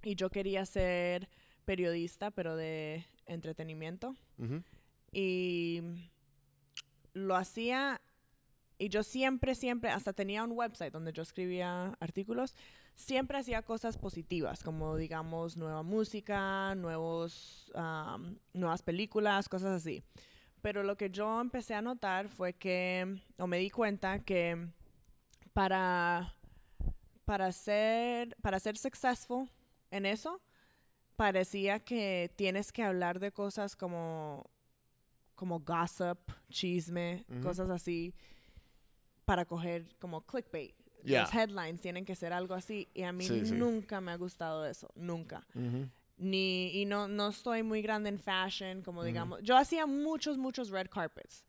y 0.03 0.15
yo 0.15 0.29
quería 0.29 0.67
ser 0.67 1.31
periodista, 1.65 2.31
pero 2.31 2.55
de 2.55 3.07
entretenimiento. 3.25 4.15
Ujú. 4.37 4.63
Y 5.11 5.81
lo 7.15 7.35
hacía, 7.35 8.03
y 8.77 8.91
yo 8.91 9.03
siempre, 9.03 9.55
siempre, 9.55 9.89
hasta 9.89 10.13
tenía 10.13 10.45
un 10.45 10.53
website 10.53 10.93
donde 10.93 11.15
yo 11.15 11.23
escribía 11.23 11.97
artículos, 11.99 12.55
siempre 12.95 13.39
hacía 13.39 13.63
cosas 13.63 13.97
positivas, 13.97 14.63
como 14.63 14.97
digamos 14.99 15.57
nueva 15.57 15.83
música, 15.83 16.75
nuevos, 16.75 17.73
am, 17.75 18.39
nuevas 18.53 18.83
películas, 18.83 19.49
cosas 19.49 19.81
así. 19.81 20.05
Pero 20.65 20.83
lo 20.83 20.97
que 20.97 21.11
yo 21.11 21.43
empecé 21.43 21.75
a 21.75 21.83
notar 21.83 22.27
fue 22.31 22.55
que, 22.55 23.21
o 23.37 23.47
me 23.47 23.59
di 23.59 23.69
cuenta 23.69 24.21
que 24.21 24.67
para, 25.53 26.35
para 27.27 27.53
ser, 27.53 28.35
para 28.41 28.59
ser 28.59 28.79
successful 28.79 29.47
en 29.91 30.07
eso, 30.07 30.41
parecía 31.17 31.81
que 31.81 32.33
tienes 32.37 32.73
que 32.73 32.83
hablar 32.83 33.21
de 33.21 33.31
cosas 33.31 33.77
como, 33.77 34.51
como 35.35 35.61
gossip, 35.61 36.19
chisme, 36.49 37.27
cosas 37.43 37.69
así, 37.69 38.15
para 39.27 39.45
coger 39.45 39.95
como 39.99 40.23
clickbait. 40.23 40.75
Yeah. 41.05 41.25
Los 41.25 41.35
headlines 41.35 41.83
tienen 41.83 42.07
que 42.07 42.15
ser 42.15 42.33
algo 42.33 42.55
así 42.55 42.89
y 42.95 43.03
a 43.03 43.13
mí 43.13 43.27
Sí, 43.29 43.45
sí. 43.45 43.53
nunca 43.53 44.01
me 44.01 44.13
ha 44.13 44.17
gustado 44.17 44.65
eso, 44.65 44.89
nunca. 44.95 45.47
Ni, 46.17 46.69
y 46.81 46.85
no, 46.85 47.09
no 47.09 47.29
estoy 47.29 47.63
muy 47.63 47.83
grande 47.83 48.09
en 48.09 48.19
fashion, 48.19 48.83
como 48.83 49.01
Ujú. 49.01 49.07
digamos. 49.07 49.41
Yo 49.43 49.57
hacía 49.57 49.87
muchos, 49.87 50.39
muchos 50.39 50.71
red 50.71 50.89
carpets. 50.89 51.45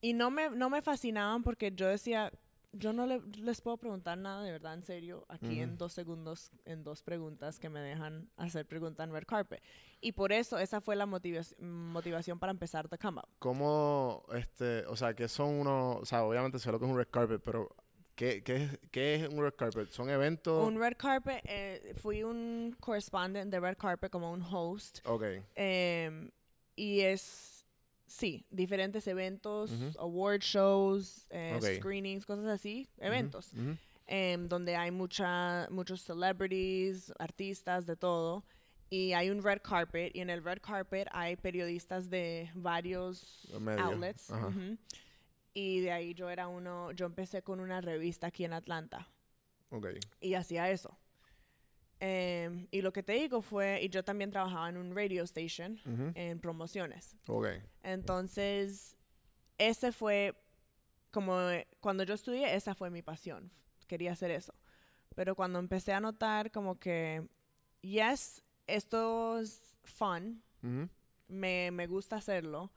Y 0.00 0.12
no 0.12 0.30
me, 0.30 0.50
no 0.50 0.70
me 0.70 0.80
fascinaban 0.82 1.42
porque 1.42 1.72
yo 1.74 1.88
decía, 1.88 2.32
yo 2.72 2.92
no 2.92 3.06
le- 3.06 3.20
les 3.38 3.60
puedo 3.60 3.76
preguntar 3.78 4.16
nada 4.16 4.42
de 4.44 4.52
verdad 4.52 4.74
en 4.74 4.84
serio 4.84 5.24
aquí 5.28 5.58
en 5.60 5.70
Ujú. 5.70 5.78
dos 5.78 5.92
segundos, 5.94 6.52
en 6.64 6.84
dos 6.84 7.02
preguntas 7.02 7.58
que 7.58 7.68
me 7.68 7.80
dejan 7.80 8.30
hacer 8.36 8.66
preguntas 8.66 9.04
en 9.08 9.12
red 9.12 9.24
carpet. 9.26 9.60
Y 10.00 10.12
por 10.12 10.30
eso 10.30 10.58
esa 10.58 10.80
fue 10.80 10.94
la 10.94 11.06
motiva- 11.06 11.42
motivación 11.58 12.38
para 12.38 12.52
empezar 12.52 12.88
The 12.88 12.98
Come 12.98 13.20
Up. 13.20 13.28
¿Cómo, 13.40 14.24
este, 14.32 14.86
o 14.86 14.94
sea, 14.94 15.14
qué 15.14 15.26
son 15.26 15.54
unos, 15.60 15.96
o 15.96 16.04
sea, 16.04 16.22
obviamente 16.24 16.60
sé 16.60 16.70
lo 16.70 16.78
que 16.78 16.84
es 16.84 16.90
un 16.92 16.96
red 16.96 17.08
carpet, 17.10 17.40
pero 17.44 17.74
¿qué, 18.18 18.42
qué, 18.42 18.56
es, 18.64 18.78
qué 18.90 19.14
es 19.14 19.28
un 19.28 19.40
red 19.40 19.54
carpet? 19.56 19.90
¿Son 19.92 20.10
eventos? 20.10 20.66
Un 20.66 20.76
red 20.78 20.96
carpet, 20.96 21.40
eh, 21.44 21.94
fui 22.02 22.24
un 22.24 22.74
correspondent 22.80 23.50
de 23.50 23.60
red 23.60 23.76
carpet 23.78 24.10
como 24.10 24.32
un 24.32 24.42
host. 24.42 24.98
Ok, 25.06 25.22
Em, 25.54 26.30
y 26.76 27.00
es, 27.00 27.64
sí, 28.06 28.44
diferentes 28.50 29.06
eventos, 29.06 29.70
Ujú. 29.70 29.92
award 30.00 30.40
shows, 30.42 31.26
eh, 31.30 31.54
Ok. 31.56 31.64
screenings, 31.78 32.26
cosas 32.26 32.46
así, 32.46 32.88
eventos, 32.98 33.52
ujú. 33.54 33.76
em, 34.06 34.48
donde 34.48 34.74
hay 34.74 34.90
mucha, 34.90 35.68
muchos 35.70 36.02
celebrities, 36.02 37.12
artistas, 37.20 37.86
de 37.86 37.94
todo. 37.96 38.44
Y 38.90 39.12
hay 39.12 39.28
un 39.30 39.42
red 39.42 39.60
carpet, 39.62 40.10
y 40.14 40.20
en 40.20 40.30
el 40.30 40.42
red 40.42 40.58
carpet 40.62 41.06
hay 41.12 41.36
periodistas 41.36 42.08
de 42.08 42.50
varios 42.54 43.46
outlets. 43.76 44.30
ajá. 44.30 44.48
ujú. 44.48 44.76
Y 45.60 45.80
de 45.80 45.90
ahí 45.90 46.14
yo 46.14 46.30
era 46.30 46.46
uno, 46.46 46.92
yo 46.92 47.06
empecé 47.06 47.42
con 47.42 47.58
una 47.58 47.80
revista 47.80 48.28
aquí 48.28 48.44
en 48.44 48.52
Atlanta 48.52 49.08
ok. 49.70 49.88
y 50.20 50.34
hacía 50.34 50.70
eso. 50.70 50.96
Em, 51.98 52.68
y 52.70 52.80
lo 52.80 52.92
que 52.92 53.02
te 53.02 53.14
digo 53.14 53.42
fue, 53.42 53.80
y 53.82 53.88
yo 53.88 54.04
también 54.04 54.30
trabajaba 54.30 54.68
en 54.68 54.76
un 54.76 54.94
radio 54.94 55.24
station 55.24 55.80
Ujú. 55.84 56.12
en 56.14 56.38
promociones. 56.38 57.16
Ok, 57.26 57.48
Entonces, 57.82 58.96
ese 59.58 59.90
fue 59.90 60.40
como 61.10 61.36
cuando 61.80 62.04
yo 62.04 62.14
estudié, 62.14 62.54
esa 62.54 62.76
fue 62.76 62.88
mi 62.88 63.02
pasión. 63.02 63.50
Quería 63.88 64.12
hacer 64.12 64.30
eso. 64.30 64.54
Pero 65.16 65.34
cuando 65.34 65.58
empecé 65.58 65.92
a 65.92 65.98
notar 65.98 66.52
como 66.52 66.78
que, 66.78 67.26
yes, 67.80 68.44
esto 68.68 69.40
es 69.40 69.76
fun, 69.82 70.40
Ujú. 70.62 70.88
me, 71.26 71.72
me 71.72 71.88
gusta 71.88 72.14
hacerlo, 72.14 72.70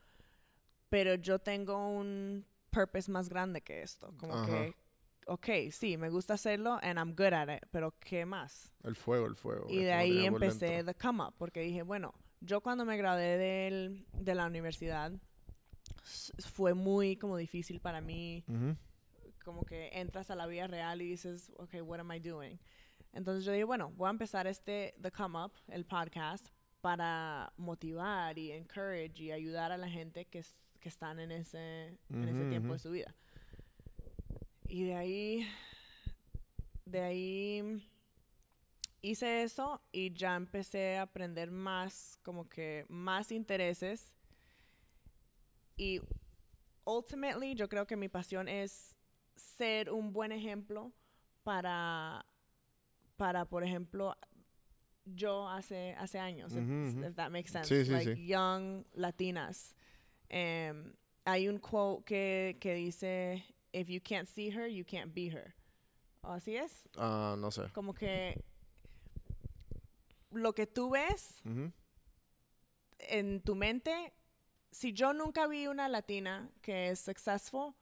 pero 0.90 1.14
yo 1.14 1.38
tengo 1.38 1.78
un 1.88 2.44
purpose 2.72 3.10
más 3.12 3.30
grande 3.30 3.62
que 3.62 3.82
esto. 3.82 4.14
Como 4.18 4.34
Ajá. 4.34 4.46
que, 4.48 4.76
ok, 5.28 5.48
sí, 5.72 5.98
me 5.98 6.10
gusta 6.10 6.34
hacerlo 6.36 6.80
and 6.82 6.98
I'm 6.98 7.12
good 7.16 7.34
at 7.34 7.50
it, 7.56 7.64
pero 7.72 7.94
¿qué 8.00 8.26
más? 8.26 8.72
El 8.84 8.96
fuego, 8.96 9.28
el 9.28 9.36
fuego. 9.36 9.68
Y 9.70 9.78
de 9.84 9.94
ahí 9.94 10.26
empecé. 10.26 10.84
The 10.84 10.96
Come 10.96 11.24
Up, 11.24 11.36
porque 11.38 11.60
dije, 11.62 11.84
bueno, 11.84 12.14
yo 12.40 12.62
cuando 12.62 12.86
me 12.86 12.98
gradué 12.98 13.38
del- 13.38 14.06
de 14.14 14.36
la 14.36 14.46
universidad, 14.48 15.12
fue 16.54 16.74
muy 16.74 17.16
como 17.18 17.38
difícil 17.38 17.80
para 17.80 18.02
mí, 18.02 18.44
Ujú. 18.48 18.76
como 19.44 19.64
que 19.66 19.90
entras 19.94 20.32
a 20.32 20.36
la 20.36 20.48
vida 20.48 20.68
real 20.68 21.02
y 21.02 21.08
dices, 21.10 21.52
ok, 21.58 21.76
what 21.84 22.00
am 22.00 22.12
I 22.12 22.20
doing? 22.20 22.60
Entonces 23.14 23.44
yo 23.44 23.52
dije, 23.52 23.64
bueno, 23.66 23.92
voy 23.96 24.08
a 24.08 24.12
empezar 24.12 24.48
este 24.48 24.96
The 25.02 25.12
Come 25.12 25.44
Up, 25.46 25.52
el 25.68 25.86
podcast, 25.86 26.48
para 26.80 27.54
motivar 27.58 28.38
y 28.40 28.52
encourage 28.54 29.22
y 29.22 29.32
ayudar 29.32 29.72
a 29.72 29.78
la 29.78 29.90
gente 29.90 30.26
que, 30.26 30.44
que 30.82 30.90
están 30.90 31.20
en 31.20 31.32
ese, 31.32 31.98
en 32.10 32.28
ese 32.28 32.50
tiempo 32.50 32.74
de 32.74 32.80
su 32.80 32.92
vida. 32.92 33.16
Y 34.68 34.84
de 34.84 34.96
ahí, 34.96 35.48
de 36.86 37.02
ahí 37.02 37.90
hice 39.02 39.44
eso 39.44 39.82
y 39.92 40.12
ya 40.14 40.36
empecé 40.36 40.98
a 40.98 41.04
aprender 41.04 41.52
más, 41.52 42.18
como 42.24 42.50
que 42.50 42.86
más 42.90 43.32
intereses. 43.32 44.14
Y 45.78 46.02
ultimately 46.86 47.56
yo 47.56 47.70
creo 47.70 47.86
que 47.86 47.96
mi 47.96 48.10
pasión 48.10 48.48
es 48.48 48.96
ser 49.36 49.92
un 49.92 50.12
buen 50.14 50.32
ejemplo 50.32 50.92
para, 51.44 52.26
para 53.18 53.46
por 53.46 53.64
ejemplo, 53.64 54.16
yo 55.06 55.48
hace, 55.50 55.96
hace 55.98 56.20
años, 56.20 56.54
if- 56.54 56.64
Ujú, 56.64 56.98
ujú. 57.00 57.08
if 57.08 57.16
that 57.16 57.30
makes 57.32 57.52
sense. 57.52 57.68
Sí, 57.68 57.86
sí, 57.86 57.92
like 57.92 58.16
sí. 58.16 58.26
young 58.28 58.84
latinas. 58.94 59.76
Em, 60.34 60.94
hay 61.26 61.50
un 61.50 61.60
quote 61.60 62.06
que, 62.06 62.58
que 62.62 62.74
dice, 62.74 63.44
if 63.74 63.90
you 63.90 64.00
can't 64.02 64.28
see 64.28 64.50
her, 64.50 64.66
you 64.68 64.86
can't 64.86 65.14
be 65.14 65.30
her. 65.30 65.54
¿O 66.22 66.32
así 66.32 66.56
es? 66.56 66.88
Ah, 66.98 67.36
no 67.38 67.52
sé. 67.52 67.64
Como 67.74 67.94
que 67.94 68.42
lo 70.32 70.54
que 70.54 70.68
tú 70.68 70.90
ves 70.92 71.42
en 73.00 73.42
tu 73.42 73.56
mente, 73.56 74.14
si 74.72 74.94
yo 74.94 75.14
nunca 75.14 75.48
vi 75.48 75.68
una 75.68 75.90
latina 75.90 76.50
que 76.62 76.90
es 76.92 77.00
successful, 77.02 77.74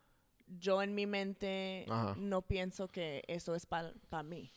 yo 0.47 0.81
en 0.81 0.95
mi 0.95 1.05
mente 1.05 1.85
Ajá. 1.87 2.15
no 2.17 2.41
pienso 2.41 2.87
que 2.87 3.23
eso 3.27 3.53
es 3.53 3.67
para 3.67 4.23
mí. 4.23 4.51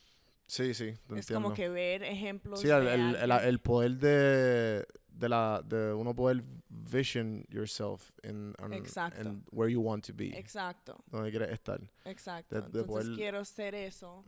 Sí, 0.46 0.72
sí, 0.74 0.92
te 1.06 1.18
Es 1.18 1.26
como 1.26 1.48
entiendo. 1.48 1.54
que 1.54 1.68
ver 1.68 2.02
ejemplos. 2.02 2.60
Sí, 2.60 2.68
el, 2.68 2.84
de 2.84 2.94
el, 2.94 3.14
el, 3.16 3.30
el 3.32 3.58
poder 3.58 3.96
de, 3.98 4.86
de 5.14 5.28
la 5.28 5.62
de 5.64 5.92
uno 5.92 6.14
poder 6.14 6.42
vision 6.68 7.44
yourself 7.48 8.10
in, 8.24 8.54
in- 8.64 8.72
Exacto. 8.72 9.20
in 9.20 9.44
where 9.52 9.70
you 9.72 9.80
want 9.80 10.04
to 10.06 10.12
be, 10.14 10.36
Exacto, 10.38 10.98
donde 11.10 11.30
quieres 11.30 11.50
estar. 11.50 11.80
exacto. 12.04 12.54
de- 12.56 12.60
de 12.62 12.66
Entonces 12.80 12.86
poder- 12.86 13.16
quiero 13.16 13.44
ser 13.44 13.74
eso 13.74 14.24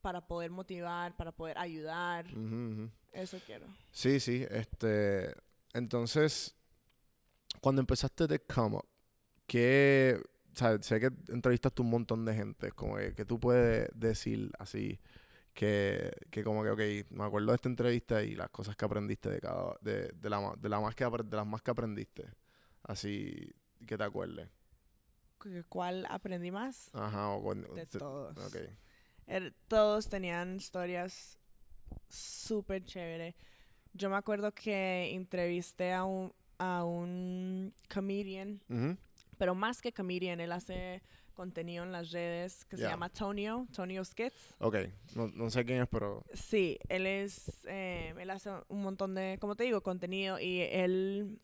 para 0.00 0.20
poder 0.26 0.50
motivar, 0.50 1.16
para 1.16 1.32
poder 1.32 1.58
ayudar. 1.58 2.24
Eso 3.12 3.38
quiero. 3.44 3.66
Sí, 3.92 4.20
sí, 4.20 4.46
este, 4.50 5.34
entonces, 5.74 6.54
cuando 7.60 7.80
empezaste 7.80 8.26
de 8.26 8.38
Come 8.40 8.76
Up, 8.76 8.86
¿qué, 9.46 10.20
o 10.52 10.56
sea, 10.56 10.80
sé 10.82 11.00
que 11.00 11.10
entrevistaste 11.28 11.82
un 11.82 11.90
montón 11.90 12.24
de 12.24 12.34
gente, 12.34 12.70
como 12.72 12.96
que, 12.96 13.14
que 13.14 13.24
tú 13.24 13.38
puedes 13.40 13.88
decir 13.94 14.50
así, 14.58 14.98
que, 15.58 16.12
que 16.30 16.44
como 16.44 16.62
que, 16.62 16.70
ok, 16.70 17.10
me 17.10 17.24
acuerdo 17.24 17.48
de 17.48 17.56
esta 17.56 17.68
entrevista 17.68 18.22
y 18.22 18.36
las 18.36 18.48
cosas 18.50 18.76
que 18.76 18.84
aprendiste 18.84 19.28
de 19.28 19.40
cada, 19.40 19.76
de, 19.80 20.08
de, 20.12 20.30
la, 20.30 20.54
de, 20.56 20.68
la 20.68 20.78
más 20.78 20.94
que, 20.94 21.04
de 21.04 21.36
las 21.36 21.46
más 21.46 21.62
que 21.62 21.72
aprendiste, 21.72 22.28
así, 22.84 23.50
que 23.84 23.98
te 23.98 24.04
acuerdes. 24.04 24.48
¿Cu- 25.38 25.64
¿Cuál 25.68 26.06
aprendí 26.08 26.52
más? 26.52 26.90
Ajá, 26.94 27.30
o 27.30 27.42
con, 27.42 27.62
De 27.74 27.86
todos. 27.86 28.36
ok. 28.38 28.56
Er- 29.26 29.52
todos 29.66 30.08
tenían 30.08 30.56
historias 30.58 31.40
súper 32.08 32.84
chévere. 32.84 33.34
Yo 33.94 34.10
me 34.10 34.16
acuerdo 34.16 34.52
que 34.52 35.12
entrevisté 35.12 35.92
a 35.92 36.04
un, 36.04 36.32
a 36.58 36.84
un 36.84 37.74
comedian, 37.92 38.62
pero 39.38 39.56
más 39.56 39.82
que 39.82 39.92
comedian, 39.92 40.38
él 40.38 40.52
hace 40.52 41.02
contenido 41.38 41.84
en 41.84 41.92
las 41.92 42.10
redes 42.10 42.64
que 42.66 42.76
se 42.76 42.82
Ya. 42.82 42.90
llama 42.90 43.08
Tonio, 43.08 43.66
Tonio 43.74 44.04
Skits. 44.04 44.56
Ok, 44.58 44.76
no, 45.14 45.28
no 45.28 45.48
sé 45.50 45.64
quién 45.64 45.80
es, 45.82 45.88
pero... 45.88 46.24
Sí, 46.34 46.78
él 46.88 47.06
es, 47.06 47.64
eh, 47.68 48.12
él 48.18 48.28
hace 48.30 48.50
un 48.68 48.82
montón 48.82 49.14
de, 49.14 49.38
como 49.40 49.54
te 49.56 49.62
digo, 49.64 49.80
contenido 49.80 50.38
y 50.40 50.60
él 50.62 51.38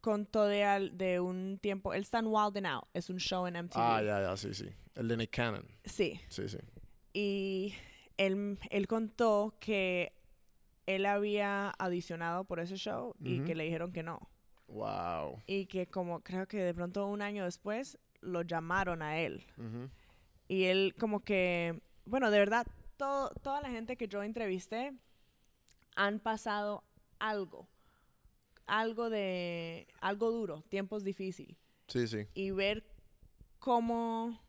contó 0.00 0.44
de, 0.46 0.64
al- 0.64 0.98
de 0.98 1.20
un 1.20 1.58
tiempo, 1.62 1.94
él 1.94 2.02
está 2.02 2.18
en 2.18 2.26
Wild 2.26 2.56
and 2.58 2.66
Out, 2.66 2.84
es 2.92 3.08
un 3.10 3.18
show 3.18 3.46
en 3.46 3.54
MTV. 3.56 3.78
Ah, 3.80 4.02
ya, 4.02 4.20
ya, 4.20 4.36
sí, 4.36 4.52
sí. 4.52 4.68
El 4.96 5.06
de 5.08 5.16
Nick 5.16 5.30
Cannon. 5.30 5.64
Sí, 5.84 6.20
Sí, 6.28 6.48
sí. 6.48 6.58
y 7.12 7.74
él, 8.16 8.58
él 8.70 8.86
contó 8.88 9.54
que 9.60 10.12
él 10.86 11.06
había 11.06 11.70
adicionado 11.78 12.44
por 12.44 12.58
ese 12.60 12.76
show 12.76 13.14
y 13.22 13.38
Ujú. 13.38 13.46
que 13.46 13.54
le 13.54 13.64
dijeron 13.64 13.92
que 13.92 14.02
no. 14.02 14.28
Wow. 14.68 15.40
Y 15.46 15.66
que 15.66 15.86
como 15.86 16.20
creo 16.22 16.46
que 16.46 16.58
de 16.58 16.74
pronto 16.74 17.06
un 17.06 17.22
año 17.22 17.44
después 17.44 17.98
lo 18.20 18.42
llamaron 18.42 19.02
a 19.02 19.18
él. 19.18 19.46
Ujú. 19.56 19.90
Y 20.48 20.64
él 20.64 20.94
como 20.98 21.20
que, 21.20 21.80
bueno, 22.04 22.30
de 22.30 22.38
verdad, 22.38 22.66
todo, 22.96 23.30
toda 23.42 23.60
la 23.60 23.70
gente 23.70 23.96
que 23.96 24.08
yo 24.08 24.22
entrevisté 24.22 24.92
han 25.94 26.20
pasado 26.20 26.84
algo, 27.18 27.68
algo 28.66 29.10
de, 29.10 29.86
algo 30.00 30.30
duro, 30.30 30.62
tiempos 30.68 31.04
difíciles, 31.04 31.56
Sí, 31.88 32.06
sí. 32.06 32.26
y 32.34 32.50
ver 32.50 32.84
cómo, 33.58 34.40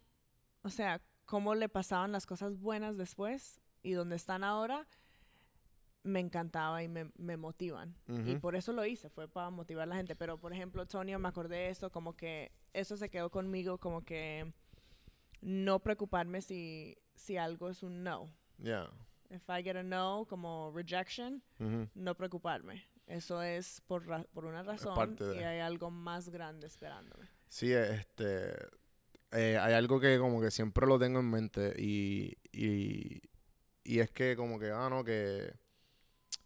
o 0.61 0.69
sea, 0.69 1.01
cómo 1.25 1.55
le 1.55 1.69
pasaban 1.69 2.11
las 2.11 2.25
cosas 2.25 2.59
buenas 2.59 2.97
después 2.97 3.61
y 3.83 3.91
donde 3.91 4.15
están 4.15 4.43
ahora, 4.43 4.87
me 6.03 6.19
encantaba 6.19 6.81
y 6.81 6.87
me, 6.87 7.11
me 7.17 7.37
motivan. 7.37 7.95
Y 8.07 8.31
Ujú. 8.31 8.39
por 8.39 8.55
eso 8.55 8.73
lo 8.73 8.85
hice, 8.85 9.09
fue 9.09 9.27
para 9.27 9.49
motivar 9.49 9.83
a 9.83 9.85
la 9.87 9.95
gente. 9.95 10.15
Pero, 10.15 10.39
por 10.39 10.53
ejemplo, 10.53 10.85
Tonio, 10.87 11.19
me 11.19 11.27
acordé 11.27 11.57
de 11.57 11.69
eso, 11.69 11.91
como 11.91 12.15
que 12.15 12.51
eso 12.73 12.97
se 12.97 13.09
quedó 13.09 13.29
conmigo, 13.29 13.77
como 13.77 14.03
que 14.03 14.51
no 15.41 15.79
preocuparme 15.79 16.41
si, 16.41 16.97
si 17.15 17.37
algo 17.37 17.69
es 17.69 17.83
un 17.83 18.03
no. 18.03 18.29
Ya. 18.57 18.89
If 19.29 19.47
I 19.49 19.63
get 19.63 19.75
a 19.77 19.83
no, 19.83 20.25
como 20.27 20.71
rejection, 20.73 21.41
Ujú. 21.59 21.87
no 21.95 22.15
preocuparme. 22.15 22.83
Eso 23.07 23.41
es 23.41 23.81
por, 23.87 24.05
ra- 24.07 24.25
por 24.33 24.45
una 24.45 24.63
razón 24.63 24.95
parte 24.95 25.23
y 25.23 25.37
de- 25.37 25.45
hay 25.45 25.59
algo 25.59 25.89
más 25.91 26.29
grande 26.29 26.67
esperándome. 26.67 27.27
Sí, 27.47 27.71
este. 27.73 28.53
eh, 29.31 29.57
hay 29.59 29.73
algo 29.73 29.99
que 29.99 30.17
como 30.19 30.41
que 30.41 30.51
siempre 30.51 30.85
lo 30.87 30.99
tengo 30.99 31.19
en 31.19 31.29
mente 31.29 31.73
y, 31.77 32.33
y, 32.51 33.21
y 33.83 33.99
es 33.99 34.11
que 34.11 34.35
como 34.35 34.59
que, 34.59 34.71
ah, 34.71 34.89
no, 34.89 35.03
que 35.03 35.53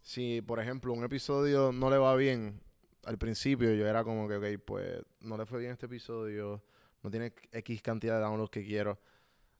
si 0.02 0.40
por 0.42 0.60
ejemplo 0.60 0.92
un 0.92 1.04
episodio 1.04 1.72
no 1.72 1.90
le 1.90 1.98
va 1.98 2.14
bien, 2.16 2.60
al 3.06 3.18
principio 3.18 3.72
yo 3.74 3.86
era 3.86 4.04
como 4.04 4.28
que, 4.28 4.36
ok, 4.36 4.62
pues 4.64 5.00
no 5.20 5.36
le 5.36 5.46
fue 5.46 5.60
bien 5.60 5.72
este 5.72 5.86
episodio, 5.86 6.62
no 7.02 7.10
tiene 7.10 7.32
X 7.52 7.82
cantidad 7.82 8.16
de 8.16 8.20
downloads 8.22 8.50
que 8.50 8.64
quiero. 8.64 8.98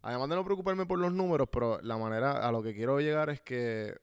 Además 0.03 0.28
de 0.28 0.36
no 0.36 0.45
preocuparme 0.45 0.84
por 0.86 0.99
los 0.99 1.12
números, 1.12 1.49
pero 1.51 1.80
la 1.82 1.97
manera 1.97 2.47
a 2.47 2.53
lo 2.53 2.62
que 2.62 2.74
quiero 2.74 3.01
llegar 3.01 3.30
es 3.30 3.40
que 3.40 3.97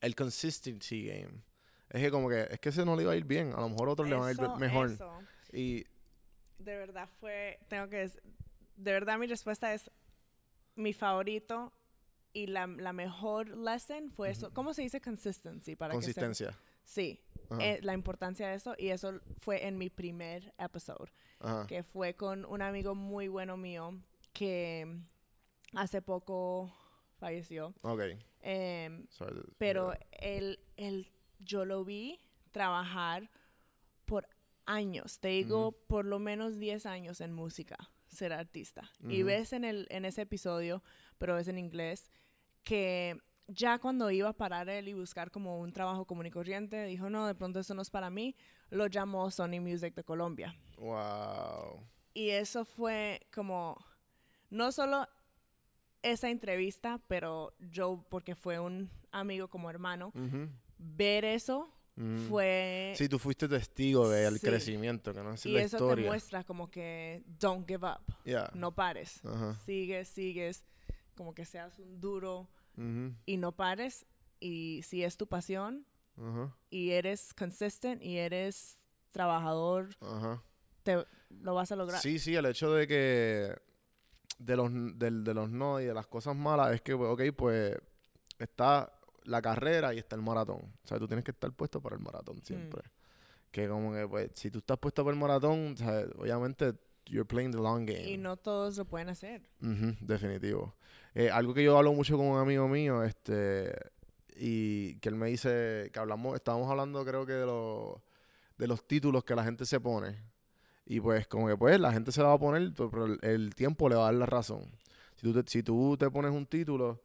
el 0.00 0.14
consistency 0.14 1.06
game. 1.06 1.42
Es 1.90 2.00
que 2.00 2.10
como 2.10 2.28
que, 2.28 2.46
es 2.50 2.58
que 2.60 2.70
ese 2.70 2.84
no 2.84 2.96
le 2.96 3.02
iba 3.02 3.12
a 3.12 3.16
ir 3.16 3.24
bien, 3.24 3.52
a 3.52 3.60
lo 3.60 3.68
mejor 3.68 3.88
a 3.88 3.92
otros 3.92 4.08
le 4.08 4.14
van 4.16 4.28
a 4.28 4.30
ir 4.32 4.38
mejor. 4.58 4.90
eso, 4.90 5.22
Y 5.52 5.84
de 6.58 6.76
verdad 6.76 7.08
fue, 7.20 7.58
tengo 7.68 7.88
que, 7.88 8.08
de 8.76 8.92
verdad 8.92 9.18
mi 9.18 9.26
respuesta 9.26 9.74
es 9.74 9.90
mi 10.74 10.92
favorito 10.92 11.72
y 12.32 12.46
la, 12.46 12.66
la 12.66 12.92
mejor 12.92 13.48
lesson 13.58 14.10
fue 14.10 14.30
eso. 14.30 14.52
¿Cómo 14.54 14.72
se 14.72 14.82
dice 14.82 15.00
consistency? 15.00 15.76
Para 15.76 15.92
que 15.94 16.00
se- 16.00 16.14
consistencia. 16.14 16.58
sí, 16.84 17.20
Ajá. 17.22 17.31
Eh, 17.60 17.78
la 17.82 17.94
importancia 17.94 18.48
de 18.48 18.54
eso 18.56 18.74
y 18.78 18.88
eso 18.88 19.20
fue 19.38 19.66
en 19.66 19.78
mi 19.78 19.90
primer 19.90 20.52
episodio, 20.58 21.12
Ajá. 21.40 21.66
que 21.66 21.82
fue 21.82 22.14
con 22.14 22.44
un 22.44 22.62
amigo 22.62 22.94
muy 22.94 23.28
bueno 23.28 23.56
mío 23.56 24.00
que 24.32 24.86
hace 25.74 26.02
poco 26.02 26.72
falleció. 27.18 27.74
Ok. 27.82 28.02
Em, 28.40 29.06
Sorry. 29.08 29.40
pero 29.58 29.92
él, 30.12 30.58
él, 30.76 31.12
yo 31.38 31.64
lo 31.64 31.84
vi 31.84 32.18
trabajar 32.50 33.30
por 34.04 34.28
años, 34.66 35.18
te 35.20 35.28
digo, 35.28 35.68
Ujú. 35.68 35.76
por 35.86 36.04
lo 36.04 36.18
menos 36.18 36.58
10 36.58 36.86
años 36.86 37.20
en 37.20 37.32
música, 37.32 37.76
ser 38.08 38.32
artista. 38.32 38.90
Y 39.08 39.18
Ujú. 39.22 39.26
ves 39.26 39.52
en, 39.52 39.64
el, 39.64 39.86
en 39.90 40.04
ese 40.04 40.22
episodio, 40.22 40.82
pero 41.18 41.38
es 41.38 41.48
en 41.48 41.58
inglés, 41.58 42.10
que 42.64 43.18
ya 43.48 43.78
cuando 43.78 44.10
iba 44.10 44.28
a 44.30 44.32
parar 44.32 44.68
él 44.68 44.88
y 44.88 44.94
buscar 44.94 45.30
como 45.30 45.58
un 45.60 45.72
trabajo 45.72 46.04
común 46.06 46.26
y 46.26 46.30
corriente, 46.30 46.84
dijo, 46.86 47.10
no, 47.10 47.26
de 47.26 47.34
pronto 47.34 47.60
eso 47.60 47.74
no 47.74 47.82
es 47.82 47.90
para 47.90 48.10
mí, 48.10 48.36
lo 48.70 48.86
llamó 48.86 49.30
Sony 49.30 49.60
Music 49.60 49.94
de 49.94 50.04
Colombia. 50.04 50.54
Wow. 50.78 51.86
Y 52.14 52.30
eso 52.30 52.64
fue 52.64 53.20
como, 53.34 53.76
no 54.50 54.72
solo 54.72 55.08
esa 56.02 56.30
entrevista, 56.30 57.00
pero 57.08 57.54
yo, 57.60 58.04
porque 58.08 58.34
fue 58.34 58.58
un 58.58 58.90
amigo 59.12 59.48
como 59.48 59.70
hermano, 59.70 60.08
Ujú, 60.14 60.48
ver 60.78 61.24
eso 61.24 61.72
ujú. 61.96 62.28
fue... 62.28 62.92
Sí, 62.96 63.08
tú 63.08 63.18
fuiste 63.18 63.48
testigo 63.48 64.08
del 64.08 64.38
Sí. 64.38 64.46
crecimiento, 64.46 65.12
que 65.14 65.22
no 65.22 65.32
es 65.34 65.46
y 65.46 65.52
la 65.52 65.60
eso 65.60 65.76
te 65.78 65.82
historia. 65.84 66.06
muestra 66.06 66.44
como 66.44 66.70
que 66.70 67.22
don't 67.38 67.66
give 67.68 67.86
up, 67.86 68.02
Ya. 68.24 68.50
no 68.54 68.74
pares, 68.74 69.24
Ajá. 69.24 69.54
sigues, 69.64 70.08
sigues, 70.08 70.64
como 71.14 71.34
que 71.34 71.44
seas 71.44 71.78
un 71.78 72.00
duro 72.00 72.48
Y 72.76 73.36
no 73.36 73.52
pares. 73.52 74.06
Y 74.40 74.82
si 74.82 75.04
es 75.04 75.16
tu 75.16 75.26
pasión 75.26 75.86
y 76.70 76.90
eres 76.90 77.32
consistent 77.34 78.02
y 78.02 78.18
eres 78.18 78.78
trabajador, 79.12 79.90
te 80.82 81.04
lo 81.30 81.54
vas 81.54 81.72
a 81.72 81.76
lograr. 81.76 82.00
Sí, 82.00 82.18
sí, 82.18 82.34
el 82.34 82.46
hecho 82.46 82.72
de 82.72 82.86
que 82.86 83.54
de 84.38 84.56
los, 84.56 84.70
de 84.72 85.34
los 85.34 85.50
no 85.50 85.80
y 85.80 85.84
de 85.84 85.94
las 85.94 86.06
cosas 86.06 86.34
malas 86.34 86.72
es 86.72 86.82
que, 86.82 86.94
ok, 86.94 87.22
pues 87.36 87.76
está 88.38 88.92
la 89.24 89.40
carrera 89.40 89.94
y 89.94 89.98
está 89.98 90.16
el 90.16 90.22
maratón. 90.22 90.60
O 90.82 90.86
sea, 90.86 90.98
tú 90.98 91.06
tienes 91.06 91.24
que 91.24 91.30
estar 91.30 91.52
puesto 91.52 91.80
para 91.80 91.96
el 91.96 92.02
maratón 92.02 92.42
siempre. 92.42 92.82
Que 93.50 93.68
como 93.68 93.92
que, 93.92 94.08
pues, 94.08 94.30
si 94.34 94.50
tú 94.50 94.58
estás 94.58 94.78
puesto 94.78 95.04
para 95.04 95.14
el 95.14 95.20
maratón, 95.20 95.74
o 95.74 95.76
sea, 95.76 96.04
obviamente 96.18 96.74
you're 97.06 97.26
playing 97.26 97.50
the 97.52 97.58
long 97.58 97.84
game. 97.86 98.08
Y 98.10 98.16
no 98.16 98.36
todos 98.36 98.76
lo 98.78 98.84
pueden 98.84 99.08
hacer. 99.08 99.42
Definitivo. 100.00 100.74
Eh, 101.14 101.30
algo 101.30 101.52
que 101.54 101.62
yo 101.62 101.76
hablo 101.76 101.92
mucho 101.92 102.16
con 102.16 102.26
un 102.26 102.38
amigo 102.38 102.68
mío, 102.68 103.02
este, 103.02 103.74
y 104.36 104.96
que 105.00 105.08
él 105.08 105.14
me 105.16 105.28
dice, 105.28 105.90
que 105.92 105.98
hablamos, 105.98 106.34
estábamos 106.36 106.70
hablando 106.70 107.04
creo 107.04 107.26
que 107.26 107.32
de 107.32 107.46
los, 107.46 107.96
de 108.56 108.66
los 108.66 108.86
títulos 108.86 109.24
que 109.24 109.34
la 109.34 109.44
gente 109.44 109.66
se 109.66 109.78
pone. 109.80 110.16
Y 110.86 111.00
pues 111.00 111.26
como 111.28 111.46
que 111.48 111.56
pues 111.56 111.78
la 111.78 111.92
gente 111.92 112.10
se 112.12 112.20
la 112.22 112.28
va 112.28 112.34
a 112.34 112.38
poner, 112.38 112.72
pero 112.74 113.04
el, 113.06 113.18
el 113.22 113.54
tiempo 113.54 113.88
le 113.88 113.94
va 113.94 114.02
a 114.02 114.04
dar 114.06 114.14
la 114.14 114.26
razón. 114.26 114.64
Si 115.16 115.22
tú 115.22 115.32
te, 115.42 115.48
si 115.50 115.62
tú 115.62 115.96
te 115.96 116.10
pones 116.10 116.32
un 116.32 116.46
título 116.46 117.00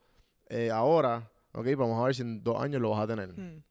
eh, 0.50 0.72
ahora, 0.72 1.30
ok, 1.54 1.68
vamos 1.78 2.02
a 2.02 2.06
ver 2.06 2.16
si 2.16 2.22
en 2.24 2.44
dos 2.44 2.60
años 2.62 2.82
lo 2.82 2.90
vas 2.92 3.02
a 3.02 3.08
tener. 3.08 3.30
Hmm. 3.38 3.62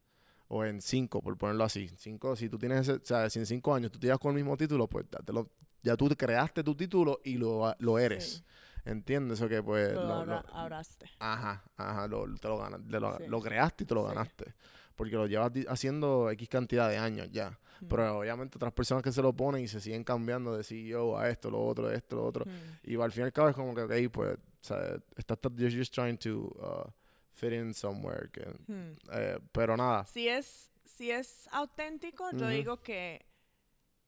O 0.49 0.63
en 0.63 0.81
cinco, 0.81 1.21
por 1.21 1.37
ponerlo 1.37 1.65
así. 1.65 1.89
Cinco, 1.97 2.35
si 2.37 2.47
tú 2.47 2.57
tienes 2.57 2.81
ese, 2.87 2.93
o 2.93 2.99
sea, 3.03 3.29
si 3.29 3.39
en 3.39 3.45
cinco 3.45 3.73
años 3.75 3.91
tú 3.91 3.99
te 3.99 4.07
llevas 4.07 4.19
con 4.19 4.29
el 4.29 4.35
mismo 4.35 4.55
título, 4.55 4.87
pues 4.87 5.05
ya, 5.11 5.19
te 5.19 5.33
lo- 5.33 5.49
ya 5.87 5.97
tú 5.97 6.07
creaste 6.09 6.63
tu 6.63 6.75
título 6.75 7.19
y 7.23 7.37
lo, 7.37 7.73
lo 7.79 7.97
eres. 7.99 8.35
Sí. 8.37 8.43
¿Entiendes? 8.85 9.41
O 9.41 9.49
que 9.49 9.61
pues... 9.61 9.93
Lo 9.93 10.05
lo- 10.05 10.13
abra- 10.13 10.45
lo- 10.47 10.53
abraste. 10.55 11.09
Ajá, 11.19 11.61
ajá, 11.75 12.07
lo, 12.07 12.25
te 12.35 12.47
lo, 12.47 12.57
ganas, 12.57 12.79
te 12.89 12.99
lo, 12.99 13.17
Sí. 13.17 13.23
lo 13.27 13.41
creaste 13.41 13.83
y 13.83 13.87
te 13.87 13.93
lo 13.95 14.03
Sí. 14.03 14.07
ganaste. 14.15 14.53
Porque 14.95 15.15
lo 15.15 15.27
llevas 15.27 15.51
haciendo 15.67 16.29
X 16.31 16.47
cantidad 16.49 16.89
de 16.89 16.97
años 16.97 17.29
ya. 17.31 17.49
Hmm. 17.81 17.87
Pero 17.89 18.19
obviamente 18.19 18.57
otras 18.57 18.71
personas 18.73 19.03
que 19.03 19.11
se 19.11 19.21
lo 19.21 19.33
ponen 19.33 19.61
y 19.63 19.67
se 19.67 19.79
siguen 19.81 20.03
cambiando 20.03 20.55
de 20.55 20.63
CEO 20.63 21.17
a 21.17 21.29
esto, 21.29 21.51
lo 21.51 21.63
otro, 21.65 21.91
esto, 21.91 22.15
lo 22.15 22.25
otro. 22.25 22.45
Hmm. 22.45 22.77
Y 22.89 22.99
al 22.99 23.11
fin 23.11 23.23
y 23.23 23.25
al 23.25 23.33
cabo 23.33 23.49
es 23.49 23.55
como 23.55 23.75
que, 23.75 23.81
ok, 23.81 24.11
pues, 24.11 24.37
sea, 24.61 24.97
estás 25.17 25.37
just 25.59 25.93
trying 25.93 26.17
to 26.17 26.47
uh, 26.57 26.89
fit 27.33 27.51
in 27.53 27.73
somewhere. 27.73 28.29
que- 28.31 28.45
Hmm. 28.67 28.93
eh, 29.11 29.39
pero 29.51 29.75
nada. 29.77 30.05
Si 30.05 30.27
es, 30.29 30.71
si 30.85 31.11
es 31.11 31.47
auténtico, 31.51 32.31
yo 32.31 32.37
Ujú. 32.45 32.47
digo 32.47 32.77
que, 32.81 33.25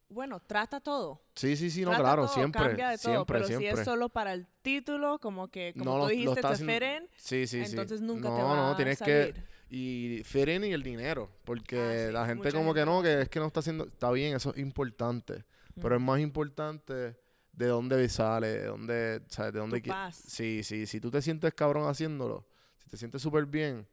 bueno, 0.09 0.39
trata 0.41 0.79
todo. 0.79 1.21
Sí, 1.35 1.55
sí, 1.55 1.69
sí, 1.69 1.81
no, 1.81 1.89
Trata 1.91 2.03
claro, 2.03 2.25
todo, 2.25 2.33
siempre, 2.33 2.61
cambia 2.61 2.89
de 2.89 2.97
todo, 2.97 3.13
siempre, 3.13 3.33
pero 3.35 3.47
siempre. 3.47 3.71
si 3.75 3.79
es 3.79 3.85
solo 3.85 4.09
para 4.09 4.33
el 4.33 4.47
título, 4.61 5.19
como 5.19 5.47
que, 5.49 5.73
como 5.77 5.97
No, 5.97 6.03
tú 6.03 6.09
dijiste, 6.09 6.41
te 6.41 6.55
feren, 6.55 7.07
Sí, 7.15 7.47
sí, 7.47 7.63
sí. 7.65 7.71
entonces 7.71 8.01
nunca 8.01 8.29
no, 8.29 8.35
te 8.35 8.41
va 8.41 8.55
no, 8.55 8.71
a 8.71 8.75
tienes 8.75 8.97
salir. 8.97 9.33
que 9.35 9.43
y 9.69 10.23
in 10.51 10.63
y 10.63 10.73
el 10.73 10.81
dinero, 10.81 11.29
porque 11.45 11.79
Ah, 11.79 12.07
sí, 12.07 12.13
la 12.13 12.25
gente 12.25 12.51
como 12.51 12.73
que 12.73 12.85
no, 12.85 13.03
que 13.03 13.21
es 13.21 13.29
que 13.29 13.39
no 13.39 13.45
está 13.45 13.59
haciendo, 13.59 13.85
está 13.85 14.09
bien, 14.11 14.35
eso 14.35 14.51
es 14.53 14.57
importante, 14.57 15.45
pero 15.79 15.95
es 15.95 16.01
más 16.01 16.19
importante 16.19 17.15
de 17.51 17.67
dónde 17.67 18.09
sale, 18.09 18.47
de 18.47 18.65
dónde, 18.65 19.21
¿sabes? 19.27 19.53
De 19.53 19.59
dónde. 19.59 19.83
Sí, 20.11 20.63
sí, 20.63 20.87
si 20.87 20.99
tú 20.99 21.11
te 21.11 21.21
sientes 21.21 21.53
cabrón 21.53 21.87
haciéndolo, 21.87 22.47
si 22.79 22.89
te 22.89 22.97
sientes 22.97 23.21
súper 23.21 23.45
bien, 23.45 23.87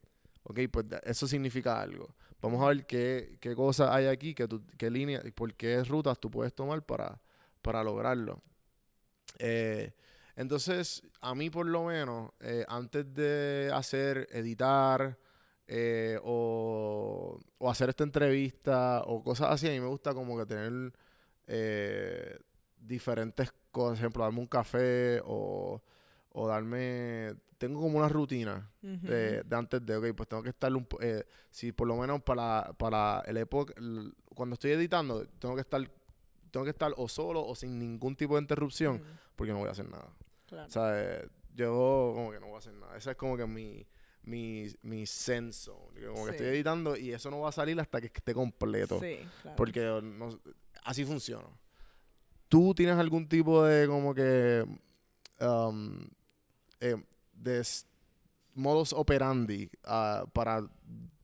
ok, 0.45 0.61
pues 0.71 0.87
eso 1.03 1.27
significa 1.27 1.81
algo. 1.81 2.15
Vamos 2.43 2.63
a 2.63 2.69
ver 2.69 2.87
qué, 2.87 3.39
qué 3.41 3.55
cosas 3.55 3.91
hay 3.91 4.07
aquí, 4.07 4.35
qué, 4.35 4.47
tú- 4.49 4.63
qué 4.79 4.91
por 5.35 5.55
qué 5.55 5.83
rutas 5.85 6.19
tú 6.21 6.31
puedes 6.31 6.55
tomar 6.55 6.83
para, 6.85 7.21
para 7.63 7.83
lograrlo. 7.85 8.43
Eh, 9.39 9.93
entonces, 10.37 11.03
a 11.21 11.35
mí 11.35 11.51
por 11.51 11.67
lo 11.67 11.85
menos, 11.87 12.31
eh, 12.41 12.65
antes 12.69 13.13
de 13.15 13.71
hacer, 13.75 14.29
editar 14.33 15.19
eh, 15.67 16.19
o, 16.23 17.39
o 17.59 17.71
hacer 17.71 17.89
esta 17.91 18.05
entrevista 18.05 19.03
o 19.07 19.23
cosas 19.23 19.51
así, 19.53 19.69
a 19.69 19.71
mí 19.71 19.81
me 19.81 19.87
gusta 19.89 20.15
como 20.15 20.37
que 20.39 20.47
tener 20.47 20.93
diferentes 22.79 23.53
cosas, 23.71 23.93
por 23.93 23.99
ejemplo, 23.99 24.23
darme 24.25 24.41
un 24.41 24.47
café 24.47 25.21
o, 25.25 25.83
o 26.39 26.47
darme... 26.47 27.35
Tengo 27.59 27.81
como 27.81 27.97
una 27.99 28.09
rutina 28.11 28.71
de, 28.83 29.43
de 29.43 29.57
antes 29.57 29.85
de, 29.87 29.97
ok, 29.97 30.15
pues 30.15 30.29
tengo 30.29 30.43
que 30.43 30.51
estar 30.51 30.71
un 30.77 30.87
eh, 31.01 31.25
si 31.51 31.73
por 31.73 31.89
lo 31.89 31.97
menos 31.97 32.21
para, 32.23 32.71
para 32.77 33.23
el 33.27 33.39
época, 33.39 33.73
cuando 34.35 34.53
estoy 34.53 34.73
editando, 34.73 35.27
tengo 35.39 35.55
que 35.55 35.63
estar, 35.63 35.81
tengo 36.51 36.65
que 36.65 36.71
estar 36.71 36.93
o 36.99 37.09
solo 37.09 37.43
o 37.47 37.55
sin 37.55 37.79
ningún 37.79 38.15
tipo 38.15 38.35
de 38.35 38.43
interrupción, 38.43 38.97
Mm, 38.97 39.19
porque 39.37 39.53
no 39.55 39.61
voy 39.61 39.69
a 39.69 39.73
hacer 39.73 39.89
nada. 39.89 40.13
claro. 40.47 40.67
O 40.67 40.71
sea, 40.71 40.91
eh, 41.03 41.29
yo 41.55 42.13
como 42.15 42.31
que 42.31 42.41
no 42.41 42.47
voy 42.49 42.57
a 42.57 42.59
hacer 42.59 42.75
nada. 42.75 42.95
Ese 42.99 43.13
es 43.13 43.17
como 43.17 43.39
que 43.39 43.47
mi, 43.47 43.87
mi, 44.25 44.67
mi 44.83 45.05
que 45.07 46.07
Como 46.09 46.27
que 46.27 46.33
estoy 46.33 46.47
editando 46.49 46.95
y 46.95 47.13
eso 47.15 47.31
no 47.31 47.41
va 47.41 47.49
a 47.49 47.53
salir 47.53 47.81
hasta 47.81 48.03
que 48.03 48.09
esté 48.09 48.35
completo. 48.35 49.01
Sí, 49.01 49.21
claro. 49.41 49.57
Porque 49.57 49.81
no- 50.03 50.39
así 50.85 51.07
funciona. 51.07 51.49
¿Tú 52.51 52.75
tienes 52.75 52.97
algún 52.99 53.27
tipo 53.27 53.65
de 53.65 53.87
como 53.87 54.15
que 54.15 54.63
um, 55.41 56.01
eh, 56.81 56.97
de 57.33 57.63
modus 58.55 58.93
operandi 58.93 59.71
ah, 59.85 60.25
para 60.33 60.63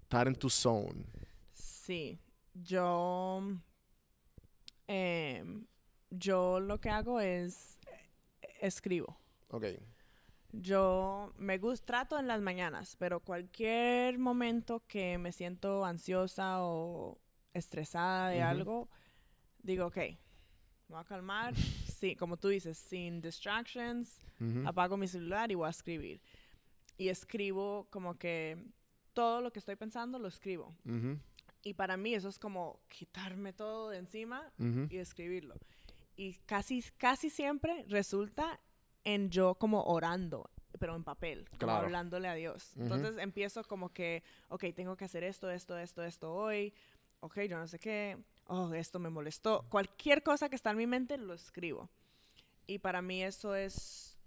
estar 0.02 0.28
en 0.28 0.34
tu 0.34 0.50
zone. 0.50 1.06
Sí, 1.52 2.18
yo, 2.54 3.42
em, 4.86 5.66
yo 6.10 6.60
lo 6.60 6.80
que 6.80 6.90
hago 6.90 7.20
es 7.20 7.78
eh, 7.86 8.48
escribo. 8.60 9.16
Ok. 9.48 9.64
Yo 10.52 11.32
me 11.38 11.56
gusta, 11.56 11.86
trato 11.86 12.18
en 12.18 12.28
las 12.28 12.42
mañanas, 12.42 12.96
pero 12.98 13.20
cualquier 13.20 14.18
momento 14.18 14.82
que 14.86 15.16
me 15.16 15.32
siento 15.32 15.84
ansiosa 15.84 16.62
o 16.62 17.18
estresada 17.54 18.28
de 18.28 18.42
algo, 18.42 18.90
digo, 19.62 19.86
ok, 19.86 19.96
me 19.96 20.18
voy 20.88 21.00
a 21.00 21.04
calmar. 21.04 21.54
Sí, 22.02 22.16
como 22.16 22.36
tú 22.36 22.48
dices, 22.48 22.76
sin 22.78 23.20
distractions, 23.20 24.18
Ujú. 24.40 24.66
apago 24.66 24.96
mi 24.96 25.06
celular 25.06 25.52
y 25.52 25.54
voy 25.54 25.68
a 25.68 25.70
escribir. 25.70 26.20
Y 26.98 27.08
escribo 27.08 27.86
como 27.90 28.18
que 28.18 28.58
todo 29.12 29.40
lo 29.40 29.52
que 29.52 29.60
estoy 29.60 29.76
pensando 29.76 30.18
lo 30.18 30.26
escribo. 30.26 30.74
Ujú. 30.84 31.16
Y 31.62 31.74
para 31.74 31.96
mí 31.96 32.12
eso 32.14 32.28
es 32.28 32.40
como 32.40 32.80
quitarme 32.88 33.52
todo 33.52 33.90
de 33.90 33.98
encima 33.98 34.52
Ujú. 34.58 34.88
y 34.90 34.96
escribirlo. 34.96 35.54
Y 36.16 36.34
casi, 36.44 36.82
casi 36.98 37.30
siempre 37.30 37.84
resulta 37.88 38.58
en 39.04 39.30
yo 39.30 39.54
como 39.54 39.84
orando, 39.84 40.50
pero 40.80 40.96
en 40.96 41.04
papel, 41.04 41.44
como 41.50 41.58
Claro. 41.58 41.84
hablándole 41.86 42.26
a 42.26 42.34
Dios. 42.34 42.72
Ujú. 42.74 42.82
Entonces 42.82 43.16
empiezo 43.18 43.62
como 43.62 43.90
que, 43.90 44.24
ok, 44.48 44.64
tengo 44.74 44.96
que 44.96 45.04
hacer 45.04 45.22
esto, 45.22 45.48
esto, 45.48 45.78
esto, 45.78 46.02
esto 46.02 46.32
hoy. 46.34 46.74
Ok, 47.20 47.42
yo 47.48 47.56
no 47.58 47.68
sé 47.68 47.78
qué. 47.78 48.18
Oh, 48.46 48.72
esto 48.74 48.98
me 48.98 49.08
molestó. 49.10 49.64
Cualquier 49.68 50.22
cosa 50.22 50.48
que 50.48 50.56
está 50.56 50.70
en 50.70 50.76
mi 50.78 50.86
mente 50.86 51.16
lo 51.16 51.32
escribo. 51.34 51.88
Y 52.66 52.78
para 52.78 53.00
mí 53.02 53.22
eso 53.22 53.54
es 53.54 54.18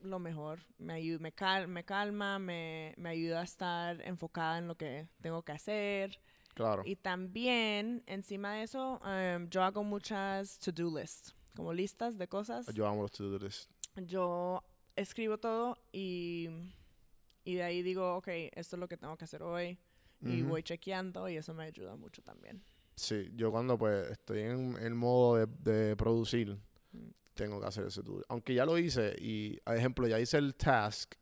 lo 0.00 0.18
mejor. 0.18 0.60
Me, 0.78 0.94
ayu- 1.00 1.18
me, 1.18 1.32
cal- 1.32 1.66
me 1.68 1.84
calma, 1.84 2.38
me, 2.38 2.94
me 2.96 3.08
ayuda 3.08 3.40
a 3.40 3.44
estar 3.44 4.00
enfocada 4.02 4.58
en 4.58 4.68
lo 4.68 4.76
que 4.76 5.08
tengo 5.20 5.42
que 5.42 5.52
hacer. 5.52 6.20
Claro. 6.54 6.82
Y 6.84 6.96
también, 6.96 8.02
encima 8.06 8.54
de 8.54 8.62
eso, 8.62 9.00
em, 9.04 9.48
yo 9.48 9.62
hago 9.62 9.82
muchas 9.82 10.58
to-do 10.60 10.96
lists, 10.98 11.34
como 11.56 11.72
listas 11.72 12.16
de 12.16 12.28
cosas. 12.28 12.66
Yo 12.74 12.86
amo 12.86 13.02
los 13.02 13.12
to-do 13.12 13.38
list. 13.38 13.70
Yo 13.96 14.62
escribo 14.94 15.38
todo 15.38 15.78
y, 15.90 16.48
y 17.44 17.54
de 17.54 17.62
ahí 17.64 17.82
digo, 17.82 18.16
ok, 18.16 18.28
esto 18.52 18.76
es 18.76 18.80
lo 18.80 18.86
que 18.88 18.96
tengo 18.96 19.16
que 19.16 19.24
hacer 19.24 19.42
hoy. 19.42 19.78
Y 20.20 20.40
voy 20.42 20.62
chequeando 20.62 21.28
y 21.28 21.36
eso 21.36 21.52
me 21.52 21.64
ayuda 21.64 21.96
mucho 21.96 22.22
también. 22.22 22.62
Sí, 22.96 23.30
yo 23.34 23.50
cuando 23.50 23.76
pues 23.76 24.10
estoy 24.10 24.40
en 24.40 24.76
el 24.80 24.94
modo 24.94 25.36
de, 25.36 25.46
de 25.70 25.96
producir, 25.96 26.56
Mm. 26.94 27.08
tengo 27.34 27.60
que 27.60 27.66
hacer 27.66 27.86
ese 27.86 28.02
to 28.02 28.22
Aunque 28.28 28.54
ya 28.54 28.64
lo 28.64 28.78
hice 28.78 29.14
y, 29.18 29.58
por 29.64 29.76
ejemplo, 29.76 30.06
ya 30.06 30.20
hice 30.20 30.38
el 30.38 30.54
task 30.54 31.14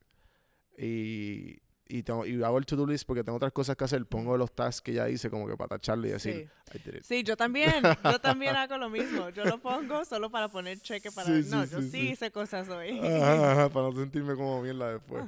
y, 0.76 1.58
y, 1.88 2.02
tengo, 2.02 2.26
y 2.26 2.42
hago 2.42 2.58
el 2.58 2.66
to-do 2.66 2.86
list 2.86 3.06
porque 3.06 3.22
tengo 3.24 3.36
otras 3.36 3.52
cosas 3.52 3.76
que 3.76 3.84
hacer, 3.84 4.04
pongo 4.06 4.36
los 4.36 4.52
tasks 4.54 4.82
que 4.82 4.92
ya 4.92 5.08
hice 5.08 5.30
como 5.30 5.46
que 5.46 5.56
para 5.56 5.68
tacharlo 5.68 6.06
y 6.06 6.10
decir, 6.10 6.50
I 6.74 6.78
did 6.78 6.94
it. 6.96 7.02
Sí, 7.04 7.22
yo 7.22 7.36
también. 7.36 7.82
Yo 8.04 8.18
también 8.20 8.56
hago 8.56 8.78
lo 8.78 8.88
mismo. 8.90 9.30
Yo 9.30 9.44
lo 9.44 9.58
pongo 9.58 10.04
solo 10.04 10.30
para 10.30 10.48
poner 10.48 10.78
cheque 10.80 11.10
para... 11.10 11.28
Sí, 11.28 11.48
no, 11.50 11.64
yo 11.64 11.82
sí, 11.82 12.10
hice 12.10 12.30
cosas 12.30 12.68
hoy. 12.68 12.98
Ajá, 12.98 13.68
para 13.70 13.88
no 13.88 13.94
sentirme 13.94 14.34
como 14.34 14.62
mierda 14.62 14.92
después. 14.92 15.24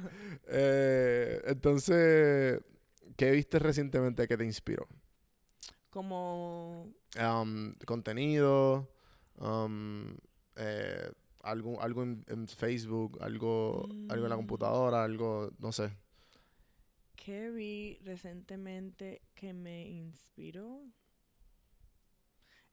Eh, 0.47 1.41
entonces, 1.45 2.59
¿qué 3.15 3.31
viste 3.31 3.59
recientemente 3.59 4.27
que 4.27 4.37
te 4.37 4.45
inspiró? 4.45 4.87
Como... 5.95 6.93
Um, 7.17 7.73
contenido, 7.85 8.91
um, 9.39 10.13
eh, 10.57 11.09
algo, 11.41 11.81
algo 11.81 12.03
en, 12.03 12.25
en 12.27 12.49
Facebook, 12.49 13.17
algo, 13.21 13.87
algo 14.09 14.25
en 14.25 14.29
la 14.29 14.35
Mm. 14.35 14.39
computadora, 14.39 15.05
algo, 15.05 15.51
no 15.57 15.71
sé. 15.71 15.95
¿Qué 17.15 17.49
vi 17.49 17.97
recientemente 18.03 19.21
que 19.35 19.53
me 19.53 19.87
inspiró? 19.87 20.81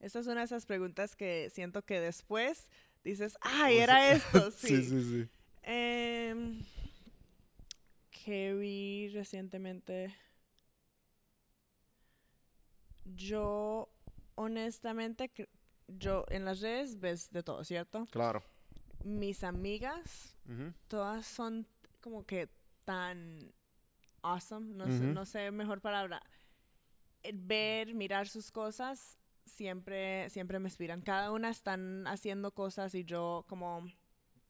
Esta 0.01 0.19
es 0.19 0.27
una 0.27 0.41
de 0.41 0.45
esas 0.47 0.65
preguntas 0.65 1.15
que 1.15 1.49
siento 1.49 1.85
que 1.85 2.01
después 2.01 2.69
dices, 3.05 3.37
¡ay, 3.39 3.75
Pues 3.75 3.83
era 3.83 4.11
esto! 4.15 4.51
Sí. 4.57 4.83
sí, 4.83 4.83
sí, 4.83 5.01
sí. 5.03 5.29
Em, 5.61 6.61
¿Qué 8.11 8.53
vi 8.53 9.07
recientemente? 9.13 10.13
Yo, 13.05 13.89
honestamente, 14.35 15.31
yo 15.87 16.25
en 16.29 16.45
las 16.45 16.61
redes 16.61 16.99
ves 16.99 17.31
de 17.31 17.43
todo, 17.43 17.63
¿cierto? 17.63 18.05
Claro. 18.11 18.43
Mis 19.03 19.43
amigas 19.43 20.35
todas 20.87 21.25
son 21.25 21.67
como 22.01 22.25
que 22.25 22.49
tan 22.85 23.53
awesome, 24.21 24.73
no, 24.75 24.85
sé, 24.85 25.03
no 25.03 25.25
sé 25.25 25.51
mejor 25.51 25.81
palabra. 25.81 26.21
Ver, 27.33 27.93
mirar 27.93 28.27
sus 28.27 28.51
cosas, 28.51 29.17
siempre, 29.45 30.29
siempre 30.29 30.59
me 30.59 30.67
inspiran. 30.67 31.01
Cada 31.01 31.31
una 31.31 31.49
están 31.49 32.05
haciendo 32.07 32.51
cosas 32.51 32.95
y 32.95 33.03
yo 33.03 33.45
como 33.47 33.85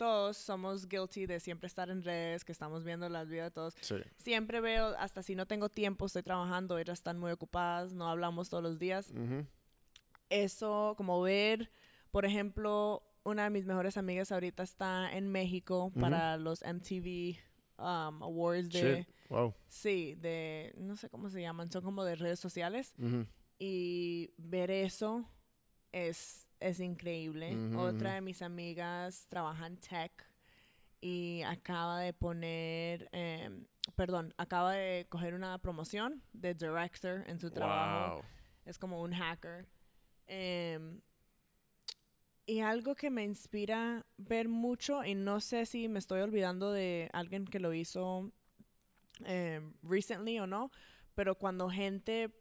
todos 0.04 0.36
somos 0.36 0.89
guilty 0.89 1.26
de 1.28 1.39
siempre 1.39 1.68
estar 1.68 1.89
en 1.89 2.01
redes, 2.04 2.43
que 2.43 2.51
estamos 2.51 2.84
viendo 2.84 3.08
las 3.08 3.30
vidas 3.30 3.45
de 3.45 3.51
todos. 3.51 3.74
Sí. 3.80 3.95
Siempre 4.18 4.60
veo, 4.60 4.88
hasta 4.99 5.24
si 5.24 5.34
no 5.34 5.45
tengo 5.45 5.70
tiempo, 5.70 6.06
estoy 6.08 6.24
trabajando, 6.24 6.78
ellas 6.78 6.99
están 6.99 7.18
muy 7.18 7.32
ocupadas, 7.32 7.93
no 7.93 8.10
hablamos 8.10 8.49
todos 8.49 8.62
los 8.62 8.80
días 8.80 9.12
Ujú. 9.12 9.45
eso, 10.30 10.93
como 10.97 11.22
ver, 11.22 11.72
por 12.12 12.26
ejemplo, 12.26 13.01
una 13.24 13.45
de 13.45 13.49
mis 13.49 13.66
mejores 13.66 13.95
amigas 13.95 14.34
ahorita 14.34 14.62
está 14.64 15.10
en 15.14 15.30
México 15.32 15.86
Ujú. 15.86 15.99
para 16.01 16.36
los 16.36 16.62
MTV 16.64 17.38
um, 17.78 18.24
Awards 18.24 18.70
de. 18.72 19.08
Wow. 19.30 19.54
sí, 19.70 20.16
de, 20.16 20.74
no 20.78 20.97
sé 20.97 21.10
cómo 21.10 21.30
se 21.30 21.39
llaman, 21.41 21.72
son 21.72 21.82
como 21.82 22.04
de 22.04 22.18
redes 22.18 22.41
sociales 22.41 22.93
Ujú. 22.99 23.26
y 23.58 24.34
ver 24.38 24.70
eso 24.70 25.26
es, 25.93 26.43
es 26.60 26.80
increíble. 26.80 27.56
Otra 27.76 28.16
de 28.16 28.22
mis 28.22 28.41
amigas 28.41 29.28
trabaja 29.30 29.68
en 29.68 29.78
tech 29.78 30.12
y 31.01 31.41
acaba 31.43 31.99
de 31.99 32.14
poner, 32.14 33.10
em, 33.12 33.66
perdón, 33.95 34.34
acaba 34.38 34.74
de 34.74 35.06
coger 35.10 35.34
una 35.34 35.58
promoción 35.58 36.24
de 36.34 36.54
director 36.54 37.24
en 37.28 37.39
su 37.39 37.51
trabajo 37.51 38.16
Wow. 38.16 38.24
es 38.66 38.78
como 38.78 39.01
un 39.01 39.12
hacker. 39.14 39.68
Em, 40.28 41.01
y 42.45 42.60
algo 42.62 42.95
que 42.95 43.10
me 43.10 43.24
inspira 43.24 44.06
ver 44.18 44.47
mucho, 44.49 45.04
y 45.04 45.16
no 45.16 45.39
sé 45.41 45.66
si 45.66 45.88
me 45.88 45.99
estoy 45.99 46.22
olvidando 46.22 46.72
de 46.72 47.10
alguien 47.14 47.45
que 47.45 47.60
lo 47.60 47.74
hizo 47.74 48.32
em, 49.26 49.74
recently 49.84 50.39
o 50.39 50.47
no, 50.47 50.72
pero 51.16 51.36
cuando 51.36 51.70
gente, 51.70 52.32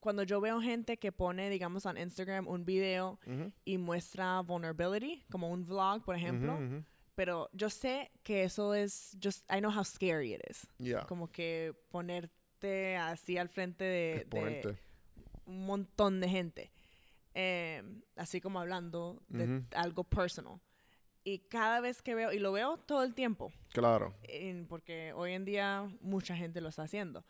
cuando 0.00 0.22
yo 0.22 0.40
veo 0.40 0.60
gente 0.60 0.96
que 0.98 1.12
pone, 1.12 1.50
digamos, 1.50 1.84
en 1.86 1.96
Instagram 1.98 2.46
un 2.48 2.64
video 2.64 3.18
Ujú. 3.26 3.52
y 3.64 3.78
muestra 3.78 4.40
vulnerability, 4.40 5.24
como 5.30 5.50
un 5.50 5.64
vlog, 5.64 6.04
por 6.04 6.14
ejemplo, 6.16 6.54
Ujú, 6.54 6.64
ujú. 6.64 6.84
pero 7.14 7.48
yo 7.52 7.68
sé 7.70 8.10
que 8.22 8.44
eso 8.44 8.74
es, 8.74 9.16
just, 9.22 9.44
I 9.52 9.58
know 9.58 9.70
how 9.70 9.84
scary 9.84 10.34
it 10.34 10.40
is. 10.48 10.66
Yeah. 10.78 11.04
Como 11.06 11.30
que 11.32 11.74
ponerte 11.90 12.96
así 12.96 13.38
al 13.38 13.48
frente 13.48 13.84
de, 13.84 14.26
de 14.30 14.76
un 15.46 15.66
montón 15.66 16.20
de 16.20 16.28
gente. 16.28 16.70
eh, 17.34 17.82
así 18.16 18.40
como 18.40 18.58
hablando 18.58 19.22
de 19.28 19.62
algo 19.76 20.02
personal. 20.04 20.60
Y 21.22 21.40
cada 21.40 21.80
vez 21.80 22.02
que 22.02 22.14
veo, 22.16 22.32
y 22.32 22.38
lo 22.40 22.50
veo 22.52 22.78
todo 22.78 23.02
el 23.04 23.14
tiempo, 23.14 23.52
Claro. 23.72 24.14
porque 24.68 25.12
hoy 25.12 25.32
en 25.34 25.44
día 25.44 25.88
mucha 26.00 26.34
gente 26.36 26.60
lo 26.60 26.68
está 26.70 26.82
haciendo. 26.84 27.24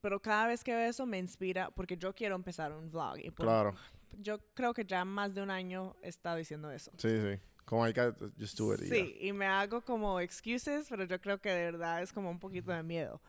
Pero 0.00 0.20
cada 0.20 0.46
vez 0.46 0.62
que 0.64 0.74
veo 0.74 0.88
eso 0.88 1.06
me 1.06 1.18
inspira 1.18 1.70
porque 1.70 1.96
yo 1.96 2.14
quiero 2.14 2.34
empezar 2.36 2.72
un 2.72 2.90
vlog. 2.90 3.18
Y 3.18 3.30
por- 3.30 3.46
Claro. 3.46 3.74
Yo 4.20 4.38
creo 4.54 4.72
que 4.74 4.84
ya 4.84 5.04
más 5.04 5.34
de 5.34 5.42
un 5.42 5.50
año 5.50 5.94
he 6.02 6.08
estado 6.08 6.36
diciendo 6.36 6.70
eso. 6.70 6.90
Sí, 6.96 7.08
sí. 7.08 7.40
Como 7.64 7.84
hay 7.84 7.92
que 7.92 8.12
just 8.40 8.56
do 8.58 8.72
it. 8.74 8.80
y. 8.82 8.86
Sí, 8.88 9.16
y 9.20 9.32
me 9.32 9.44
hago 9.46 9.82
como 9.82 10.18
excuses, 10.20 10.86
pero 10.88 11.04
yo 11.04 11.20
creo 11.20 11.38
que 11.38 11.50
de 11.50 11.64
verdad 11.70 12.02
es 12.02 12.12
como 12.12 12.30
un 12.30 12.38
poquito 12.40 12.72
de 12.72 12.82
miedo. 12.82 13.20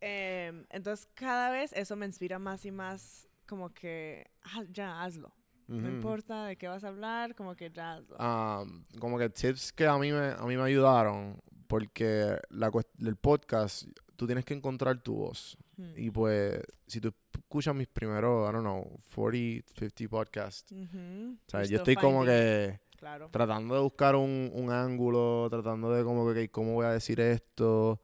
Em, 0.00 0.66
entonces, 0.70 1.08
cada 1.14 1.50
vez 1.50 1.72
eso 1.72 1.96
me 1.96 2.06
inspira 2.06 2.38
más 2.38 2.64
y 2.66 2.70
más, 2.70 3.28
como 3.46 3.72
que, 3.72 4.30
"Ah, 4.42 4.62
ya, 4.70 5.02
hazlo. 5.02 5.32
No 5.68 5.88
importa 5.88 6.44
de 6.44 6.56
qué 6.56 6.68
vas 6.68 6.84
a 6.84 6.88
hablar, 6.88 7.34
como 7.34 7.56
que 7.56 7.70
ya 7.70 7.94
hazlo. 7.94 8.16
um, 8.18 8.84
como 8.98 9.16
que 9.18 9.30
tips 9.30 9.72
que 9.72 9.86
a 9.86 9.96
mí 9.96 10.12
me, 10.12 10.32
a 10.32 10.42
mí 10.44 10.54
me 10.56 10.64
ayudaron, 10.64 11.40
porque 11.66 12.38
la, 12.50 12.70
el 12.98 13.16
podcast, 13.16 13.84
tú 14.22 14.26
tienes 14.26 14.44
que 14.44 14.54
encontrar 14.54 15.02
tu 15.02 15.14
voz. 15.16 15.58
Hmm. 15.76 15.92
Y 15.96 16.10
pues, 16.10 16.60
si 16.86 17.00
tú 17.00 17.12
escuchas 17.34 17.74
mis 17.74 17.88
primeros, 17.88 18.48
I 18.48 18.52
don't 18.52 18.62
know, 18.64 19.00
40, 19.14 19.64
50 19.76 20.08
podcasts, 20.08 20.70
Ujú. 20.72 21.36
o 21.46 21.50
sea, 21.50 21.60
You're 21.62 21.68
yo 21.70 21.76
estoy 21.78 21.96
como 21.96 22.24
que 22.24 22.78
Claro. 22.98 23.28
tratando 23.32 23.74
de 23.74 23.80
buscar 23.80 24.14
un, 24.14 24.50
un 24.54 24.70
ángulo, 24.70 25.48
tratando 25.50 25.92
de 25.92 26.04
como 26.04 26.32
que, 26.32 26.48
¿cómo 26.50 26.74
voy 26.74 26.86
a 26.86 26.90
decir 26.92 27.18
esto? 27.18 28.00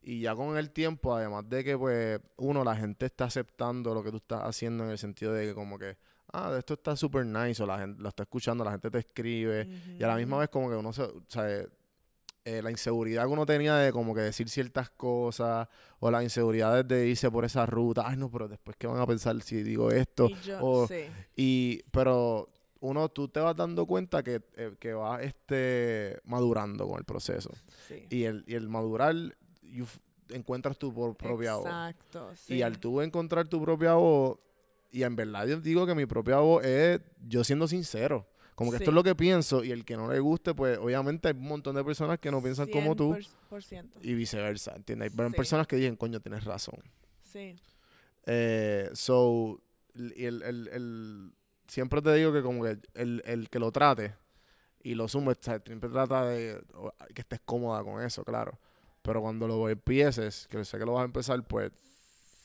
Y 0.00 0.20
ya 0.20 0.36
con 0.36 0.56
el 0.56 0.70
tiempo, 0.70 1.12
además 1.14 1.48
de 1.48 1.64
que, 1.64 1.76
pues, 1.76 2.20
uno, 2.36 2.62
la 2.62 2.76
gente 2.76 3.06
está 3.06 3.24
aceptando 3.24 3.92
lo 3.94 4.02
que 4.04 4.10
tú 4.12 4.18
estás 4.18 4.42
haciendo 4.44 4.84
en 4.84 4.90
el 4.90 4.98
sentido 4.98 5.32
de 5.32 5.48
que 5.48 5.54
como 5.54 5.76
que, 5.76 5.96
ah, 6.32 6.54
esto 6.56 6.74
está 6.74 6.94
súper 6.94 7.26
nice, 7.26 7.60
o 7.60 7.66
la 7.66 7.80
gente 7.80 8.00
lo 8.00 8.08
está 8.08 8.22
escuchando, 8.22 8.62
la 8.64 8.70
gente 8.70 8.90
te 8.92 8.98
escribe. 8.98 9.68
Y 9.98 10.02
a 10.04 10.06
la 10.06 10.14
misma 10.16 10.38
vez 10.38 10.50
como 10.50 10.70
que 10.70 10.76
uno 10.76 10.92
se, 10.92 11.02
o 11.02 11.22
sea, 11.26 11.66
eh, 12.48 12.62
la 12.62 12.70
inseguridad 12.70 13.24
que 13.24 13.28
uno 13.32 13.44
tenía 13.44 13.76
de 13.76 13.92
como 13.92 14.14
que 14.14 14.20
decir 14.22 14.48
ciertas 14.48 14.90
cosas 14.90 15.68
o 16.00 16.10
las 16.10 16.22
inseguridades 16.22 16.86
de 16.88 17.06
irse 17.08 17.30
por 17.30 17.44
esa 17.44 17.66
ruta. 17.66 18.04
Ay, 18.06 18.16
no, 18.16 18.30
pero 18.30 18.48
después, 18.48 18.76
¿qué 18.78 18.86
van 18.86 18.98
a 19.00 19.06
pensar 19.06 19.40
si 19.42 19.62
digo 19.62 19.90
esto? 19.90 20.26
Y 20.30 20.34
yo, 20.46 20.58
o- 20.64 20.86
sí. 20.86 21.04
Y, 21.36 21.82
pero 21.90 22.48
uno, 22.80 23.08
tú 23.08 23.28
te 23.28 23.40
vas 23.40 23.54
dando 23.56 23.86
cuenta 23.86 24.22
que, 24.22 24.40
eh, 24.56 24.74
que 24.78 24.92
vas 24.94 25.22
este, 25.22 26.20
madurando 26.24 26.86
con 26.88 26.98
el 26.98 27.04
proceso. 27.04 27.50
sí. 27.86 28.06
Y 28.10 28.24
el, 28.24 28.44
y 28.46 28.54
el 28.54 28.68
madurar, 28.68 29.14
you 29.62 29.84
encuentras 30.30 30.78
tu 30.78 30.92
por- 30.92 31.16
propia 31.16 31.54
voz. 31.56 31.66
Exacto, 31.66 32.30
Y 32.48 32.62
al 32.62 32.78
tú 32.78 33.00
encontrar 33.00 33.48
tu 33.48 33.60
propia 33.62 33.94
voz, 33.94 34.38
y 34.90 35.02
en 35.02 35.16
verdad 35.16 35.46
yo 35.46 35.60
digo 35.60 35.86
que 35.86 35.94
mi 35.94 36.06
propia 36.06 36.36
voz 36.38 36.64
es 36.64 37.00
yo 37.26 37.42
siendo 37.44 37.66
sincero. 37.68 38.26
Como 38.58 38.70
que 38.72 38.78
esto 38.78 38.90
es 38.90 38.94
lo 38.94 39.04
que 39.04 39.14
pienso 39.14 39.62
y 39.62 39.70
el 39.70 39.84
que 39.84 39.96
no 39.96 40.10
le 40.10 40.18
guste, 40.18 40.52
pues 40.52 40.78
obviamente 40.78 41.28
hay 41.28 41.34
un 41.34 41.46
montón 41.46 41.76
de 41.76 41.84
personas 41.84 42.18
que 42.18 42.30
no 42.30 42.42
piensan 42.42 42.68
como 42.68 42.96
tú 42.96 43.14
100%. 43.50 43.88
y 44.02 44.14
viceversa, 44.14 44.74
¿entiendes? 44.74 45.12
Pero 45.14 45.26
hay 45.28 45.30
Sí. 45.32 45.36
personas 45.36 45.66
que 45.68 45.76
dicen, 45.76 45.94
coño, 45.96 46.18
tienes 46.20 46.42
razón. 46.44 46.80
Sí. 47.22 47.54
Eh, 48.26 48.90
so, 48.94 49.60
el, 49.94 50.42
el- 50.42 50.68
el- 50.68 51.32
siempre 51.66 52.02
te 52.02 52.12
digo 52.14 52.32
que 52.32 52.42
como 52.42 52.64
que 52.64 52.78
el, 52.94 53.22
el 53.26 53.48
que 53.48 53.58
lo 53.58 53.70
trate 53.70 54.14
y 54.82 54.94
lo 54.94 55.06
sume, 55.08 55.34
siempre 55.40 55.88
trata 55.90 56.24
de 56.26 56.60
que 57.14 57.20
estés 57.20 57.40
cómoda 57.44 57.82
con 57.84 58.02
eso, 58.02 58.24
claro. 58.24 58.58
Pero 59.02 59.20
cuando 59.22 59.46
lo 59.46 59.68
empieces, 59.68 60.46
que 60.48 60.64
sé 60.64 60.78
que 60.78 60.84
lo 60.84 60.94
vas 60.94 61.02
a 61.02 61.06
empezar, 61.06 61.42
pues 61.46 61.70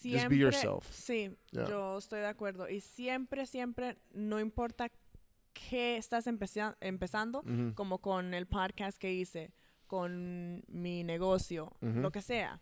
Just 0.03 0.28
be 0.28 0.38
yourself. 0.38 0.86
Sí, 0.91 1.36
Yeah. 1.51 1.68
yo 1.70 1.97
estoy 1.97 2.20
de 2.20 2.28
acuerdo. 2.28 2.70
Y 2.70 2.82
siempre, 2.82 3.45
siempre, 3.45 3.97
no 4.14 4.39
importa 4.39 4.89
qué 5.54 5.97
estás 5.97 6.28
empeza- 6.28 6.76
empezando, 6.82 7.43
como 7.76 7.99
con 7.99 8.34
el 8.34 8.45
podcast 8.47 8.97
que 8.97 9.14
hice, 9.14 9.54
con 9.88 10.64
mi 10.68 11.04
negocio, 11.04 11.72
lo 11.82 12.12
que 12.12 12.22
sea, 12.22 12.60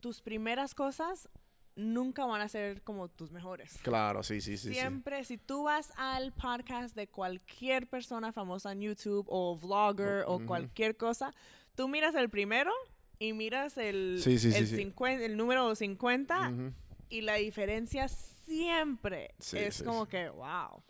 tus 0.00 0.20
primeras 0.20 0.74
cosas 0.74 1.28
nunca 1.76 2.26
van 2.26 2.40
a 2.40 2.48
ser 2.48 2.82
como 2.82 3.08
tus 3.08 3.30
mejores. 3.30 3.78
claro, 3.82 4.22
sí, 4.24 4.40
sí, 4.40 4.56
sí. 4.56 4.68
sí. 4.68 4.74
Siempre, 4.74 5.22
si 5.24 5.38
tú 5.38 5.64
vas 5.64 5.92
al 5.96 6.32
podcast 6.32 6.96
de 6.96 7.06
cualquier 7.06 7.88
persona 7.88 8.32
famosa 8.32 8.72
en 8.72 8.80
YouTube 8.80 9.26
o 9.28 9.56
vlogger 9.56 10.24
o 10.26 10.40
cualquier 10.44 10.96
cosa, 10.96 11.32
tú 11.76 11.86
miras 11.86 12.16
el 12.16 12.28
primero 12.30 12.72
y 13.20 13.32
miras 13.32 13.78
el, 13.78 14.18
Sí, 14.20 14.38
sí, 14.40 14.52
el, 14.56 14.66
sí. 14.66 14.76
50 14.76 15.24
el 15.24 15.36
número 15.36 15.72
50 15.74 16.50
Ujú. 16.50 16.72
y 17.10 17.20
la 17.20 17.34
diferencia 17.34 18.08
siempre 18.08 19.34
es 19.52 19.82
como 19.84 20.06
que, 20.06 20.28
wow, 20.30 20.82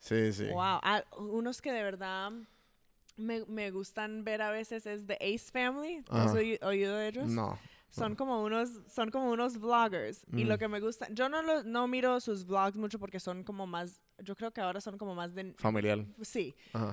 Sí, 0.00 0.32
sí. 0.32 0.46
wow. 0.48 0.80
Ah, 0.82 1.04
unos 1.18 1.60
que 1.62 1.70
de 1.72 1.82
verdad 1.82 2.32
me, 3.16 3.44
me 3.46 3.70
gustan 3.70 4.24
ver 4.24 4.42
a 4.42 4.50
veces 4.50 4.86
es 4.86 5.06
The 5.06 5.14
Ace 5.20 5.50
Family. 5.52 6.02
¿Has 6.08 6.34
oído 6.34 6.96
de 6.96 7.08
ellos? 7.08 7.28
No. 7.30 7.58
Son 7.90 8.14
como 8.14 8.42
unos, 8.42 8.70
son 8.88 9.10
como 9.10 9.30
unos 9.30 9.58
vloggers. 9.58 10.24
Y 10.32 10.44
lo 10.44 10.54
Mm. 10.54 10.58
que 10.58 10.68
me 10.68 10.80
gusta, 10.80 11.08
yo 11.10 11.28
no 11.28 11.42
lo- 11.42 11.64
no 11.64 11.86
miro 11.88 12.18
sus 12.20 12.46
vlogs 12.46 12.76
mucho 12.76 12.98
porque 12.98 13.18
son 13.20 13.42
como 13.44 13.66
más, 13.66 14.00
yo 14.18 14.34
creo 14.36 14.52
que 14.52 14.60
ahora 14.60 14.80
son 14.80 14.96
como 14.96 15.14
más 15.14 15.34
de, 15.34 15.54
Familiar. 15.58 16.04
sí, 16.22 16.54
Ajá. 16.72 16.90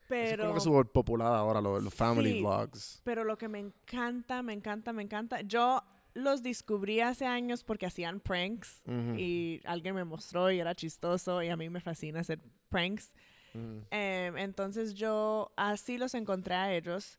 Es 0.00 0.06
pero, 0.08 0.44
como 0.44 0.54
que 0.54 0.60
súper 0.60 0.86
popular 0.86 1.34
ahora, 1.34 1.60
los, 1.60 1.82
los 1.82 1.92
family 1.94 2.32
Sí. 2.32 2.40
vlogs. 2.40 3.00
pero 3.04 3.24
lo 3.24 3.36
que 3.36 3.46
me 3.46 3.58
encanta, 3.58 4.42
me 4.42 4.54
encanta, 4.54 4.90
me 4.94 5.02
encanta, 5.02 5.42
yo 5.42 5.82
los 6.14 6.42
descubrí 6.42 7.00
hace 7.00 7.26
años 7.26 7.64
porque 7.64 7.86
hacían 7.86 8.20
pranks 8.20 8.82
y 9.16 9.60
alguien 9.64 9.94
me 9.94 10.04
mostró 10.04 10.50
y 10.50 10.58
era 10.58 10.74
chistoso 10.74 11.42
y 11.42 11.48
a 11.48 11.56
mí 11.56 11.68
me 11.68 11.80
fascina 11.80 12.20
hacer 12.20 12.40
pranks. 12.68 13.12
Em, 13.54 14.36
entonces 14.38 14.94
yo 14.94 15.52
así 15.56 15.98
los 15.98 16.14
encontré 16.14 16.54
a 16.54 16.74
ellos 16.74 17.18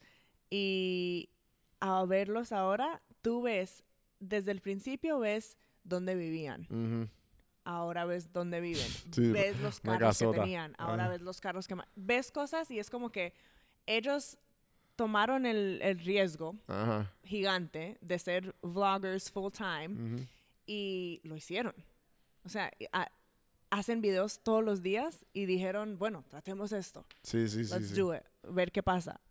y 0.50 1.30
al 1.80 2.08
verlos 2.08 2.52
ahora, 2.52 3.02
tú 3.22 3.42
ves, 3.42 3.84
desde 4.20 4.52
el 4.52 4.62
principio 4.62 5.20
ves 5.20 5.58
dónde 5.84 6.16
vivían, 6.16 7.10
ahora 7.64 8.06
ves 8.06 8.32
dónde 8.32 8.62
viven, 8.62 8.88
Sí, 9.12 9.32
ves 9.32 9.60
los 9.60 9.80
carros 9.80 10.18
que 10.18 10.28
tenían, 10.28 10.76
ahora 10.78 11.08
ves 11.08 11.22
los 11.22 11.40
carros 11.42 11.68
que... 11.68 11.76
Ves 11.96 12.32
cosas 12.32 12.70
y 12.72 12.80
es 12.80 12.90
como 12.90 13.12
que 13.12 13.34
ellos 13.86 14.38
tomaron 15.00 15.45
el, 15.45 15.80
el 15.82 15.97
riesgo 16.00 16.58
Ajá. 16.68 17.10
gigante 17.24 17.97
de 18.02 18.20
ser 18.20 18.54
vloggers 18.62 19.32
full 19.32 19.50
time 19.54 20.28
y 20.68 21.22
lo 21.24 21.38
hicieron. 21.38 21.74
O 22.43 22.50
sea, 22.50 22.70
ha- 22.91 23.12
hacen 23.70 24.02
videos 24.02 24.41
todos 24.43 24.62
los 24.62 24.82
días 24.82 25.26
y 25.32 25.45
dijeron, 25.45 25.97
bueno, 25.97 26.26
tratemos 26.28 26.74
esto. 26.74 27.06
Sí, 27.24 27.47
sí, 27.47 27.64
sí. 27.64 27.74
Let's 27.74 27.89
sí. 27.91 27.95
do 27.95 28.14
it. 28.14 28.24
Ver 28.43 28.72
qué 28.74 28.84
pasa. 28.84 29.22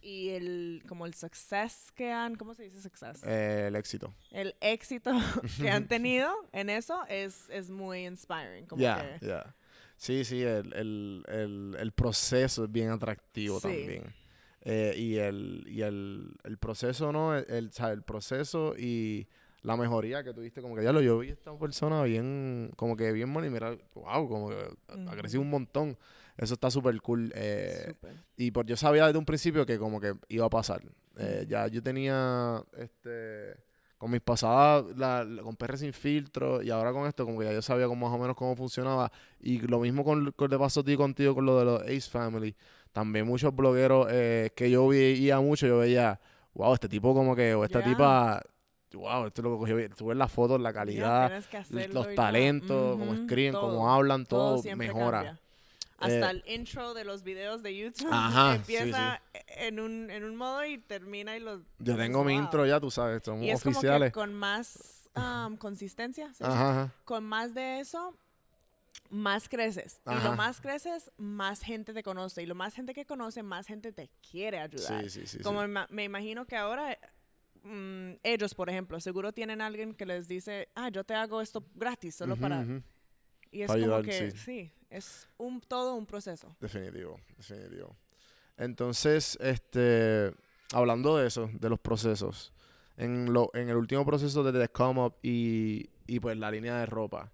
Y 0.00 0.28
el, 0.30 0.82
como 0.88 1.04
el 1.06 1.12
success 1.14 1.90
que 1.94 2.10
han, 2.12 2.36
¿cómo 2.36 2.54
se 2.54 2.62
dice 2.62 2.80
success? 2.80 3.20
Eh, 3.24 3.66
el 3.66 3.74
éxito. 3.76 4.14
el 4.30 4.54
éxito 4.60 5.10
que 5.60 5.68
han 5.70 5.86
tenido 5.88 6.32
en 6.52 6.70
eso 6.70 7.02
es, 7.08 7.50
es 7.50 7.68
muy 7.68 8.06
inspiring. 8.06 8.66
Como 8.66 8.80
Ya, 8.80 9.18
que, 9.18 9.26
ya. 9.26 9.54
Sí, 9.96 10.24
sí, 10.24 10.40
el, 10.42 10.72
el, 10.72 11.24
el, 11.28 11.76
el 11.78 11.92
proceso 11.92 12.64
es 12.64 12.72
bien 12.72 12.90
atractivo 12.90 13.56
Sí. 13.60 13.68
también. 13.68 14.14
Eh, 14.62 14.94
y 14.96 15.16
el, 15.16 15.64
y 15.66 15.82
el, 15.82 16.32
el 16.44 16.58
proceso, 16.58 17.12
¿no? 17.12 17.34
El, 17.36 17.44
el, 17.48 17.70
el 17.90 18.02
proceso 18.02 18.74
y 18.76 19.26
la 19.62 19.76
mejoría 19.76 20.22
que 20.22 20.32
tuviste, 20.34 20.60
como 20.62 20.76
que 20.76 20.82
ya 20.84 20.92
lo 20.92 21.00
yo 21.00 21.18
vi 21.18 21.28
esta 21.30 21.56
persona 21.58 22.02
bien, 22.02 22.70
como 22.76 22.96
que 22.96 23.12
bien 23.12 23.30
y 23.44 23.50
mira, 23.50 23.76
wow, 23.94 24.28
como 24.28 24.48
que 24.50 24.56
ha- 24.88 25.16
crecido 25.16 25.40
un 25.42 25.50
montón. 25.50 25.96
Eso 26.36 26.54
está 26.54 26.70
súper 26.70 26.98
cool. 27.02 27.32
eh, 27.34 27.84
súper. 27.88 28.12
y 28.36 28.50
por, 28.50 28.64
yo 28.66 28.76
sabía 28.76 29.06
desde 29.06 29.18
un 29.18 29.26
principio 29.26 29.66
que 29.66 29.78
como 29.78 30.00
que 30.00 30.14
iba 30.28 30.46
a 30.46 30.50
pasar. 30.50 30.82
Eh, 31.16 31.44
ya 31.48 31.66
yo 31.68 31.82
tenía, 31.82 32.62
este, 32.78 33.56
con 33.98 34.10
mis 34.10 34.22
pasadas, 34.22 34.84
la, 34.96 35.24
la- 35.24 35.42
con 35.42 35.56
PR 35.56 35.76
sin 35.76 35.92
filtro, 35.92 36.62
y 36.62 36.70
ahora 36.70 36.92
con 36.92 37.06
esto, 37.06 37.26
como 37.26 37.38
que 37.40 37.44
ya 37.46 37.52
yo 37.52 37.60
sabía 37.60 37.86
como 37.86 38.08
más 38.08 38.16
o 38.16 38.20
menos 38.20 38.36
cómo 38.36 38.56
funcionaba. 38.56 39.12
Y 39.40 39.58
lo 39.60 39.80
mismo 39.80 40.02
con, 40.04 40.32
con 40.32 40.48
te 40.48 40.58
pasó 40.58 40.80
a 40.80 40.84
ti 40.84 40.96
contigo 40.96 41.34
con 41.34 41.44
lo 41.44 41.58
de 41.58 41.64
los 41.66 41.82
Ace 41.82 42.08
Family. 42.10 42.56
También 42.92 43.26
muchos 43.26 43.54
blogueros 43.54 44.08
eh, 44.10 44.50
que 44.56 44.70
yo 44.70 44.88
veía 44.88 45.38
mucho, 45.40 45.66
yo 45.66 45.78
veía, 45.78 46.20
wow, 46.54 46.74
este 46.74 46.88
tipo 46.88 47.14
como 47.14 47.36
que, 47.36 47.54
o 47.54 47.64
esta 47.64 47.80
Ya. 47.80 47.84
tipa, 47.84 48.42
wow, 48.94 49.26
esto 49.26 49.40
es 49.40 49.44
lo 49.44 49.52
que 49.52 49.58
cogió. 49.58 49.90
Tú 49.94 50.06
ves 50.06 50.16
las 50.16 50.32
fotos, 50.32 50.60
la 50.60 50.72
calidad, 50.72 51.32
hacerlo 51.32 51.94
los 51.94 52.06
y 52.06 52.10
ya. 52.10 52.14
talentos, 52.16 52.98
cómo 52.98 53.14
escriben, 53.14 53.52
todo, 53.52 53.68
cómo 53.68 53.92
hablan, 53.92 54.26
todo, 54.26 54.58
siempre 54.62 54.88
mejora. 54.88 55.10
cambia. 55.18 55.40
Hasta 55.98 56.30
Eh, 56.30 56.30
el 56.30 56.42
intro 56.46 56.94
de 56.94 57.04
los 57.04 57.22
videos 57.22 57.62
de 57.62 57.76
YouTube 57.76 58.08
Ajá, 58.12 58.52
sí, 58.52 58.56
empieza 58.56 59.20
En, 59.58 59.78
un, 59.78 60.10
en 60.10 60.24
un 60.24 60.34
modo 60.34 60.64
y 60.64 60.78
termina 60.78 61.36
y 61.36 61.40
los... 61.40 61.60
Yo 61.78 61.94
tengo 61.96 62.24
mi 62.24 62.32
"Wow". 62.32 62.42
intro 62.44 62.66
ya, 62.66 62.80
tú 62.80 62.90
sabes, 62.90 63.22
somos 63.22 63.44
Y 63.44 63.50
es 63.50 63.62
como 63.62 63.76
oficiales. 63.78 64.08
que 64.08 64.12
con 64.12 64.32
más 64.34 65.10
um, 65.14 65.56
consistencia, 65.58 66.32
¿sí? 66.32 66.42
Ajá, 66.42 66.70
ajá. 66.70 66.94
con 67.04 67.22
más 67.24 67.52
de 67.54 67.80
eso, 67.80 68.14
más 69.10 69.48
creces. 69.48 70.00
Y 70.06 70.24
lo 70.24 70.34
más 70.36 70.60
creces, 70.60 71.10
más 71.18 71.60
gente 71.60 71.92
te 71.92 72.02
conoce. 72.02 72.42
Y 72.42 72.46
lo 72.46 72.54
más 72.54 72.74
gente 72.74 72.94
que 72.94 73.04
conoce, 73.04 73.42
más 73.42 73.66
gente 73.66 73.92
te 73.92 74.10
quiere 74.30 74.58
ayudar. 74.58 75.02
Sí, 75.02 75.10
sí, 75.10 75.26
sí. 75.26 75.38
Como 75.40 75.66
me, 75.66 75.86
me 75.90 76.04
imagino 76.04 76.46
que 76.46 76.56
ahora 76.56 76.96
mm, 77.62 78.12
ellos, 78.22 78.54
por 78.54 78.70
ejemplo, 78.70 78.98
seguro 79.00 79.32
tienen 79.32 79.60
alguien 79.60 79.94
que 79.94 80.06
les 80.06 80.26
dice, 80.28 80.68
ah, 80.74 80.88
yo 80.88 81.04
te 81.04 81.14
hago 81.14 81.40
esto 81.40 81.64
gratis, 81.74 82.14
solo 82.14 82.36
para... 82.36 82.60
ujú. 82.60 82.82
Y 83.52 83.62
es 83.62 83.66
Para 83.66 83.80
como 83.80 83.94
ayudar, 83.96 84.04
que, 84.04 84.30
sí. 84.30 84.38
sí, 84.38 84.72
es 84.90 85.28
un, 85.36 85.60
todo 85.60 85.96
un 85.96 86.06
proceso. 86.06 86.56
Definitivo, 86.60 87.18
definitivo. 87.36 87.96
Entonces, 88.56 89.36
este, 89.40 90.32
hablando 90.72 91.16
de 91.16 91.26
eso, 91.26 91.50
de 91.52 91.68
los 91.68 91.80
procesos, 91.80 92.52
en, 92.96 93.32
lo, 93.32 93.50
en 93.54 93.68
el 93.68 93.74
último 93.74 94.06
proceso 94.06 94.44
de 94.44 94.52
The 94.52 94.68
Come 94.68 95.00
Up 95.00 95.16
y, 95.22 95.90
y 96.06 96.20
pues 96.20 96.36
la 96.36 96.48
línea 96.52 96.76
de 96.76 96.86
ropa, 96.86 97.32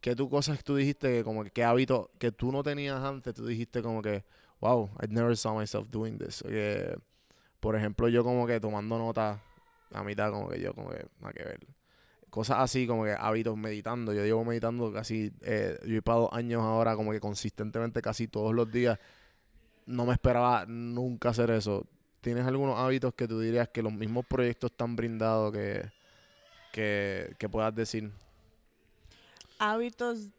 ¿qué 0.00 0.16
tú 0.16 0.28
cosas 0.28 0.62
tú 0.64 0.76
dijiste 0.76 1.08
que 1.18 1.24
como 1.24 1.44
que 1.44 1.50
qué 1.50 1.64
hábito 1.64 2.10
que 2.18 2.32
tú 2.32 2.50
no 2.52 2.62
tenías 2.62 3.02
antes, 3.02 3.34
tú 3.34 3.46
dijiste 3.46 3.82
como 3.82 4.02
que, 4.02 4.24
wow, 4.60 4.90
I 5.02 5.06
never 5.08 5.36
saw 5.36 5.58
myself 5.58 5.88
doing 5.90 6.18
this? 6.18 6.42
Que, 6.42 6.96
por 7.60 7.76
ejemplo, 7.76 8.08
yo 8.08 8.24
como 8.24 8.46
que 8.46 8.60
tomando 8.60 8.98
nota 8.98 9.42
a 9.92 10.02
mitad, 10.02 10.30
como 10.30 10.48
que 10.48 10.60
yo 10.60 10.74
como 10.74 10.90
que, 10.90 11.06
nada 11.20 11.32
que 11.32 11.44
ver. 11.44 11.60
Cosas 12.30 12.58
así, 12.60 12.86
como 12.86 13.04
que 13.04 13.12
hábitos 13.18 13.56
meditando. 13.56 14.12
Yo 14.12 14.24
llevo 14.24 14.44
meditando 14.44 14.92
casi, 14.92 15.32
eh, 15.42 15.78
yo 15.84 15.96
he 15.96 16.02
para 16.02 16.20
dos 16.20 16.30
años 16.32 16.62
ahora, 16.62 16.94
como 16.94 17.10
que 17.10 17.20
consistentemente 17.20 18.00
casi 18.00 18.28
todos 18.28 18.54
los 18.54 18.70
días. 18.70 18.98
No 19.86 20.06
me 20.06 20.12
esperaba 20.12 20.64
nunca 20.66 21.30
hacer 21.30 21.50
eso. 21.50 21.86
¿Tienes 22.20 22.46
algunos 22.46 22.78
hábitos 22.78 23.14
que 23.14 23.26
tú 23.26 23.40
dirías 23.40 23.68
que 23.70 23.82
los 23.82 23.92
mismos 23.92 24.26
proyectos 24.26 24.72
te 24.76 24.84
han 24.84 24.94
brindado 24.94 25.50
que, 25.50 25.90
que, 26.72 27.34
que 27.38 27.48
puedas 27.48 27.74
decir? 27.74 28.12
Hábitos 29.62 30.32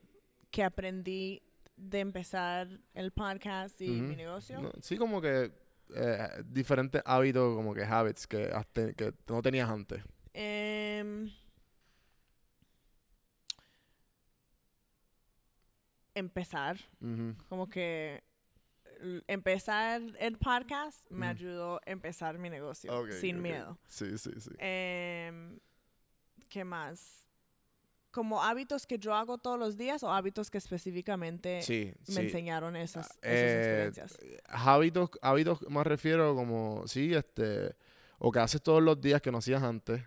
que 0.49 0.63
aprendí 0.63 1.43
de 1.75 1.99
empezar 1.99 2.67
el 2.95 3.11
podcast 3.11 3.79
y 3.79 4.01
mi 4.01 4.15
negocio. 4.15 4.59
No, 4.59 4.71
sí, 4.81 4.97
como 4.97 5.21
que 5.21 5.51
eh, 5.93 6.27
diferentes 6.43 7.03
hábitos, 7.05 7.55
como 7.55 7.75
que 7.75 7.83
habits 7.83 8.25
que, 8.25 8.51
no 9.27 9.41
tenías 9.43 9.69
antes. 9.69 10.01
Em, 10.33 11.29
empezar, 16.15 16.79
como 17.47 17.69
que 17.69 18.23
empezar 19.27 20.01
el 20.19 20.39
podcast 20.39 21.09
me 21.11 21.27
ayudó 21.27 21.75
a 21.85 21.91
empezar 21.91 22.39
mi 22.39 22.49
negocio 22.49 22.91
sin 23.11 23.39
miedo. 23.39 23.77
Sí, 23.87 24.17
sí, 24.17 24.31
sí. 24.39 24.49
Em, 24.57 25.59
¿Qué 26.49 26.63
más? 26.63 27.27
Como 28.11 28.43
hábitos 28.43 28.85
que 28.85 28.99
yo 28.99 29.15
hago 29.15 29.37
todos 29.37 29.57
los 29.57 29.77
días 29.77 30.03
o 30.03 30.11
hábitos 30.11 30.49
que 30.51 30.57
específicamente 30.57 31.61
sí, 31.61 31.93
me 32.07 32.13
sí. 32.13 32.19
enseñaron 32.19 32.75
esas, 32.75 33.07
esas 33.07 33.21
Eh, 33.23 33.57
experiencias. 33.57 34.19
hábitos, 34.47 35.09
hábitos 35.21 35.61
me 35.69 35.83
refiero 35.83 36.35
como, 36.35 36.85
sí, 36.87 37.13
este, 37.13 37.75
o 38.19 38.31
que 38.31 38.39
haces 38.39 38.61
todos 38.61 38.83
los 38.83 38.99
días 38.99 39.21
que 39.21 39.31
no 39.31 39.37
hacías 39.37 39.63
antes, 39.63 40.03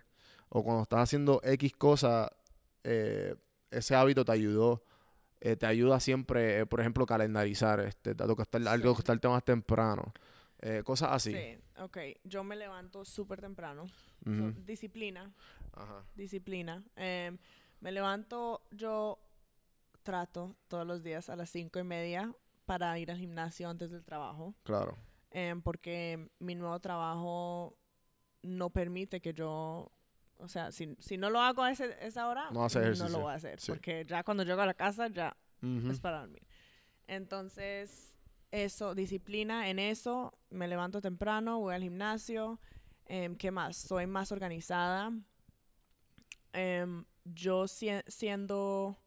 o 0.49 0.63
cuando 0.63 0.83
estás 0.83 0.99
haciendo 0.99 1.41
X 1.43 1.73
cosa, 1.75 2.31
eh, 2.83 3.35
ese 3.71 3.95
hábito 3.95 4.23
te 4.23 4.31
ayudó, 4.31 4.83
eh, 5.41 5.55
te 5.55 5.65
ayuda 5.65 5.99
siempre, 5.99 6.65
por 6.67 6.79
ejemplo, 6.81 7.05
calendarizar, 7.05 7.79
este, 7.79 8.13
dado 8.13 8.35
que 8.35 8.43
estar, 8.43 8.65
algo 8.67 8.93
que 8.95 8.99
estarte 8.99 9.27
más 9.27 9.43
temprano, 9.43 10.13
eh, 10.61 10.81
cosas 10.85 11.09
así. 11.11 11.31
Sí, 11.31 11.57
ok. 11.77 11.97
Yo 12.23 12.43
me 12.43 12.55
levanto 12.55 13.03
súper 13.03 13.41
temprano. 13.41 13.85
So, 14.23 14.51
disciplina, 14.65 15.31
Ajá. 15.73 16.03
disciplina. 16.15 16.83
Em, 16.95 17.37
me 17.85 17.91
levanto, 17.91 18.63
yo 18.71 19.19
trato 20.01 20.55
todos 20.67 20.87
los 20.87 21.03
días 21.03 21.29
a 21.29 21.35
las 21.35 21.51
cinco 21.51 21.77
y 21.77 21.83
media 21.83 22.33
para 22.65 22.97
ir 22.97 23.11
al 23.11 23.19
gimnasio 23.19 23.69
antes 23.69 23.91
del 23.91 24.03
trabajo. 24.03 24.55
Claro. 24.63 24.97
em, 25.29 25.61
porque 25.61 26.29
mi 26.39 26.55
nuevo 26.55 26.79
trabajo 26.79 27.77
no 28.41 28.69
permite 28.71 29.19
que 29.21 29.33
yo, 29.33 29.91
o 30.37 30.47
sea, 30.47 30.71
si, 30.71 30.95
si 30.99 31.17
no 31.17 31.29
lo 31.29 31.41
hago 31.41 31.61
a 31.61 31.71
ese- 31.71 31.95
esa 32.03 32.27
hora, 32.27 32.49
No 32.51 32.67
no 32.69 33.09
lo 33.09 33.19
voy 33.19 33.31
a 33.33 33.35
hacer, 33.35 33.59
sí. 33.59 33.71
porque 33.71 34.03
ya 34.07 34.23
cuando 34.23 34.43
llego 34.43 34.61
a 34.61 34.65
la 34.65 34.73
casa 34.73 35.07
ya 35.09 35.35
es 35.91 35.99
para 35.99 36.21
dormir. 36.21 36.41
Entonces, 37.05 38.15
eso, 38.49 38.95
disciplina 38.95 39.69
en 39.69 39.77
eso, 39.77 40.33
me 40.49 40.67
levanto 40.67 41.01
temprano, 41.01 41.59
voy 41.59 41.75
al 41.75 41.83
gimnasio, 41.83 42.59
em, 43.05 43.35
¿qué 43.35 43.51
más? 43.51 43.75
Soy 43.77 44.07
más 44.07 44.31
organizada. 44.31 45.11
Em, 46.53 47.05
yo 47.25 47.67
sie- 47.67 48.03
siendo 48.07 48.97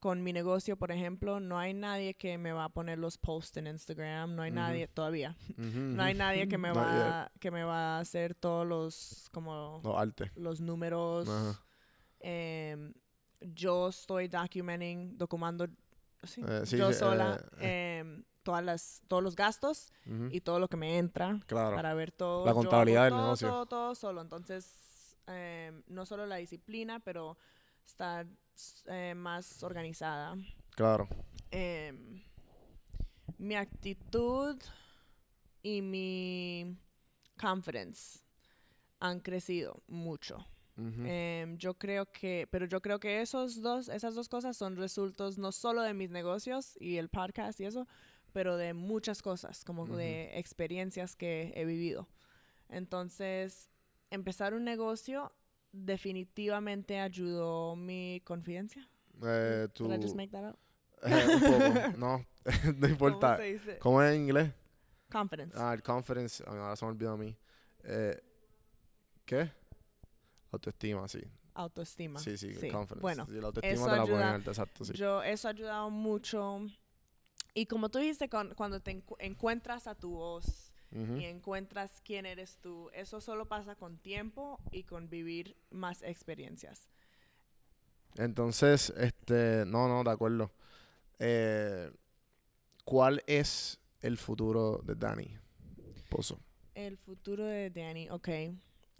con 0.00 0.22
mi 0.22 0.32
negocio, 0.32 0.76
por 0.76 0.92
ejemplo, 0.92 1.40
no 1.40 1.58
hay 1.58 1.74
nadie 1.74 2.14
que 2.14 2.38
me 2.38 2.52
va 2.52 2.64
a 2.64 2.68
poner 2.68 2.98
los 3.00 3.18
posts 3.18 3.56
en 3.56 3.66
Instagram, 3.66 4.34
no 4.36 4.42
hay 4.42 4.50
Ujú. 4.50 4.60
nadie 4.60 4.86
todavía. 4.86 5.36
Ujú, 5.58 5.76
No 5.78 6.02
hay 6.04 6.14
nadie 6.14 6.46
que 6.46 6.56
me 6.56 6.68
Not 6.68 6.76
va 6.78 7.32
que 7.40 7.50
me 7.50 7.64
va 7.64 7.96
a 7.96 8.00
hacer 8.00 8.34
todos 8.36 8.64
los 8.66 9.28
como 9.32 9.80
No, 9.82 9.98
arte. 9.98 10.30
los 10.36 10.60
números. 10.60 11.28
Em, 12.20 12.92
yo 13.40 13.88
estoy 13.88 14.28
documenting, 14.28 15.16
documando 15.18 15.66
sí, 16.22 16.42
Eh, 16.46 16.62
sí, 16.64 16.76
yo 16.76 16.92
sola 16.92 17.44
eh, 17.60 17.98
em, 18.00 18.24
todas 18.44 18.64
las 18.64 19.02
todos 19.08 19.22
los 19.22 19.34
gastos 19.34 19.92
y 20.30 20.40
todo 20.40 20.60
lo 20.60 20.68
que 20.68 20.76
me 20.76 20.96
entra 20.98 21.40
Claro. 21.46 21.74
para 21.76 21.92
ver 21.94 22.12
todo. 22.12 22.44
La 22.44 22.46
yo 22.46 22.50
hago 22.52 22.60
contabilidad 22.60 23.02
del 23.04 23.10
todo, 23.14 23.22
negocio. 23.22 23.48
Todo, 23.48 23.66
todo 23.66 23.94
solo. 23.96 24.20
Entonces, 24.22 24.87
em, 25.28 25.82
no 25.86 26.06
solo 26.06 26.26
la 26.26 26.36
disciplina, 26.36 27.00
pero 27.00 27.36
estar 27.86 28.26
eh, 28.86 29.14
más 29.16 29.62
organizada. 29.62 30.36
Claro. 30.74 31.08
Em, 31.50 32.22
mi 33.38 33.54
actitud 33.54 34.60
y 35.62 35.82
mi 35.82 36.76
confidence 37.40 38.20
han 39.00 39.20
crecido 39.20 39.82
mucho. 39.86 40.44
Ujú. 40.76 41.02
Em, 41.06 41.56
yo 41.58 41.74
creo 41.74 42.06
que, 42.06 42.46
pero 42.50 42.66
yo 42.66 42.80
creo 42.80 43.00
que 43.00 43.20
esos 43.20 43.60
dos, 43.60 43.88
esas 43.88 44.14
dos 44.14 44.28
cosas 44.28 44.56
son 44.56 44.76
resultados 44.76 45.38
no 45.38 45.50
solo 45.50 45.82
de 45.82 45.94
mis 45.94 46.10
negocios 46.10 46.76
y 46.80 46.96
el 46.98 47.08
podcast 47.08 47.60
y 47.60 47.64
eso, 47.64 47.86
pero 48.32 48.56
de 48.56 48.74
muchas 48.74 49.22
cosas, 49.22 49.64
como 49.64 49.82
Ujú. 49.84 49.96
de 49.96 50.38
experiencias 50.38 51.16
que 51.16 51.52
he 51.56 51.64
vivido. 51.64 52.08
Entonces, 52.68 53.68
empezar 54.10 54.54
un 54.54 54.64
negocio 54.64 55.32
definitivamente 55.72 56.98
ayudó 57.00 57.76
mi 57.76 58.22
confidencia. 58.24 58.88
Eh, 59.22 59.68
tu- 59.72 59.92
I 59.92 60.00
just 60.00 60.14
make 60.14 60.30
that 60.30 60.52
up? 60.52 60.58
eh, 61.02 61.26
un 61.34 61.40
poco. 61.40 61.96
No, 61.98 62.18
no 62.46 62.72
¿Cómo 62.72 62.86
importa. 62.86 63.36
se 63.36 63.42
dice? 63.44 63.78
¿Cómo 63.78 64.02
es 64.02 64.14
en 64.14 64.22
inglés? 64.22 64.52
Confidence. 65.10 65.56
Ah, 65.58 65.72
el 65.74 65.82
confidence. 65.82 66.42
ah, 66.46 66.50
Ahora 66.50 66.76
se 66.76 66.84
me 66.84 66.90
olvidó 66.92 67.12
a 67.12 67.16
mí. 67.16 67.36
Eh, 67.84 68.20
¿Qué? 69.24 69.50
Autoestima, 70.52 71.06
sí. 71.08 71.20
Autoestima. 71.54 72.18
Sí, 72.20 72.36
sí, 72.38 72.54
Sí. 72.54 72.70
confidence. 72.70 73.00
Bueno, 73.02 73.26
Sí, 73.26 73.32
la 73.32 73.46
autoestima 73.48 73.74
eso 73.74 73.84
te 73.86 73.90
la 73.96 74.02
ponen 74.02 74.16
ayuda- 74.16 74.34
alta, 74.34 74.50
exacto, 74.50 74.84
sí. 74.84 74.92
Yo, 74.94 75.22
eso 75.22 75.48
ha 75.48 75.50
ayudado 75.50 75.90
mucho. 75.90 76.60
Y 77.54 77.66
como 77.66 77.88
tú 77.90 77.98
dijiste, 77.98 78.28
con- 78.28 78.54
cuando 78.54 78.80
te 78.80 78.92
encu- 78.96 79.16
encuentras 79.18 79.86
a 79.86 79.94
tu 79.94 80.10
voz 80.12 80.67
Y 80.90 81.24
encuentras 81.24 82.00
quién 82.02 82.24
eres 82.24 82.58
tú, 82.62 82.90
eso 82.94 83.20
solo 83.20 83.46
pasa 83.46 83.74
con 83.74 83.98
tiempo 83.98 84.58
y 84.70 84.84
con 84.84 85.10
vivir 85.10 85.54
más 85.70 86.02
experiencias. 86.02 86.88
Entonces, 88.16 88.92
este, 88.96 89.64
no, 89.66 89.86
no, 89.86 90.02
de 90.02 90.10
acuerdo. 90.10 90.50
Eh, 91.18 91.90
¿Cuál 92.84 93.22
es 93.26 93.78
el 94.00 94.16
futuro 94.16 94.80
de 94.82 94.94
Dani 94.94 95.36
Pozo? 96.08 96.40
El 96.74 96.96
futuro 96.96 97.44
de 97.44 97.70
Danny, 97.70 98.08
ok. 98.08 98.28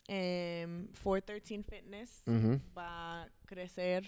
Em, 0.08 0.88
413 1.02 1.62
Fitness 1.62 2.22
va 2.76 3.22
a 3.22 3.28
crecer, 3.46 4.04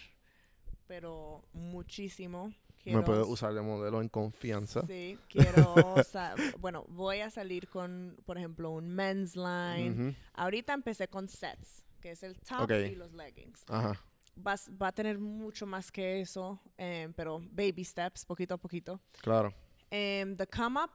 pero 0.87 1.45
muchísimo. 1.53 2.53
Me 2.81 2.93
Quiero 2.93 3.05
puedes 3.05 3.27
usar 3.27 3.53
de 3.55 3.61
modelo 3.61 4.01
en 4.01 4.09
confianza. 4.09 4.83
Sí, 4.87 5.19
quiero, 5.29 5.75
bueno, 6.59 6.85
voy 6.89 7.21
a 7.21 7.29
salir 7.31 7.69
con, 7.69 8.17
por 8.25 8.39
ejemplo, 8.39 8.71
un 8.71 8.89
men's 8.89 9.37
line. 9.37 9.91
Ujú. 9.91 10.15
Ahorita 10.35 10.73
empecé 10.73 11.07
con 11.09 11.29
sets, 11.29 11.85
que 12.01 12.13
es 12.13 12.23
el 12.23 12.39
top 12.41 12.63
Ok. 12.63 12.71
y 12.91 12.95
los 12.97 13.13
leggings. 13.13 13.65
Ajá, 13.69 14.01
Va, 14.47 14.53
a 14.53 14.55
s- 14.55 14.71
va 14.81 14.89
a 14.89 14.93
tener 14.93 15.19
mucho 15.19 15.67
más 15.67 15.93
que 15.93 16.21
eso, 16.23 16.59
em, 16.79 17.13
pero 17.13 17.41
baby 17.51 17.85
steps, 17.85 18.25
poquito 18.25 18.55
a 18.55 18.59
poquito. 18.59 19.01
claro. 19.21 19.53
Em, 19.91 20.37
the 20.37 20.47
Come 20.47 20.81
Up 20.83 20.91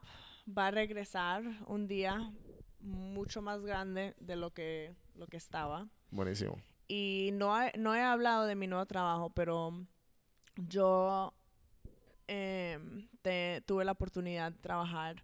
va 0.48 0.68
a 0.68 0.72
regresar 0.72 1.44
un 1.68 1.86
día 1.88 2.32
mucho 2.80 3.42
más 3.44 3.62
grande 3.62 4.16
de 4.20 4.36
lo 4.38 4.52
que, 4.52 4.96
lo 5.16 5.28
que 5.28 5.38
estaba. 5.38 5.88
Buenísimo. 6.10 6.56
Y 6.88 7.30
no 7.34 7.54
no 7.78 7.94
he 7.94 8.02
hablado 8.02 8.46
de 8.46 8.56
mi 8.56 8.66
nuevo 8.68 8.86
trabajo, 8.86 9.30
pero 9.32 9.86
yo 10.56 11.34
em, 12.28 13.08
te- 13.22 13.62
tuve 13.66 13.84
la 13.86 13.92
oportunidad 13.94 14.52
de 14.52 14.58
trabajar 14.60 15.24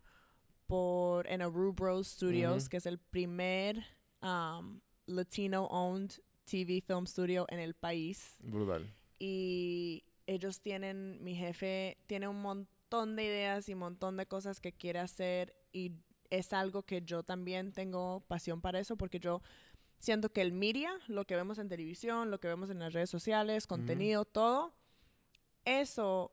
por 0.67 1.27
en 1.27 1.41
Aru 1.41 1.73
Bros 1.73 2.07
Studios, 2.07 2.63
Ujú. 2.63 2.69
que 2.69 2.77
es 2.77 2.85
el 2.85 2.97
primer 2.99 3.83
um, 4.21 4.79
Latino-owned 5.07 6.11
TV 6.45 6.81
film 6.81 7.05
studio 7.07 7.45
en 7.49 7.59
el 7.59 7.73
país. 7.73 8.35
Brutal. 8.39 8.93
Y 9.19 10.03
ellos 10.27 10.61
tienen, 10.61 11.23
mi 11.23 11.35
jefe 11.35 11.97
tiene 12.07 12.27
un 12.27 12.41
montón 12.41 13.15
de 13.15 13.25
ideas 13.25 13.67
y 13.69 13.73
un 13.73 13.79
montón 13.79 14.17
de 14.17 14.25
cosas 14.25 14.59
que 14.59 14.71
quiere 14.73 14.99
hacer 14.99 15.53
y 15.73 15.91
es 16.29 16.53
algo 16.53 16.83
que 16.83 17.01
yo 17.01 17.23
también 17.23 17.71
tengo 17.73 18.21
pasión 18.27 18.61
para 18.61 18.79
eso 18.79 18.95
porque 18.97 19.19
yo 19.19 19.41
siento 19.99 20.31
que 20.31 20.41
el 20.41 20.53
media, 20.53 20.91
lo 21.07 21.25
que 21.25 21.35
vemos 21.35 21.57
en 21.59 21.67
televisión, 21.67 22.31
lo 22.31 22.39
que 22.39 22.47
vemos 22.47 22.69
en 22.69 22.79
las 22.79 22.93
redes 22.93 23.09
sociales, 23.09 23.67
contenido, 23.67 24.23
todo, 24.25 24.73
eso 25.65 26.31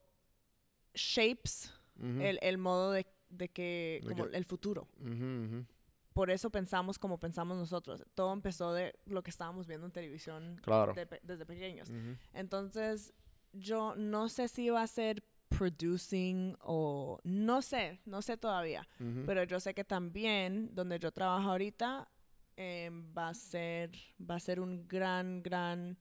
shapes 0.98 1.72
Ujú. 1.96 2.20
el, 2.20 2.38
el 2.42 2.58
modo 2.58 2.92
de, 2.92 3.06
de 3.30 3.48
que, 3.48 4.00
De 4.02 4.08
como 4.10 4.28
que- 4.28 4.36
el 4.36 4.44
futuro. 4.44 4.88
Ujú, 5.00 5.44
ujú. 5.44 5.64
Por 6.12 6.30
eso 6.30 6.50
pensamos 6.50 6.98
como 6.98 7.18
pensamos 7.20 7.56
nosotros. 7.56 8.04
Todo 8.14 8.32
empezó 8.32 8.72
de 8.72 8.94
lo 9.06 9.22
que 9.22 9.30
estábamos 9.30 9.66
viendo 9.68 9.86
en 9.86 9.92
televisión 9.92 10.58
Claro. 10.62 10.92
de 10.92 11.06
desde 11.22 11.46
pequeños. 11.46 11.90
Entonces, 12.32 13.12
yo 13.52 13.94
no 13.96 14.28
sé 14.28 14.48
si 14.48 14.68
va 14.68 14.82
a 14.82 14.86
ser 14.88 15.22
producing 15.48 16.56
o 16.60 17.18
no 17.24 17.62
sé, 17.62 18.00
no 18.04 18.20
sé 18.22 18.36
todavía. 18.36 18.88
Pero 19.26 19.44
yo 19.44 19.60
sé 19.60 19.74
que 19.74 19.84
también 19.84 20.74
donde 20.74 20.98
yo 20.98 21.12
trabajo 21.12 21.50
ahorita 21.50 22.08
em, 22.56 23.14
va 23.16 23.28
a 23.28 23.34
ser 23.34 23.90
va 24.20 24.34
a 24.34 24.40
ser 24.40 24.58
un 24.58 24.88
gran 24.88 25.40
gran 25.42 25.96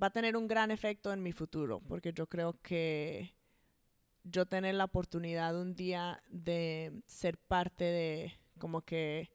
va 0.00 0.08
a 0.08 0.10
tener 0.12 0.36
un 0.36 0.46
gran 0.46 0.70
efecto 0.70 1.10
en 1.12 1.22
mi 1.22 1.32
futuro 1.32 1.80
porque 1.80 2.12
yo 2.12 2.26
creo 2.28 2.60
que 2.62 3.34
yo 4.24 4.46
tener 4.46 4.74
la 4.74 4.84
oportunidad 4.84 5.58
un 5.60 5.74
día 5.74 6.22
de 6.28 7.02
ser 7.06 7.38
parte 7.38 7.84
de 7.84 8.32
como 8.58 8.82
que 8.82 9.30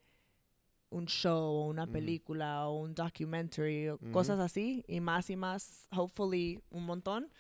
un 0.89 1.07
show 1.07 1.43
o 1.43 1.67
una 1.67 1.87
película 1.87 2.67
o 2.67 2.79
un 2.79 2.93
documentary 2.95 3.89
o 3.89 3.97
cosas 4.11 4.39
así 4.39 4.83
y 4.87 4.99
más 5.01 5.29
y 5.29 5.35
más, 5.35 5.87
hopefully 5.91 6.61
un 6.69 6.85
montón. 6.85 7.31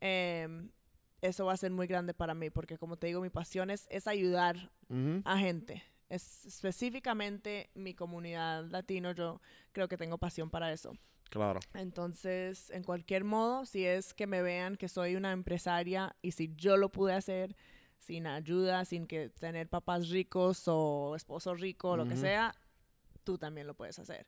em, 0.00 0.70
eso 1.20 1.44
va 1.44 1.52
a 1.52 1.56
ser 1.58 1.70
muy 1.70 1.86
grande 1.86 2.14
para 2.14 2.34
mí 2.34 2.48
porque 2.48 2.78
como 2.78 2.96
te 2.96 3.06
digo, 3.08 3.20
mi 3.20 3.28
pasión 3.28 3.70
es, 3.70 3.86
es 3.90 4.06
ayudar 4.06 4.72
a 5.24 5.38
gente. 5.38 5.82
Es 6.08 6.44
específicamente 6.46 7.70
mi 7.74 7.94
comunidad 7.94 8.64
latino, 8.70 9.12
yo 9.12 9.40
creo 9.72 9.86
que 9.86 9.96
tengo 9.98 10.18
pasión 10.18 10.50
para 10.50 10.72
eso. 10.72 10.94
Claro. 11.30 11.60
Entonces, 11.74 12.70
en 12.70 12.82
cualquier 12.82 13.22
modo, 13.22 13.64
si 13.64 13.86
es 13.86 14.12
que 14.14 14.26
me 14.26 14.42
vean 14.42 14.76
que 14.76 14.88
soy 14.88 15.14
una 15.14 15.30
empresaria 15.32 16.14
y 16.22 16.32
si 16.32 16.52
yo 16.56 16.76
lo 16.76 16.90
pude 16.90 17.14
hacer, 17.14 17.56
sin 17.98 18.26
ayuda, 18.26 18.84
sin 18.84 19.06
que 19.06 19.30
tener 19.30 19.68
papás 19.68 20.08
ricos 20.08 20.64
o 20.66 21.14
esposo 21.14 21.54
rico, 21.54 21.96
lo 21.96 22.06
que 22.06 22.16
sea, 22.16 22.54
tú 23.22 23.38
también 23.38 23.68
lo 23.68 23.74
puedes 23.74 23.98
hacer. 24.00 24.26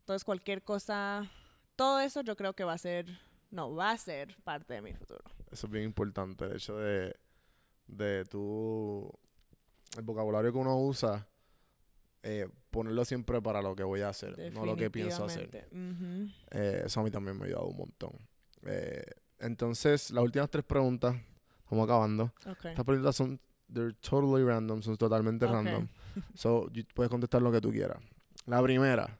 Entonces, 0.00 0.24
cualquier 0.24 0.62
cosa, 0.62 1.30
todo 1.74 2.00
eso 2.00 2.20
yo 2.20 2.36
creo 2.36 2.54
que 2.54 2.64
va 2.64 2.74
a 2.74 2.78
ser, 2.78 3.06
no, 3.50 3.74
va 3.74 3.92
a 3.92 3.98
ser 3.98 4.36
parte 4.44 4.74
de 4.74 4.82
mi 4.82 4.92
futuro. 4.92 5.24
Eso 5.50 5.66
es 5.66 5.72
bien 5.72 5.84
importante, 5.84 6.44
el 6.44 6.56
hecho 6.56 6.76
de, 6.76 7.16
de 7.86 8.24
tú, 8.26 9.10
el 9.96 10.02
vocabulario 10.02 10.52
que 10.52 10.58
uno 10.58 10.78
usa, 10.78 11.26
eh, 12.22 12.48
ponerlo 12.70 13.04
siempre 13.04 13.40
para 13.40 13.62
lo 13.62 13.74
que 13.76 13.82
voy 13.84 14.00
a 14.02 14.08
hacer, 14.08 14.52
no 14.52 14.64
lo 14.64 14.76
que 14.76 14.90
pienso 14.90 15.24
hacer. 15.24 15.68
Eh, 16.50 16.82
eso 16.84 17.00
a 17.00 17.02
mí 17.02 17.10
también 17.10 17.36
me 17.36 17.44
ha 17.44 17.46
ayudado 17.46 17.66
un 17.66 17.76
montón. 17.76 18.12
Eh, 18.62 19.04
entonces, 19.38 20.10
las 20.10 20.24
últimas 20.24 20.50
tres 20.50 20.64
preguntas, 20.64 21.14
estamos 21.62 21.84
acabando. 21.84 22.32
Estas 22.46 22.84
preguntas 22.84 23.16
son, 23.16 23.40
they're 23.72 23.92
totally 23.94 24.44
random, 24.44 24.82
son 24.82 24.96
totalmente 24.96 25.44
Ok. 25.46 25.52
random. 25.52 25.88
So, 26.34 26.70
puedes 26.94 27.10
contestar 27.10 27.42
lo 27.42 27.52
que 27.52 27.60
tú 27.60 27.70
quieras. 27.70 27.98
La 28.46 28.62
primera, 28.62 29.18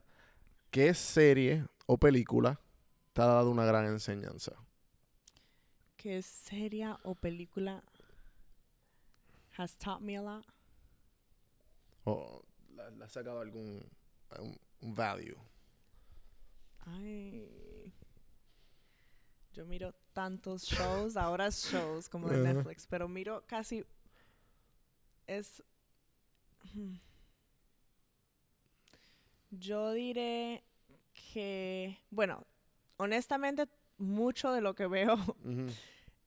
¿qué 0.71 0.95
serie 0.95 1.65
o 1.87 1.99
película 1.99 2.61
te 3.13 3.23
ha 3.23 3.27
dado 3.27 3.51
una 3.51 3.65
gran 3.65 3.87
enseñanza? 3.87 4.53
¿Qué 5.97 6.23
serie 6.23 6.95
o 7.03 7.15
película 7.15 7.83
has 9.59 9.77
taught 9.77 10.01
me 10.01 10.17
a 10.17 10.23
lot? 10.23 10.45
¿O 12.05 12.43
le 12.97 13.05
has 13.05 13.13
sacado 13.13 13.41
algún 13.41 13.83
un, 14.39 14.59
un 14.81 14.95
value? 14.95 15.37
Ay. 16.87 17.93
Yo 19.53 19.65
miro 19.67 19.95
tantos 20.13 20.65
shows, 20.65 21.17
ahora 21.17 21.47
es 21.47 21.65
shows 21.73 22.09
como 22.09 22.29
de. 22.29 22.39
Netflix, 22.39 22.87
pero 22.87 23.09
miro 23.09 23.43
casi. 23.47 23.85
Es. 25.27 25.63
Hmm. 26.75 26.97
Yo 29.51 29.93
diré 29.93 30.63
que. 31.33 31.99
Bueno, 32.11 32.45
honestamente, 32.99 33.67
mucho 33.99 34.53
de 34.53 34.61
lo 34.61 34.75
que 34.75 34.87
veo, 34.87 35.17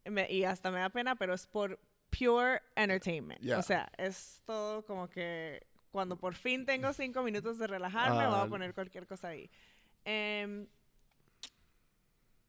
me- 0.06 0.32
y 0.32 0.44
hasta 0.44 0.72
me 0.72 0.80
da 0.80 0.90
pena, 0.90 1.16
pero 1.16 1.34
es 1.34 1.46
por 1.46 1.80
pure 2.10 2.62
entertainment. 2.76 3.44
O 3.52 3.62
sea, 3.62 3.92
es 3.98 4.42
todo 4.46 4.84
como 4.86 5.08
que 5.10 5.68
cuando 5.92 6.18
por 6.18 6.36
fin 6.36 6.66
tengo 6.66 6.94
cinco 6.94 7.24
minutos 7.24 7.58
de 7.58 7.68
relajarme, 7.68 8.26
voy 8.28 8.36
Ah, 8.36 8.44
a 8.44 8.48
poner 8.48 8.74
cualquier 8.74 9.08
cosa 9.08 9.30
ahí. 9.30 9.50
Em, 10.06 10.68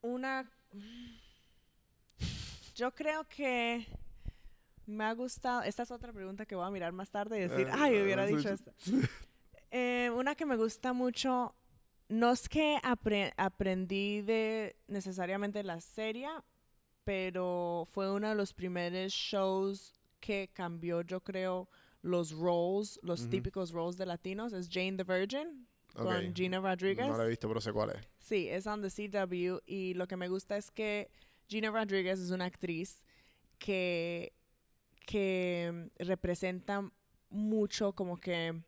una. 0.03 0.51
Yo 2.75 2.95
creo 2.95 3.25
que 3.29 3.87
me 4.87 5.05
ha 5.05 5.13
gustado. 5.15 5.63
Esta 5.63 5.83
es 5.83 5.91
otra 5.91 6.13
pregunta 6.13 6.47
que 6.47 6.55
voy 6.55 6.67
a 6.67 6.71
mirar 6.71 6.93
más 6.93 7.11
tarde 7.11 7.39
y 7.39 7.41
decir, 7.43 7.67
Eh, 7.69 7.73
ay, 7.75 8.01
hubiera 8.03 8.25
dicho 8.27 8.49
esto. 8.51 8.73
Eh, 9.71 10.11
una 10.15 10.35
que 10.35 10.47
me 10.47 10.57
gusta 10.57 10.93
mucho. 10.93 11.55
No 12.09 12.33
es 12.33 12.49
que 12.49 12.77
apre- 12.83 13.33
aprendí 13.37 14.21
de 14.23 14.75
necesariamente 14.89 15.63
la 15.63 15.81
serie, 15.81 16.29
pero 17.05 17.87
fue 17.93 18.11
uno 18.11 18.29
de 18.29 18.35
los 18.35 18.53
primeros 18.53 19.13
shows 19.13 19.95
que 20.19 20.51
cambió, 20.53 21.03
yo 21.03 21.21
creo, 21.21 21.69
los 22.03 22.33
roles, 22.33 22.99
los 23.03 23.29
típicos 23.29 23.73
roles 23.73 23.97
de 23.97 24.07
latinos. 24.07 24.53
Es 24.53 24.69
Jane 24.71 24.97
the 24.97 25.05
Virgin 25.05 25.67
Ok. 25.95 26.03
con 26.05 26.35
Gina 26.35 26.61
Rodriguez. 26.61 27.07
No 27.09 27.17
la 27.19 27.25
he 27.25 27.29
visto, 27.29 27.49
pero 27.49 27.61
sé 27.61 27.73
cuál 27.73 27.91
es. 27.91 28.09
Sí, 28.19 28.49
es 28.49 28.67
on 28.67 28.81
the 28.83 28.89
CW 28.91 29.59
y 29.67 29.95
lo 29.95 30.07
que 30.07 30.17
me 30.17 30.29
gusta 30.29 30.57
es 30.57 30.71
que 30.71 31.11
Gina 31.49 31.71
Rodriguez 31.71 32.19
es 32.21 32.31
una 32.31 32.45
actriz 32.47 33.05
que, 33.59 34.33
que 35.07 35.71
mm, 35.99 36.05
representa 36.05 36.91
mucho 37.31 37.93
como 37.93 38.17
que 38.19 38.63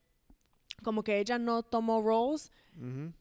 como 0.83 1.05
que 1.05 1.19
ella 1.21 1.39
no 1.39 1.63
tomó 1.63 2.01
roles 2.03 2.51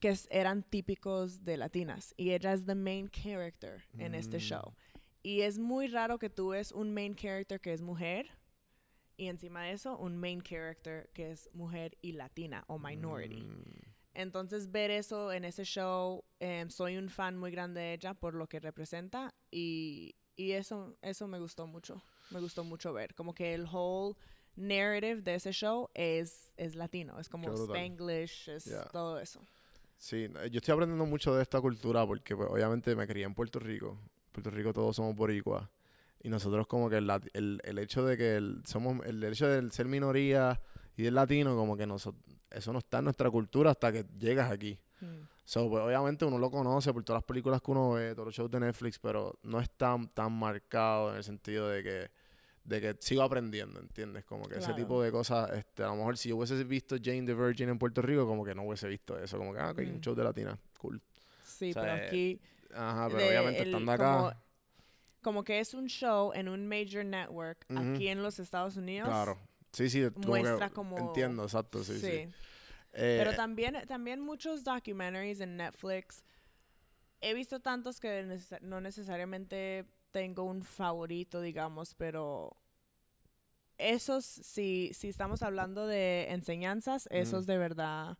que 0.00 0.16
eran 0.30 0.62
típicos 0.64 1.44
de 1.44 1.56
latinas 1.58 2.12
y 2.16 2.30
ella 2.32 2.54
es 2.54 2.64
the 2.64 2.74
main 2.74 3.08
character 3.08 3.84
en 3.98 4.14
este 4.14 4.38
Mm. 4.38 4.40
show. 4.40 4.74
Y 5.22 5.42
es 5.42 5.58
muy 5.58 5.86
raro 5.86 6.18
que 6.18 6.28
tú 6.30 6.48
ves 6.48 6.72
un 6.72 6.92
main 6.92 7.14
character 7.14 7.60
que 7.60 7.72
es 7.72 7.82
mujer 7.82 8.30
y 9.16 9.26
encima 9.28 9.64
de 9.64 9.72
eso 9.72 9.96
un 9.98 10.16
main 10.16 10.40
character 10.42 11.10
que 11.12 11.30
es 11.32 11.48
mujer 11.52 11.96
y 12.02 12.12
latina 12.12 12.64
o 12.68 12.78
minority. 12.78 13.42
Mm. 13.42 13.62
Entonces 14.14 14.70
ver 14.70 14.90
eso 14.90 15.32
en 15.32 15.44
ese 15.44 15.64
show, 15.64 16.24
em, 16.40 16.68
soy 16.68 16.96
un 16.96 17.08
fan 17.08 17.36
muy 17.38 17.50
grande 17.50 17.80
de 17.80 17.94
ella 17.94 18.14
por 18.14 18.34
lo 18.34 18.46
que 18.46 18.60
representa 18.60 19.34
y, 19.50 20.14
y 20.36 20.52
eso, 20.52 20.96
eso 21.00 21.26
me 21.28 21.38
gustó 21.38 21.66
mucho, 21.66 22.02
me 22.30 22.40
gustó 22.40 22.62
mucho 22.64 22.92
ver, 22.92 23.14
como 23.14 23.34
que 23.34 23.54
el 23.54 23.66
whole 23.70 24.14
narrative 24.54 25.22
de 25.22 25.36
ese 25.36 25.52
show 25.52 25.88
es, 25.94 26.52
es 26.58 26.74
latino, 26.74 27.18
es 27.18 27.28
como. 27.30 27.50
Spanglish, 27.54 28.50
es 28.50 28.64
Ya. 28.66 28.84
todo 28.90 29.18
eso. 29.18 29.40
Sí, 29.96 30.28
yo 30.50 30.58
estoy 30.58 30.72
aprendiendo 30.72 31.06
mucho 31.06 31.34
de 31.34 31.42
esta 31.42 31.60
cultura 31.60 32.04
porque 32.06 32.34
pues, 32.36 32.50
obviamente 32.50 32.94
me 32.96 33.06
crié 33.06 33.24
en 33.24 33.34
Puerto 33.34 33.60
Rico. 33.60 33.98
En 34.26 34.32
Puerto 34.32 34.50
Rico 34.50 34.72
todos 34.72 34.96
somos 34.96 35.14
boricuas. 35.14 35.68
Y 36.22 36.28
nosotros 36.28 36.66
como 36.66 36.88
que 36.88 36.98
el, 36.98 37.10
el, 37.32 37.60
el 37.64 37.78
hecho 37.78 38.04
de 38.04 38.16
que 38.16 38.36
el, 38.36 38.62
somos 38.64 39.04
el 39.06 39.22
hecho 39.24 39.46
de 39.48 39.70
ser 39.70 39.86
minoría 39.86 40.60
y 40.96 41.02
del 41.02 41.14
latino 41.14 41.56
como 41.56 41.76
que 41.76 41.86
noso- 41.86 42.14
eso 42.50 42.72
no 42.72 42.78
está 42.78 42.98
en 42.98 43.04
nuestra 43.04 43.30
cultura 43.30 43.70
hasta 43.72 43.90
que 43.92 44.04
llegas 44.18 44.50
aquí. 44.50 44.78
Mm. 45.00 45.22
So, 45.44 45.68
pues, 45.68 45.82
obviamente 45.82 46.24
uno 46.24 46.38
lo 46.38 46.50
conoce 46.50 46.92
por 46.92 47.02
todas 47.02 47.18
las 47.22 47.26
películas 47.26 47.60
que 47.60 47.70
uno 47.72 47.92
ve, 47.92 48.14
todos 48.14 48.26
los 48.26 48.34
shows 48.34 48.50
de 48.50 48.60
Netflix, 48.60 48.98
pero 49.00 49.36
no 49.42 49.58
es 49.60 49.68
tan, 49.70 50.08
tan 50.08 50.32
marcado 50.32 51.10
en 51.10 51.16
el 51.16 51.24
sentido 51.24 51.68
de 51.68 51.82
que, 51.82 52.10
de 52.64 52.80
que 52.80 52.96
sigo 53.00 53.22
aprendiendo, 53.22 53.80
¿entiendes? 53.80 54.24
Como 54.24 54.44
que 54.44 54.58
ese 54.58 54.72
tipo 54.74 55.02
de 55.02 55.10
cosas, 55.10 55.50
este, 55.50 55.82
a 55.82 55.88
lo 55.88 55.96
mejor 55.96 56.16
si 56.16 56.28
yo 56.28 56.36
hubiese 56.36 56.62
visto 56.62 56.94
Jane 57.02 57.24
the 57.26 57.34
Virgin 57.34 57.68
en 57.70 57.78
Puerto 57.78 58.00
Rico, 58.00 58.24
como 58.28 58.44
que 58.44 58.54
no 58.54 58.62
hubiese 58.62 58.86
visto 58.86 59.18
eso, 59.18 59.36
como 59.38 59.52
que, 59.52 59.58
ah, 59.58 59.70
ok, 59.72 59.78
un 59.78 59.96
Mm. 59.96 60.00
show 60.00 60.14
de 60.14 60.22
latina, 60.22 60.56
cool. 60.78 61.02
Sí, 61.44 61.70
O 61.70 61.72
sea, 61.72 61.82
pero 61.82 61.94
eh, 61.96 62.06
aquí 62.06 62.40
Ajá, 62.74 63.08
pero 63.10 63.26
obviamente 63.26 63.62
el- 63.62 63.66
estando 63.68 63.92
acá, 63.92 64.12
como 64.16 64.32
que 65.44 65.60
es 65.60 65.72
un 65.74 65.86
show 65.86 66.32
en 66.34 66.48
un 66.48 66.66
major 66.66 67.04
network 67.04 67.64
Ujú. 67.70 67.78
aquí 67.94 68.08
en 68.08 68.22
los 68.22 68.38
Estados 68.38 68.76
Unidos. 68.76 69.08
claro. 69.08 69.38
Sí, 69.72 69.88
sí, 69.88 70.02
como 70.10 70.28
muestra 70.28 70.68
como- 70.68 70.98
entiendo, 70.98 71.44
exacto, 71.44 71.82
sí, 71.82 71.94
sí. 71.94 72.00
sí. 72.00 72.28
Eh, 72.92 73.16
Pero 73.18 73.34
también, 73.34 73.74
también 73.88 74.20
muchos 74.20 74.64
documentaries 74.64 75.40
en 75.40 75.56
Netflix. 75.56 76.22
He 77.22 77.32
visto 77.32 77.60
tantos 77.60 77.98
que 77.98 78.22
neces- 78.26 78.60
no 78.60 78.82
necesariamente 78.82 79.86
tengo 80.10 80.42
un 80.44 80.62
favorito, 80.62 81.40
digamos, 81.40 81.94
pero 81.94 82.54
esos, 83.78 84.24
si, 84.24 84.92
si 84.92 85.08
estamos 85.08 85.42
hablando 85.42 85.86
de 85.86 86.26
enseñanzas, 86.30 87.08
esos 87.10 87.46
de 87.46 87.56
verdad, 87.58 88.18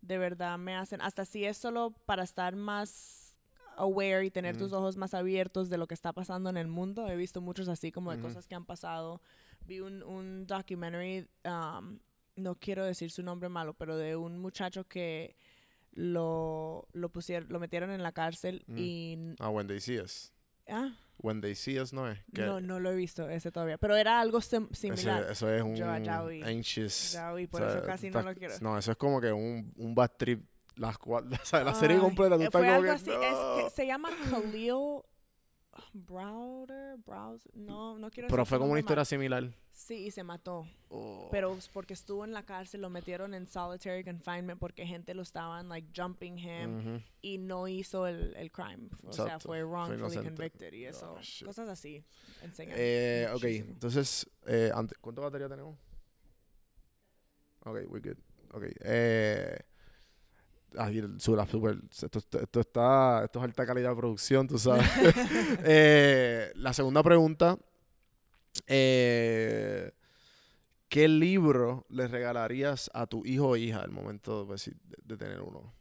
de 0.00 0.18
verdad 0.18 0.58
me 0.58 0.74
hacen, 0.74 1.00
hasta 1.02 1.24
si 1.24 1.44
es 1.44 1.58
solo 1.58 1.90
para 2.06 2.22
estar 2.22 2.56
más 2.56 3.25
aware 3.76 4.24
y 4.24 4.30
tener 4.30 4.56
tus 4.56 4.72
Ujú. 4.72 4.80
ojos 4.80 4.96
más 4.96 5.14
abiertos 5.14 5.68
de 5.70 5.78
lo 5.78 5.86
que 5.86 5.94
está 5.94 6.12
pasando 6.12 6.50
en 6.50 6.56
el 6.56 6.66
mundo. 6.68 7.08
He 7.08 7.16
visto 7.16 7.40
muchos 7.40 7.68
así 7.68 7.92
como 7.92 8.10
de 8.10 8.18
Ujú. 8.18 8.28
cosas 8.28 8.46
que 8.46 8.54
han 8.54 8.64
pasado. 8.64 9.20
Vi 9.66 9.80
un, 9.80 10.02
un 10.02 10.46
documentary, 10.46 11.26
um, 11.44 11.98
no 12.36 12.54
quiero 12.56 12.84
decir 12.84 13.10
su 13.10 13.22
nombre 13.22 13.48
malo, 13.48 13.74
pero 13.74 13.96
de 13.96 14.16
un 14.16 14.38
muchacho 14.38 14.84
que 14.84 15.36
lo, 15.92 16.86
lo 16.92 17.08
pusieron, 17.10 17.48
lo 17.50 17.58
metieron 17.60 17.90
en 17.90 18.02
la 18.02 18.12
cárcel 18.12 18.64
Mm. 18.66 18.78
y 18.78 19.18
ah, 19.38 19.48
When 19.50 19.66
They 19.66 19.80
See 19.80 19.98
Us. 19.98 20.32
ah, 20.68 20.94
When 21.18 21.40
They 21.40 21.54
See 21.54 21.80
Us, 21.80 21.92
¿no 21.94 22.10
es? 22.10 22.18
No, 22.32 22.60
no 22.60 22.78
lo 22.78 22.90
he 22.90 22.94
visto 22.94 23.28
ese 23.30 23.50
todavía, 23.50 23.78
pero 23.78 23.96
era 23.96 24.20
algo 24.20 24.40
sim- 24.42 24.68
ese- 24.70 24.88
similar. 24.94 25.26
eso 25.30 25.48
es 25.52 25.62
un 25.62 25.74
Yo 25.74 25.88
anxious... 25.90 27.16
Por 27.50 27.62
o 27.62 27.68
sea, 27.70 27.78
eso 27.78 27.86
casi 27.86 28.10
no 28.10 28.20
lo 28.22 28.34
quiero. 28.34 28.54
No, 28.60 28.76
eso 28.76 28.92
es 28.92 28.98
como 28.98 29.20
que 29.20 29.32
un, 29.32 29.72
un 29.76 29.94
bad 29.94 30.10
trip. 30.18 30.44
Las 30.76 30.98
sea, 31.44 31.64
la 31.64 31.74
serie 31.74 31.96
Ay, 31.96 32.02
completa, 32.02 32.36
tú 32.36 32.42
eh, 32.42 32.44
estás 32.46 32.60
fue 32.62 32.68
como 32.70 32.82
que, 32.82 32.90
así, 32.90 33.10
es 33.10 33.16
que 33.18 33.62
"No". 33.64 33.70
se 33.70 33.86
llama 33.86 34.10
Khalil 34.30 35.02
Browder, 35.92 36.96
Browser, 37.04 37.50
no, 37.54 37.98
no 37.98 38.10
quiero 38.10 38.28
Pero 38.28 38.42
decir 38.42 38.48
fue 38.50 38.58
como 38.58 38.70
una 38.72 38.80
historia 38.80 39.00
mal. 39.00 39.06
similar. 39.06 39.54
Sí, 39.72 40.06
y 40.06 40.10
se 40.10 40.22
mató. 40.22 40.66
Oh. 40.88 41.28
Pero 41.30 41.58
porque 41.74 41.92
estuvo 41.92 42.24
en 42.24 42.32
la 42.32 42.44
cárcel, 42.46 42.80
lo 42.80 42.88
metieron 42.88 43.34
en 43.34 43.46
solitary 43.46 44.02
confinement 44.02 44.58
porque 44.58 44.86
gente 44.86 45.12
lo 45.12 45.20
estaban 45.20 45.68
like 45.68 45.88
jumping 45.94 46.38
him 46.38 47.02
y 47.20 47.36
no 47.36 47.68
hizo 47.68 48.06
el, 48.06 48.34
el 48.36 48.50
crime. 48.50 48.88
O 49.06 49.12
sea, 49.12 49.24
Exacto, 49.26 49.48
fue 49.48 49.62
wrongfully 49.64 49.98
inocente. 49.98 50.28
convicted 50.30 50.72
y 50.72 50.86
eso. 50.86 51.12
Oh, 51.12 51.44
cosas 51.44 51.68
así. 51.68 52.02
Eh, 52.58 53.26
ok, 53.28 53.42
muchísimo. 53.42 53.70
entonces, 53.72 54.30
eh, 54.46 54.72
¿cuánta 55.02 55.20
batería 55.22 55.48
tenemos? 55.48 55.78
Ok, 57.66 57.78
we're 57.88 58.00
good. 58.00 58.18
Ok, 58.54 58.64
eh... 58.80 59.58
Ay, 60.78 60.98
el- 60.98 61.20
su- 61.20 61.34
la 61.36 61.46
super, 61.46 61.78
esto, 61.90 62.18
esto- 62.18 62.60
está, 62.60 63.24
esto 63.24 63.38
es 63.38 63.44
alta 63.44 63.66
calidad 63.66 63.90
de 63.90 63.96
producción, 63.96 64.46
tú 64.48 64.58
sabes. 64.58 64.84
Eh, 65.64 66.52
la 66.56 66.72
segunda 66.72 67.02
pregunta, 67.02 67.58
eh, 68.66 69.92
¿qué 70.88 71.08
libro 71.08 71.86
le 71.88 72.06
regalarías 72.08 72.90
a 72.94 73.06
tu 73.06 73.24
hijo 73.26 73.48
o 73.50 73.56
hija 73.56 73.80
al 73.82 73.90
momento 73.90 74.44
pues, 74.46 74.66
de, 74.66 74.74
de 75.04 75.16
tener 75.16 75.40
uno? 75.40 75.72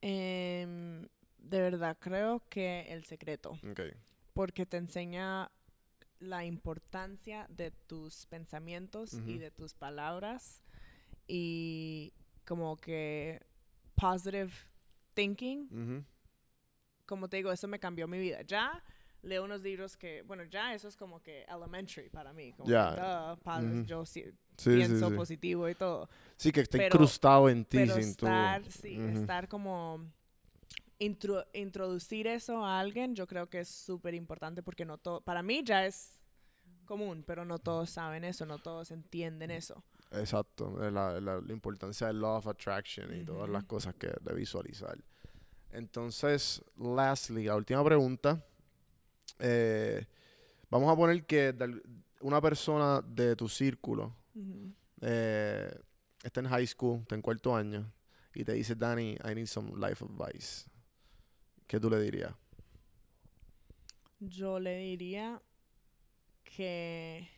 Em, 0.00 1.02
de 1.38 1.60
verdad, 1.60 1.96
creo 1.98 2.42
que 2.48 2.82
El 2.92 3.04
Secreto. 3.04 3.52
Ok, 3.70 3.80
Porque 4.32 4.66
te 4.66 4.76
enseña 4.76 5.50
la 6.18 6.44
importancia 6.44 7.46
de 7.50 7.70
tus 7.70 8.26
pensamientos 8.26 9.14
y 9.26 9.38
de 9.38 9.50
tus 9.50 9.74
palabras 9.74 10.62
y 11.26 12.12
como 12.44 12.76
que 12.76 13.40
positive 13.94 14.52
thinking, 15.14 16.04
como 17.06 17.28
te 17.28 17.36
digo, 17.38 17.52
eso 17.52 17.68
me 17.68 17.78
cambió 17.78 18.08
mi 18.08 18.18
vida. 18.18 18.42
Ya 18.42 18.82
leo 19.22 19.44
unos 19.44 19.60
libros 19.62 19.96
que, 19.96 20.22
bueno, 20.22 20.44
ya 20.44 20.74
eso 20.74 20.88
es 20.88 20.96
como 20.96 21.22
que 21.22 21.44
elementary 21.44 22.08
para 22.10 22.32
mí, 22.32 22.52
como 22.52 22.68
Ya. 22.70 23.36
que, 23.42 23.50
Ujú. 23.66 23.84
yo 23.84 24.04
Sí, 24.04 24.24
sí, 24.56 24.70
pienso 24.74 25.08
sí. 25.10 25.14
positivo 25.16 25.68
y 25.68 25.74
todo. 25.74 26.08
Sí, 26.36 26.52
que 26.52 26.60
está 26.60 26.78
Pero- 26.78 26.94
incrustado 26.96 27.48
en 27.48 27.64
ti 27.64 27.78
Pero 27.78 27.94
sin 27.94 28.14
tu... 28.16 28.26
estar, 28.26 28.64
sí, 28.70 28.96
estar 29.14 29.48
como 29.48 30.00
intro- 30.98 31.46
introducir 31.54 32.26
eso 32.26 32.64
a 32.64 32.78
alguien, 32.80 33.14
yo 33.14 33.26
creo 33.26 33.48
que 33.48 33.60
es 33.60 33.68
súper 33.68 34.14
importante 34.14 34.62
porque 34.62 34.84
no 34.84 34.98
todo, 34.98 35.20
para 35.22 35.42
mí 35.42 35.62
ya 35.64 35.86
es 35.86 36.20
común, 36.84 37.24
pero 37.26 37.44
no 37.44 37.58
todos 37.58 37.90
saben 37.90 38.24
eso, 38.24 38.44
no 38.46 38.58
todos 38.58 38.90
entienden 38.90 39.50
eso. 39.50 39.82
Exacto, 40.16 40.76
la, 40.90 41.20
la- 41.20 41.40
la 41.40 41.52
importancia 41.52 42.06
del 42.06 42.20
law 42.20 42.36
of 42.38 42.46
attraction 42.46 43.12
y 43.14 43.24
todas 43.24 43.48
las 43.48 43.64
cosas 43.64 43.94
que 43.94 44.12
de 44.20 44.34
visualizar. 44.34 44.96
Entonces, 45.72 46.62
lastly, 46.76 47.44
la 47.44 47.56
última 47.56 47.84
pregunta. 47.84 48.44
eh, 49.40 50.06
vamos 50.70 50.92
a 50.92 50.96
poner 50.96 51.24
que 51.26 51.52
una 52.20 52.40
persona 52.40 53.00
de 53.02 53.34
tu 53.34 53.48
círculo 53.48 54.14
eh, 55.00 55.74
está 56.22 56.40
en 56.40 56.46
high 56.48 56.66
school, 56.66 57.00
está 57.00 57.14
en 57.16 57.22
cuarto 57.22 57.54
año, 57.56 57.92
y 58.34 58.44
te 58.44 58.52
dice, 58.52 58.74
Danny, 58.76 59.16
I 59.24 59.34
need 59.34 59.46
some 59.46 59.72
life 59.76 60.04
advice. 60.04 60.68
¿Qué 61.66 61.80
tú 61.80 61.90
le 61.90 62.00
dirías? 62.00 62.32
Yo 64.20 64.58
le 64.60 64.76
diría 64.78 65.42
que 66.44 67.28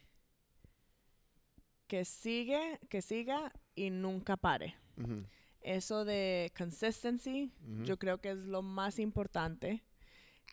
que 1.86 2.04
sigue, 2.04 2.80
que 2.88 3.02
siga 3.02 3.52
y 3.74 3.90
nunca 3.90 4.36
pare. 4.36 4.76
Eso 5.60 6.04
de 6.04 6.52
consistency, 6.56 7.52
yo 7.84 7.98
creo 7.98 8.18
que 8.18 8.30
es 8.30 8.46
lo 8.46 8.62
más 8.62 8.98
importante. 8.98 9.82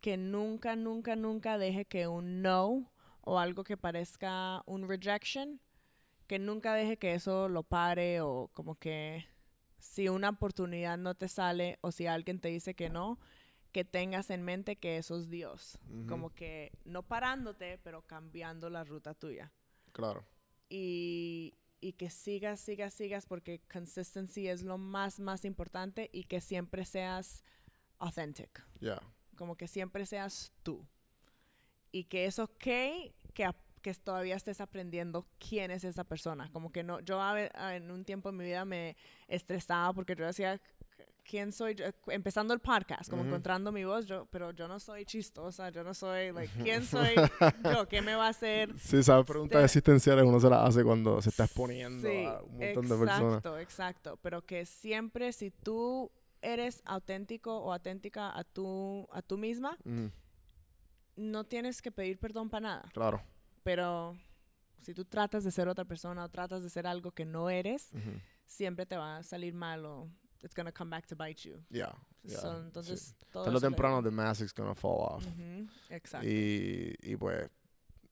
Que 0.02 0.18
nunca, 0.18 0.76
nunca, 0.76 1.16
nunca 1.16 1.58
deje 1.58 1.86
que 1.86 2.08
un 2.08 2.42
no 2.42 2.92
o 3.22 3.40
algo 3.40 3.64
que 3.64 3.78
parezca 3.78 4.62
un 4.66 4.88
rejection, 4.88 5.62
que 6.28 6.40
nunca 6.40 6.74
deje 6.74 6.98
que 6.98 7.14
eso 7.14 7.48
lo 7.48 7.64
pare 7.64 8.20
o 8.20 8.50
como 8.54 8.76
que 8.76 9.26
si 9.80 10.10
una 10.10 10.30
oportunidad 10.30 10.98
no 10.98 11.16
te 11.16 11.28
sale 11.28 11.78
o 11.82 11.92
si 11.92 12.08
alguien 12.08 12.40
te 12.40 12.50
dice 12.50 12.74
que 12.74 12.90
no, 12.90 13.18
que 13.72 13.86
tengas 13.86 14.30
en 14.30 14.44
mente 14.44 14.76
que 14.76 14.98
eso 14.98 15.18
es 15.18 15.30
Dios. 15.30 15.80
Como 16.08 16.30
que 16.30 16.72
no 16.86 17.04
parándote, 17.04 17.80
pero 17.84 18.02
cambiando 18.02 18.70
la 18.70 18.84
ruta 18.84 19.14
tuya. 19.14 19.52
Claro. 19.92 20.26
Y, 20.76 21.54
y 21.82 21.94
que 21.94 22.10
sigas, 22.10 22.60
sigas, 22.60 22.96
sigas, 22.96 23.28
porque 23.28 23.62
consistency 23.72 24.48
es 24.48 24.64
lo 24.64 24.80
más, 24.80 25.20
más 25.20 25.46
importante 25.46 26.10
y 26.12 26.24
que 26.24 26.42
siempre 26.42 26.84
seas 26.84 27.44
authentic, 28.00 28.66
Ya. 28.80 29.00
como 29.38 29.56
que 29.56 29.68
siempre 29.68 30.08
seas 30.08 30.52
tú. 30.64 30.84
Y 31.92 32.06
que 32.06 32.26
es 32.26 32.40
ok 32.40 32.58
que, 32.58 33.52
que 33.84 33.94
todavía 33.94 34.36
estés 34.36 34.62
aprendiendo 34.62 35.28
quién 35.38 35.70
es 35.70 35.84
esa 35.84 36.04
persona. 36.06 36.50
Como 36.52 36.72
que 36.72 36.82
no, 36.84 37.00
yo 37.02 37.22
a 37.22 37.34
a- 37.54 37.76
en 37.76 37.92
un 37.92 38.04
tiempo 38.04 38.30
en 38.30 38.38
mi 38.38 38.46
vida 38.46 38.66
me 38.66 38.96
estresaba 39.28 39.94
porque 39.94 40.16
yo 40.16 40.26
decía, 40.26 40.60
¿quién 41.24 41.52
soy 41.52 41.76
yo? 41.76 41.86
Empezando 42.08 42.54
el 42.54 42.60
podcast, 42.60 43.10
como 43.10 43.24
encontrando 43.24 43.72
mi 43.72 43.84
voz, 43.84 44.06
yo, 44.06 44.26
pero 44.32 44.52
yo 44.52 44.68
no 44.68 44.80
soy 44.80 45.06
chistosa, 45.06 45.70
yo 45.70 45.84
no 45.84 45.94
soy, 45.94 46.32
like, 46.32 46.54
¿quién 46.64 46.86
soy 46.86 47.16
yo? 47.64 47.88
¿Qué 47.88 48.02
me 48.02 48.16
va 48.16 48.28
a 48.28 48.30
hacer? 48.30 48.78
Sí, 48.80 48.98
esas 48.98 49.26
preguntas 49.26 49.64
existenciales 49.64 50.26
uno 50.26 50.40
se 50.40 50.50
las 50.50 50.70
hace 50.70 50.84
cuando 50.84 51.22
se 51.22 51.30
está 51.30 51.46
exponiendo 51.46 52.08
Sí, 52.08 52.26
a 52.26 52.42
un 52.42 52.58
montón 52.58 52.88
de 52.88 53.06
personas. 53.06 53.38
Exacto, 53.38 53.58
exacto. 53.60 54.20
Pero 54.22 54.46
que 54.46 54.66
siempre 54.66 55.32
si 55.34 55.52
tú 55.52 56.12
eres 56.42 56.82
auténtico 56.86 57.58
o 57.58 57.74
auténtica 57.74 58.38
a 58.38 58.44
tú, 58.44 59.08
a 59.12 59.22
tú 59.22 59.38
misma, 59.38 59.78
no 61.16 61.44
tienes 61.46 61.82
que 61.82 61.92
pedir 61.92 62.20
perdón 62.20 62.50
para 62.50 62.62
nada. 62.62 62.90
Claro. 62.94 63.22
Pero 63.64 64.18
si 64.82 64.94
tú 64.94 65.06
tratas 65.06 65.44
de 65.44 65.52
ser 65.52 65.68
otra 65.68 65.86
persona 65.86 66.26
o 66.26 66.30
tratas 66.30 66.64
de 66.64 66.70
ser 66.70 66.86
algo 66.86 67.12
que 67.12 67.26
no 67.26 67.50
eres, 67.50 67.92
siempre 68.46 68.86
te 68.86 68.98
va 68.98 69.18
a 69.18 69.24
salir 69.24 69.54
mal 69.54 69.86
o 69.86 70.10
it's 70.44 70.54
gonna 70.56 70.72
come 70.72 70.90
back 70.90 71.06
to 71.08 71.16
bite 71.16 71.44
you. 71.48 71.64
Yeah, 71.70 71.94
yeah, 72.24 72.38
So, 72.40 72.54
sí. 72.54 72.66
entonces, 72.66 73.16
todo 73.32 73.46
Tarde 73.46 73.56
o 73.56 73.58
eso 73.58 73.66
le 73.66 73.70
temprano 73.72 74.04
the 74.04 74.12
mask 74.12 74.42
is 74.42 74.54
gonna 74.54 74.76
fall 74.76 75.00
off. 75.16 75.26
Exacto. 75.90 76.28
Y, 76.28 76.96
y 77.02 77.16
pues 77.16 77.50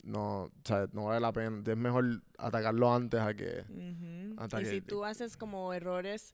no, 0.04 0.44
o 0.46 0.52
sea, 0.64 0.88
no 0.94 1.06
vale 1.06 1.20
la 1.20 1.32
pena. 1.32 1.62
Es 1.66 1.78
mejor 1.78 2.24
atacarlo 2.38 2.94
antes 2.94 3.20
a 3.20 3.34
que. 3.36 3.66
Ujú. 3.70 4.36
hasta 4.42 4.60
Y 4.62 4.64
que- 4.64 4.70
si 4.70 4.82
tú 4.82 5.06
haces 5.06 5.38
como 5.38 5.74
errores, 5.74 6.32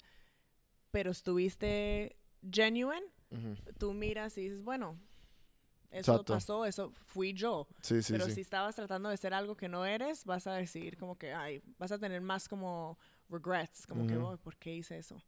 pero 0.91 1.11
estuviste 1.11 2.15
genuine, 2.49 3.05
Ujú. 3.31 3.55
tú 3.77 3.93
miras 3.93 4.37
y 4.37 4.43
dices, 4.43 4.63
bueno, 4.63 4.97
eso 5.91 6.11
Exacto. 6.13 6.33
pasó, 6.33 6.65
eso 6.65 6.91
fui 7.05 7.33
yo. 7.33 7.67
Sí, 7.81 8.01
sí, 8.03 8.13
pero 8.13 8.25
sí. 8.25 8.33
si 8.35 8.41
estabas 8.41 8.75
tratando 8.75 9.09
de 9.09 9.17
ser 9.17 9.33
algo 9.33 9.55
que 9.57 9.67
no 9.67 9.85
eres, 9.85 10.23
vas 10.25 10.45
a 10.47 10.53
decir 10.53 10.97
como 10.97 11.17
que, 11.17 11.33
ay, 11.33 11.61
vas 11.77 11.91
a 11.91 11.97
tener 11.99 12.21
más 12.21 12.47
como 12.47 12.97
regrets, 13.29 13.85
como 13.87 14.05
que. 14.07 14.15
"Oh, 14.17 14.37
¿por 14.37 14.55
qué 14.57 14.75
hice 14.75 14.97
eso? 14.97 15.21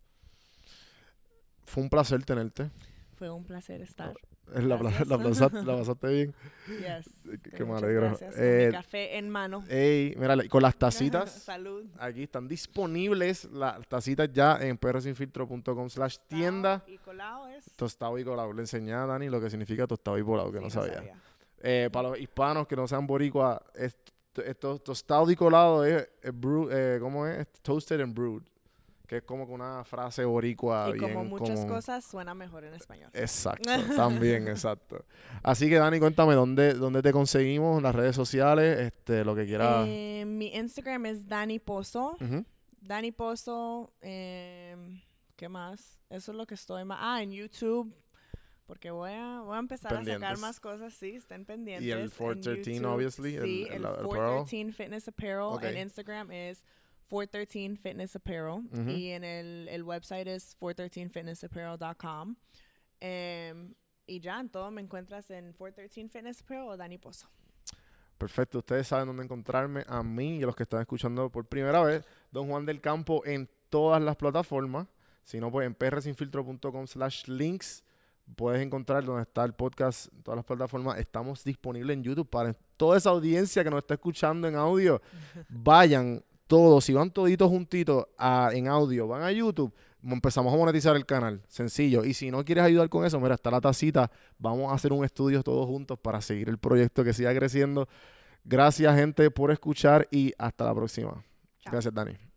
Fue 1.70 1.84
un 1.84 1.90
placer 1.90 2.24
tenerte. 2.26 2.70
Fue 3.16 3.30
un 3.30 3.44
placer 3.44 3.82
estar. 3.82 4.14
Eh, 4.56 4.62
La, 4.62 4.80
pasaste, 4.80 5.64
la 5.64 5.78
pasaste 5.78 6.08
bien. 6.08 6.36
Yes. 6.68 7.08
Qué- 7.56 7.64
me. 7.66 7.80
Con 7.80 8.18
Eh, 8.38 8.70
café 8.72 9.18
en 9.18 9.30
mano. 9.30 9.64
ey, 9.70 10.16
mira, 10.18 10.36
con 10.48 10.64
las 10.64 10.76
tacitas. 10.80 11.30
Salud. 11.32 11.86
Aquí 12.00 12.24
están 12.24 12.48
disponibles 12.48 13.46
las 13.52 13.86
tacitas 13.88 14.32
ya 14.34 14.58
en 14.62 14.78
prsinfiltro.com 14.78 15.90
slash 15.90 16.18
tienda. 16.28 16.84
Y 16.88 16.98
colado 16.98 17.48
es. 17.48 17.66
Tostado 17.76 18.18
y 18.18 18.24
colado. 18.24 18.52
Le 18.54 18.62
enseñé 18.62 18.94
a 18.94 19.06
Dani 19.06 19.30
lo 19.30 19.40
que 19.42 19.50
significa 19.50 19.86
tostado 19.86 20.18
y 20.18 20.24
colado, 20.24 20.52
que 20.52 20.58
Sí, 20.60 20.64
no 20.64 20.70
sabía. 20.70 20.94
sabía. 20.96 21.16
Eh, 21.62 21.90
para 21.92 22.10
los 22.10 22.20
hispanos 22.20 22.66
que 22.68 22.76
no 22.76 22.88
sean 22.88 23.06
boricua, 23.06 23.62
es, 23.76 23.98
esto, 24.46 24.80
tostado 24.80 25.30
y 25.30 25.36
colado 25.36 25.84
es, 25.86 26.08
es 26.24 26.34
brew- 26.34 26.70
eh, 26.72 26.98
¿cómo 27.02 27.28
es? 27.28 27.48
Toasted 27.62 28.00
and 28.02 28.16
brewed. 28.16 28.44
Que 29.10 29.18
es 29.18 29.24
como 29.24 29.48
que 29.48 29.54
una 29.54 29.84
frase 29.86 30.24
boricua 30.24 30.90
y 30.90 31.00
bien 31.00 31.14
como 31.14 31.26
muchas 31.26 31.66
cosas, 31.66 32.06
suena 32.06 32.36
mejor 32.36 32.64
en 32.64 32.76
español. 32.76 33.10
Exacto, 33.14 33.68
también, 33.96 34.48
exacto. 34.48 35.04
Así 35.42 35.68
que 35.68 35.78
Dani, 35.80 36.00
cuéntame 36.00 36.36
dónde, 36.36 36.76
dónde 36.76 37.02
te 37.02 37.12
conseguimos, 37.12 37.78
en 37.78 37.84
las 37.84 37.96
redes 37.96 38.16
sociales, 38.16 38.80
este, 38.80 39.26
lo 39.26 39.36
que 39.36 39.48
quieras. 39.48 39.86
Eh, 39.88 40.26
mi 40.28 40.56
Instagram 40.56 41.08
es 41.08 41.28
Dani 41.28 41.58
Pozo. 41.58 42.18
Dani 42.82 43.12
Pozo. 43.12 43.92
em, 44.02 45.02
¿Qué 45.36 45.50
más? 45.50 46.00
Eso 46.12 46.32
es 46.32 46.38
lo 46.38 46.46
que 46.46 46.54
estoy 46.54 46.86
más. 46.86 47.00
Ah, 47.02 47.24
en 47.24 47.32
YouTube. 47.32 47.92
Porque 48.68 48.92
voy 48.92 49.10
a, 49.14 49.42
voy 49.42 49.56
a 49.56 49.60
empezar 49.60 49.96
a 49.96 50.06
sacar 50.06 50.38
más 50.38 50.60
cosas, 50.60 50.94
sí, 50.94 51.16
estén 51.16 51.44
pendientes. 51.46 51.88
Y 51.88 51.92
el 51.92 52.02
en 52.02 52.10
413, 52.12 52.74
YouTube. 52.76 52.94
obviously, 52.94 53.32
Sí, 53.32 53.64
el- 53.64 53.68
el, 53.70 53.74
el 53.78 53.86
apparel. 53.88 54.06
413 54.06 54.72
Fitness 54.74 55.08
Apparel. 55.08 55.40
Ok. 55.42 55.64
En 55.64 55.78
Instagram 55.80 56.32
es 56.32 56.64
413 57.10 57.78
Fitness 57.78 58.16
Apparel. 58.16 58.70
Y 58.88 59.10
en 59.10 59.24
el, 59.24 59.68
el 59.70 59.84
website 59.84 60.28
es 60.28 60.58
413fitnessapparel.com. 60.60 62.36
Em, 63.00 63.74
y 64.06 64.20
ya, 64.20 64.40
en 64.40 64.50
todo 64.50 64.72
me 64.72 64.82
encuentras 64.82 65.30
en 65.32 65.54
413 65.54 66.10
Fitness 66.10 66.42
Apparel 66.42 66.68
o 66.68 66.78
Dani 66.78 66.98
Pozo. 66.98 67.28
Perfecto, 68.18 68.60
ustedes 68.60 68.88
saben 68.88 69.08
dónde 69.08 69.24
encontrarme, 69.24 69.86
a 69.88 70.04
mí 70.04 70.40
y 70.40 70.44
a 70.44 70.46
los 70.46 70.56
que 70.56 70.64
están 70.64 70.82
escuchando 70.82 71.30
por 71.30 71.46
primera 71.46 71.82
vez, 71.82 72.04
Don 72.32 72.50
Juan 72.50 72.66
del 72.66 72.82
Campo 72.82 73.26
en 73.26 73.50
todas 73.70 74.02
las 74.02 74.18
plataformas. 74.18 74.88
Si 75.24 75.40
no, 75.40 75.50
pues 75.52 75.66
en 75.66 75.74
prsinfiltro.com 75.74 76.86
slash 76.86 77.28
links 77.28 77.84
puedes 78.36 78.62
encontrar 78.62 79.06
donde 79.06 79.24
está 79.24 79.46
el 79.46 79.54
podcast 79.54 80.12
en 80.14 80.24
todas 80.24 80.38
las 80.38 80.46
plataformas. 80.46 81.00
Estamos 81.00 81.44
disponibles 81.44 81.96
en 81.96 82.04
YouTube 82.04 82.30
para 82.30 82.54
toda 82.78 82.98
esa 82.98 83.10
audiencia 83.12 83.64
que 83.64 83.70
nos 83.70 83.80
está 83.80 83.94
escuchando 83.94 84.48
en 84.48 84.56
audio. 84.56 85.02
Vayan 85.50 86.24
todos, 86.50 86.84
si 86.84 86.94
van 86.94 87.12
toditos 87.12 87.48
juntitos 87.48 88.08
a- 88.18 88.50
en 88.54 88.68
audio, 88.68 89.08
van 89.08 89.22
a 89.22 89.32
YouTube, 89.32 89.72
mo- 90.02 90.16
empezamos 90.16 90.52
a 90.52 90.58
monetizar 90.58 90.96
el 90.96 91.06
canal. 91.06 91.42
Sencillo. 91.48 92.04
Y 92.04 92.14
si 92.16 92.32
no 92.32 92.44
quieres 92.44 92.64
ayudar 92.64 92.90
con 92.90 93.06
eso, 93.06 93.20
mira, 93.20 93.36
está 93.36 93.52
la 93.52 93.62
tacita. 93.62 94.10
Vamos 94.40 94.72
a 94.72 94.76
hacer 94.76 94.92
un 94.92 95.06
estudio 95.06 95.44
todos 95.44 95.68
juntos 95.68 96.00
para 96.00 96.20
seguir 96.22 96.50
el 96.50 96.58
proyecto 96.58 97.04
que 97.04 97.14
siga 97.14 97.34
creciendo. 97.36 97.88
Gracias, 98.44 98.96
gente, 98.96 99.30
por 99.30 99.52
escuchar 99.52 100.08
y 100.12 100.34
hasta 100.40 100.66
la 100.66 100.74
próxima. 100.74 101.12
Chao. 101.60 101.72
Gracias, 101.72 101.94
Dani. 101.94 102.29